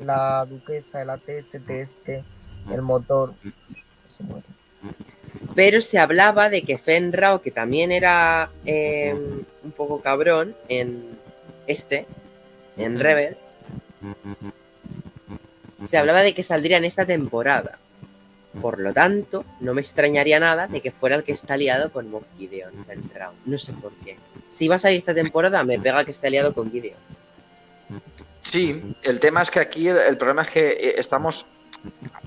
[0.04, 2.24] la duquesa, el ATST este,
[2.72, 3.34] el motor,
[4.08, 4.46] se muere.
[5.56, 9.14] Pero se hablaba de que Fenrau, que también era eh,
[9.64, 11.10] un poco cabrón en
[11.68, 12.06] este,
[12.78, 13.38] en Rebels,
[15.84, 17.78] se hablaba de que saldría en esta temporada.
[18.62, 22.10] Por lo tanto, no me extrañaría nada de que fuera el que está liado con
[22.12, 23.34] Moff Gideon, Fenrau.
[23.46, 24.18] No sé por qué.
[24.52, 26.98] Si va a salir esta temporada, me pega que esté liado con Gideon.
[28.44, 31.48] Sí, el tema es que aquí el, el problema es que eh, estamos.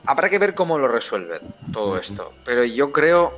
[0.05, 1.40] Habrá que ver cómo lo resuelven
[1.73, 2.32] todo esto.
[2.44, 3.32] Pero yo creo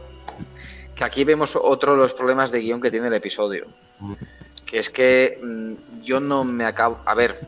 [0.95, 3.67] que aquí vemos otro de los problemas de guion que tiene el episodio.
[4.65, 7.01] Que es que mm, yo no me acabo.
[7.05, 7.39] A ver,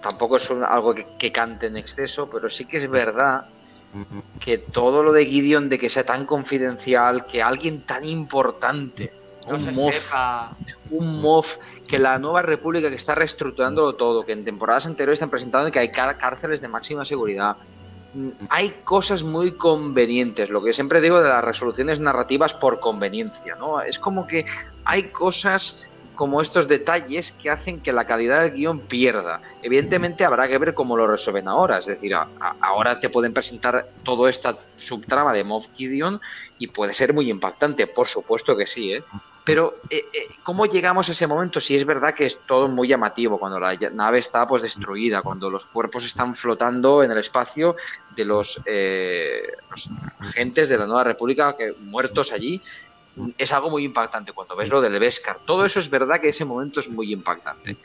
[0.00, 3.46] tampoco es algo que, que cante en exceso, pero sí que es verdad
[4.40, 9.12] que todo lo de Gideon, de que sea tan confidencial, que alguien tan importante,
[9.48, 10.56] No un sepa.
[10.90, 11.56] un MOF,
[11.88, 15.78] que la nueva república que está reestructurando todo, que en temporadas anteriores están presentando que
[15.78, 17.56] hay cá- cárceles de máxima seguridad.
[18.14, 23.54] Mm, Hay cosas muy convenientes, lo que siempre digo de las resoluciones narrativas por conveniencia,
[23.56, 23.80] ¿no?
[23.80, 24.44] Es como que
[24.84, 25.88] hay cosas
[26.22, 29.42] como estos detalles que hacen que la calidad del guion pierda.
[29.60, 32.14] Evidentemente habrá que ver cómo lo resuelven ahora, es decir,
[32.60, 36.20] ahora te pueden presentar toda esta subtrama de Moff Gideon
[36.60, 39.02] y puede ser muy impactante, por supuesto que sí, ¿eh?
[39.44, 41.58] Pero, eh, eh, ¿cómo llegamos a ese momento?
[41.58, 45.50] Si es verdad que es todo muy llamativo, cuando la nave está pues destruida, cuando
[45.50, 47.74] los cuerpos están flotando en el espacio
[48.14, 49.90] de los, eh, los
[50.20, 52.62] agentes de la Nueva República que, muertos allí,
[53.38, 55.40] es algo muy impactante cuando ves lo del Beskar.
[55.46, 57.76] Todo eso es verdad que ese momento es muy impactante.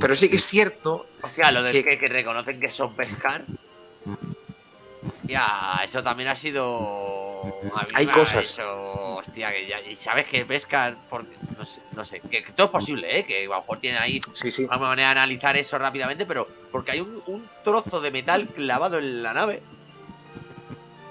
[0.00, 3.44] Pero sí que es cierto O sea, lo de que, que reconocen que son pescar.
[5.24, 7.42] Ya, eso también ha sido.
[7.74, 8.54] a mí Hay me ha cosas.
[8.54, 10.96] hecho, hostia, que ya, y sabes que pescar.
[11.10, 13.24] Porque, no sé, no sé que, que todo es posible, ¿eh?
[13.26, 14.64] Que a lo mejor tienen ahí Sí, sí.
[14.64, 18.98] una manera de analizar eso rápidamente, pero porque hay un, un trozo de metal clavado
[18.98, 19.62] en la nave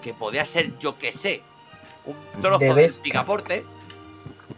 [0.02, 1.42] que podría ser, yo que sé,
[2.06, 3.66] un trozo De de, picaporte,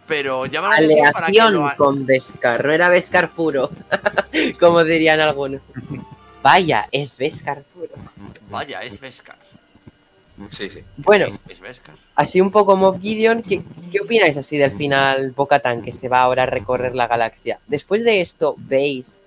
[0.07, 3.69] pero llaman la atención para que Aleación lo ha- con Beskar, no era Beskar puro,
[4.59, 5.61] como dirían algunos.
[6.41, 7.89] Vaya, es Beskar puro.
[8.49, 9.37] Vaya, es Beskar.
[10.49, 10.83] Sí, sí.
[10.97, 11.81] Bueno, Es, es
[12.15, 16.21] así un poco Moff Gideon, ¿qué, qué opináis así del final Bocatan que se va
[16.21, 17.59] ahora a recorrer la galaxia?
[17.67, 19.17] Después de esto, ¿veis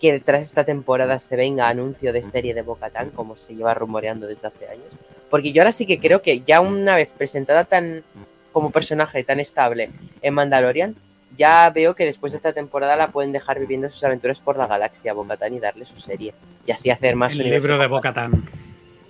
[0.00, 4.26] que tras esta temporada se venga anuncio de serie de Bocatan como se lleva rumoreando
[4.28, 4.86] desde hace años?
[5.30, 8.04] Porque yo ahora sí que creo que ya una vez presentada tan
[8.52, 9.90] como personaje tan estable
[10.22, 10.96] en Mandalorian,
[11.36, 14.66] ya veo que después de esta temporada la pueden dejar viviendo sus aventuras por la
[14.66, 16.34] galaxia Bocatan y darle su serie.
[16.66, 17.32] Y así hacer más.
[17.32, 18.44] El libro de Bocatan.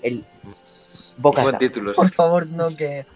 [0.02, 0.22] El
[1.18, 1.93] Buen título.
[1.93, 3.06] Por favor, no que.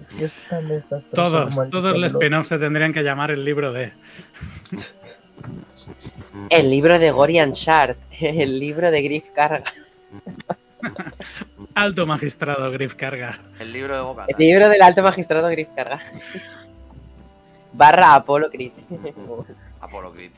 [0.00, 3.44] Si es tan desastroso Todos, como el todos los spin-offs se tendrían que llamar el
[3.44, 3.92] libro de.
[6.50, 7.96] El libro de Gorian Shard.
[8.20, 9.64] El libro de Griff Carga.
[11.74, 13.38] Alto magistrado Griff Carga.
[13.58, 14.24] El libro de Boca.
[14.28, 16.00] El libro del alto magistrado Griff Carga.
[17.72, 18.74] Barra Apolo Crit.
[19.80, 20.32] Apolo Crit.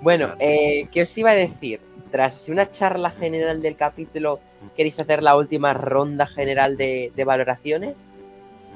[0.00, 1.80] Bueno, eh, ¿qué os iba a decir?
[2.10, 4.38] Tras una charla general del capítulo,
[4.76, 8.14] ¿queréis hacer la última ronda general de, de valoraciones?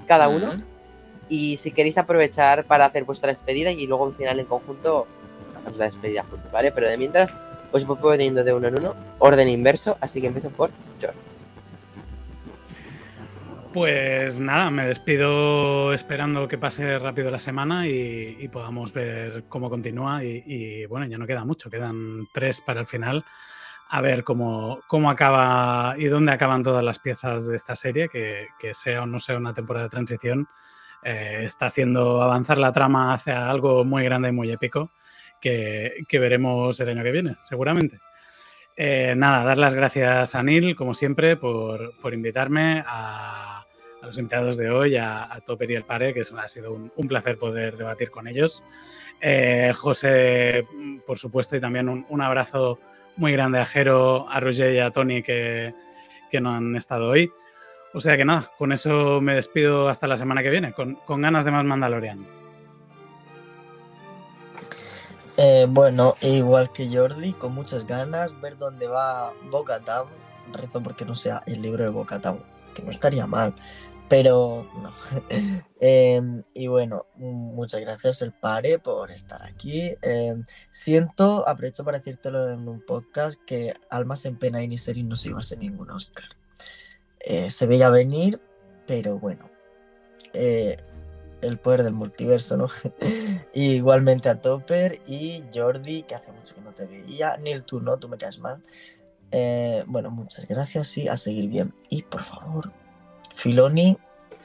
[0.06, 0.62] Cada uno.
[1.28, 5.06] Y si queréis aprovechar para hacer vuestra despedida y luego un final en conjunto,
[5.56, 6.72] hacemos la despedida juntos, ¿vale?
[6.72, 7.30] Pero de mientras,
[7.72, 10.70] os voy poniendo de uno en uno, orden inverso, así que empiezo por
[11.00, 11.18] George.
[13.72, 20.24] Pues nada, me despido esperando que pase rápido la semana y, podamos ver cómo continúa.
[20.24, 23.24] Y, bueno, ya no queda mucho, quedan tres para el final.
[23.90, 28.48] A ver cómo, cómo acaba y dónde acaban todas las piezas de esta serie, que,
[28.58, 30.48] que sea o no sea una temporada de transición,
[31.02, 34.90] eh, está haciendo avanzar la trama hacia algo muy grande y muy épico
[35.40, 37.98] que, veremos el año que viene, seguramente.
[38.76, 43.64] Eh, nada, dar las gracias a Neil, como siempre, por, por invitarme a,
[44.02, 46.72] a, los invitados de hoy, a, a, Topper y el Pare, que es, ha sido
[46.72, 48.62] un, un, placer poder debatir con ellos.
[49.20, 50.64] Eh, José,
[51.06, 52.78] por supuesto, y también un, un, abrazo
[53.16, 55.74] muy grande a Jero, a Roger y a Tony que,
[56.30, 57.32] que no han estado hoy.
[57.94, 61.22] O sea que nada, con eso me despido hasta la semana que viene, con, con
[61.22, 62.37] ganas de más Mandalorian.
[65.40, 70.08] Eh, bueno, igual que Jordi, con muchas ganas, ver dónde va Boca Town.
[70.52, 72.20] Rezo porque no sea el libro de Boca
[72.74, 73.54] que no estaría mal,
[74.08, 74.92] pero no.
[75.80, 76.20] eh,
[76.54, 79.94] y bueno, muchas gracias, el Pare, por estar aquí.
[80.02, 80.34] Eh,
[80.72, 85.28] siento, aprovecho para decírtelo en un podcast, que Almas en Pena y Niseri no se
[85.28, 86.24] iba a ser ningún Oscar.
[87.20, 88.40] Eh, se veía venir,
[88.88, 89.48] pero bueno.
[91.40, 92.68] El poder del multiverso, ¿no?
[93.54, 97.36] y igualmente a Topper y Jordi, que hace mucho que no te veía.
[97.36, 98.62] Neil, tú no, tú me caes mal.
[99.30, 101.74] Eh, bueno, muchas gracias y a seguir bien.
[101.90, 102.72] Y por favor,
[103.34, 103.98] Filoni,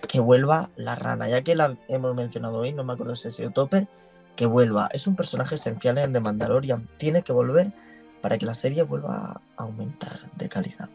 [0.08, 3.32] que vuelva la rana, ya que la hemos mencionado hoy, no me acuerdo si ha
[3.32, 3.88] sido Topper,
[4.36, 4.90] que vuelva.
[4.94, 6.88] Es un personaje esencial en The Mandalorian.
[6.98, 7.72] Tiene que volver
[8.22, 10.90] para que la serie vuelva a aumentar de calidad.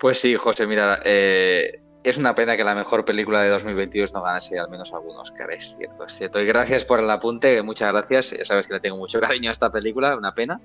[0.00, 4.22] Pues sí, José, mira, eh, es una pena que la mejor película de 2022 no
[4.22, 6.40] ganase al menos algunos Oscar, es cierto, es cierto.
[6.40, 8.30] Y gracias por el apunte, muchas gracias.
[8.30, 10.58] Ya sabes que le tengo mucho cariño a esta película, una pena.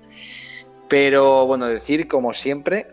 [0.88, 2.86] Pero bueno, decir como siempre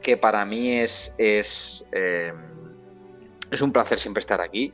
[0.00, 2.32] que para mí es, es, eh,
[3.50, 4.72] es un placer siempre estar aquí.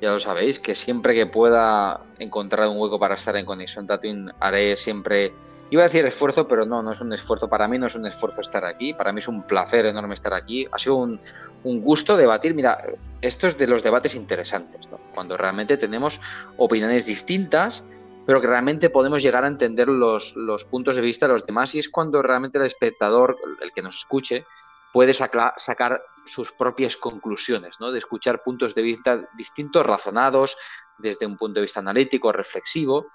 [0.00, 4.32] Ya lo sabéis, que siempre que pueda encontrar un hueco para estar en Conexión Tatooine
[4.38, 5.32] haré siempre
[5.68, 7.48] Iba a decir esfuerzo, pero no, no es un esfuerzo.
[7.48, 8.94] Para mí no es un esfuerzo estar aquí.
[8.94, 10.64] Para mí es un placer enorme estar aquí.
[10.70, 11.20] Ha sido un,
[11.64, 12.54] gusto debatir.
[12.54, 12.84] Mira,
[13.20, 15.00] esto es de los debates interesantes, ¿no?
[15.12, 16.20] Cuando realmente tenemos
[16.56, 17.84] opiniones distintas,
[18.24, 20.34] pero que realmente podemos llegar a entender los,
[20.70, 21.74] puntos de vista de los demás.
[21.74, 24.44] Y es cuando realmente el espectador, el que nos escuche,
[24.92, 27.90] puede sacar sus propias conclusiones, ¿no?
[27.90, 30.56] De escuchar puntos de vista distintos, razonados,
[30.98, 33.06] desde un punto de vista analítico, reflexivo.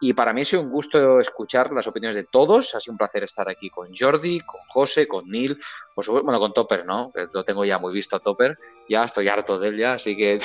[0.00, 2.74] Y para mí ha sido un gusto escuchar las opiniones de todos.
[2.74, 5.58] Ha sido un placer estar aquí con Jordi, con José, con Neil,
[5.94, 7.12] por supuesto, bueno, con Topper, ¿no?
[7.32, 8.58] Lo tengo ya muy visto a Topper.
[8.88, 10.38] Ya estoy harto de él ya, así que,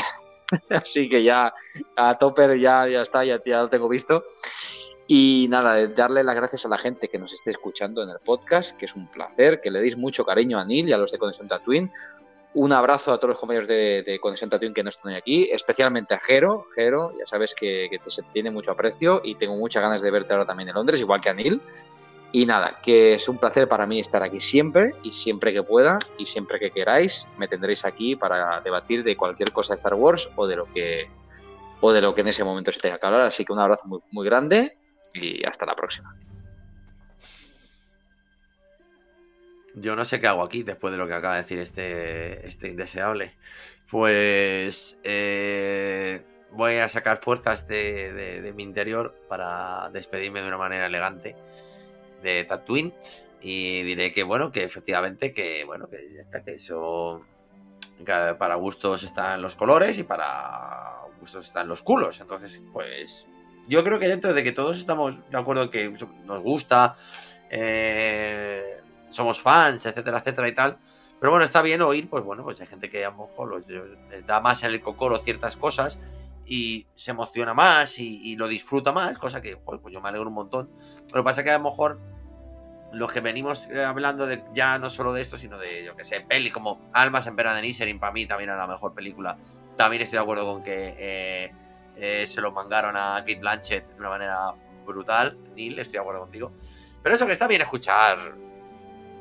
[0.70, 1.54] así que ya
[1.96, 4.24] a Topper ya, ya está, ya, ya lo tengo visto.
[5.12, 8.78] Y nada, darle las gracias a la gente que nos esté escuchando en el podcast,
[8.78, 11.18] que es un placer, que le deis mucho cariño a Neil y a los de
[11.18, 11.92] Conexión Tatooine.
[12.54, 16.16] Un abrazo a todos los compañeros de, de Conexión Tatooine que no están aquí, especialmente
[16.16, 16.66] a Jero.
[16.76, 20.34] Jero, ya sabes que, te, se tiene mucho aprecio y tengo muchas ganas de verte
[20.34, 21.62] ahora también en Londres, igual que a Neil.
[22.32, 26.00] Y nada, que es un placer para mí estar aquí siempre y siempre que pueda
[26.18, 30.32] y siempre que queráis me tendréis aquí para debatir de cualquier cosa de Star Wars
[30.36, 31.10] o de lo que
[31.82, 33.22] o de lo que en ese momento se tenga que hablar.
[33.22, 34.78] Así que un abrazo muy grande
[35.14, 36.16] y hasta la próxima.
[39.76, 42.70] Yo no sé qué hago aquí después de lo que acaba de decir este, este
[42.70, 43.36] indeseable.
[43.90, 50.88] Pues eh, voy a sacar fuerzas de, de, mi interior para despedirme de una manera
[50.88, 51.36] elegante
[52.22, 52.94] de Tatooine.
[53.42, 57.26] Y diré que bueno, que efectivamente, que bueno, que está, que eso
[58.38, 62.20] para gustos están los colores y para gustos están los culos.
[62.22, 63.28] Entonces, pues
[63.68, 65.90] yo creo que dentro de que todos estamos de acuerdo que
[66.26, 66.98] nos gusta,
[67.50, 70.78] eh, somos fans, etcétera, etcétera y tal.
[71.20, 73.66] Pero bueno, está bien oír, pues bueno, pues hay gente que a lo mejor
[74.26, 76.00] da más en el cocoro ciertas cosas
[76.46, 80.36] y se emociona más y, lo disfruta más, cosa que pues yo me alegro un
[80.36, 80.70] montón.
[81.14, 82.00] Que pasa que a lo mejor
[82.92, 86.06] los que venimos eh, hablando de ya no solo de esto, sino de, yo que
[86.06, 89.38] sé, peli como Almas en Pena de Niserin, para mí también era la mejor película.
[89.78, 91.52] También estoy de acuerdo con que eh,
[91.98, 94.56] eh, se lo mangaron a Kate Blanchett de una manera
[94.86, 95.38] brutal.
[95.56, 96.52] Neil, estoy de acuerdo contigo.
[97.04, 98.18] Pero eso que está bien escuchar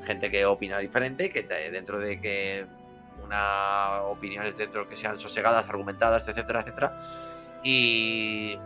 [0.03, 2.66] gente que opina diferente, que dentro de que
[3.25, 6.99] una opiniones dentro que sean sosegadas, argumentadas, etcétera, etcétera.
[7.62, 8.57] Y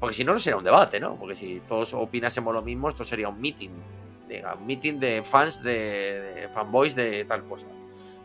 [0.00, 1.16] porque si no, no sería un debate, ¿no?
[1.16, 3.70] Porque si todos opinásemos lo mismo, esto sería un meeting.
[3.70, 7.66] un meeting de fans, de, fanboys de tal cosa.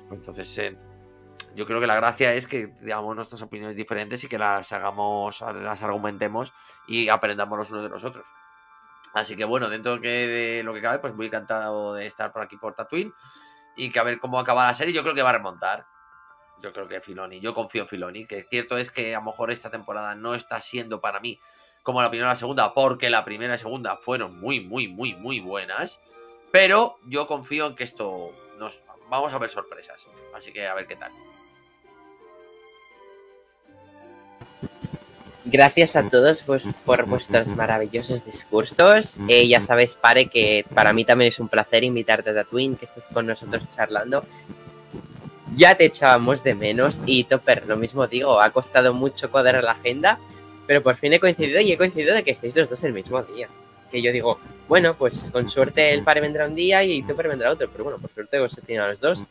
[0.10, 0.78] Entonces, eh,
[1.56, 5.42] yo creo que la gracia es que digamos nuestras opiniones diferentes y que las hagamos,
[5.42, 6.54] las argumentemos
[6.88, 8.26] y aprendamos los unos de los otros.
[9.16, 12.58] Así que bueno, dentro de lo que cabe, pues muy encantado de estar por aquí
[12.58, 13.14] por Tatooine
[13.78, 14.94] y que a ver cómo acaba la serie.
[14.94, 15.86] Yo creo que va a remontar.
[16.62, 19.52] Yo creo que Filoni, yo confío en Filoni, que cierto es que a lo mejor
[19.52, 21.40] esta temporada no está siendo para mí
[21.82, 25.16] como la primera y la segunda, porque la primera y segunda fueron muy, muy, muy,
[25.16, 26.02] muy buenas.
[26.52, 30.08] Pero yo confío en que esto nos vamos a ver sorpresas.
[30.34, 31.12] Así que a ver qué tal.
[35.48, 39.20] Gracias a todos pues, por vuestros maravillosos discursos.
[39.28, 42.86] Eh, ya sabes, Pare, que para mí también es un placer invitarte a Tatooine, que
[42.86, 44.26] estés con nosotros charlando.
[45.56, 49.74] Ya te echábamos de menos y Topper, lo mismo digo, ha costado mucho cuadrar la
[49.74, 50.18] agenda,
[50.66, 53.22] pero por fin he coincidido y he coincidido de que estéis los dos el mismo
[53.22, 53.48] día.
[53.92, 57.52] Que yo digo, bueno, pues con suerte el Pare vendrá un día y Topper vendrá
[57.52, 59.26] otro, pero bueno, por suerte os he tenido a los dos.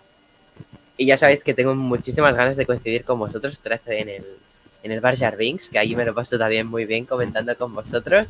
[0.97, 4.24] Y ya sabéis que tengo muchísimas ganas de coincidir con vosotros otra en el,
[4.85, 8.28] en el Bar Jarvings, que allí me lo paso también muy bien comentando con vosotros.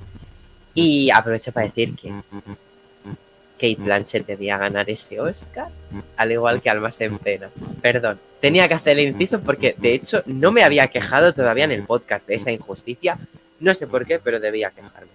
[0.72, 2.12] Y aprovecho para decir que
[3.54, 5.68] Kate Blanchett debía ganar ese Oscar,
[6.16, 7.18] al igual que Almas en.
[7.82, 11.72] Perdón, tenía que hacer el inciso porque de hecho no me había quejado todavía en
[11.72, 13.18] el podcast de esa injusticia.
[13.58, 15.10] No sé por qué, pero debía quejarme.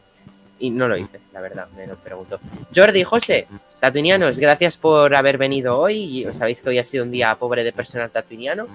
[0.59, 2.37] Y no lo hice, la verdad, me lo pregunto.
[2.75, 3.47] Jordi, José,
[3.79, 6.27] tatuinianos, gracias por haber venido hoy.
[6.37, 8.67] Sabéis que hoy ha sido un día pobre de personal tatuiniano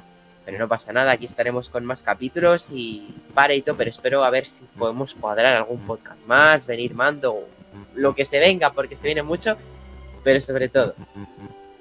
[0.45, 4.25] pero no pasa nada, aquí estaremos con más capítulos y para y todo, pero espero
[4.25, 7.49] a ver si podemos cuadrar algún podcast más, venir mando,
[7.95, 9.57] lo que se venga, porque se viene mucho,
[10.23, 10.95] pero sobre todo,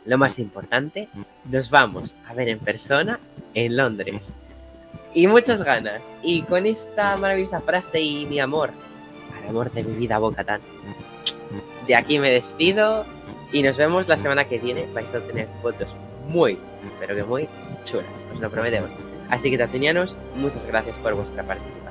[0.06, 1.10] lo más importante,
[1.46, 3.20] nos vamos a ver en persona
[3.54, 4.38] en Londres.
[5.14, 6.12] Y muchas ganas.
[6.24, 8.72] Y con esta maravillosa frase y mi amor,
[9.30, 10.62] para amor de mi vida, Bocatán.
[11.86, 13.06] De aquí me despido
[13.52, 14.88] y nos vemos la semana que viene.
[14.94, 15.90] Vais a tener fotos
[16.28, 16.58] muy,
[17.00, 17.48] pero que muy
[17.84, 18.90] chulas, os lo prometemos.
[19.30, 21.83] Así que, tatunianos, muchas gracias por vuestra participación.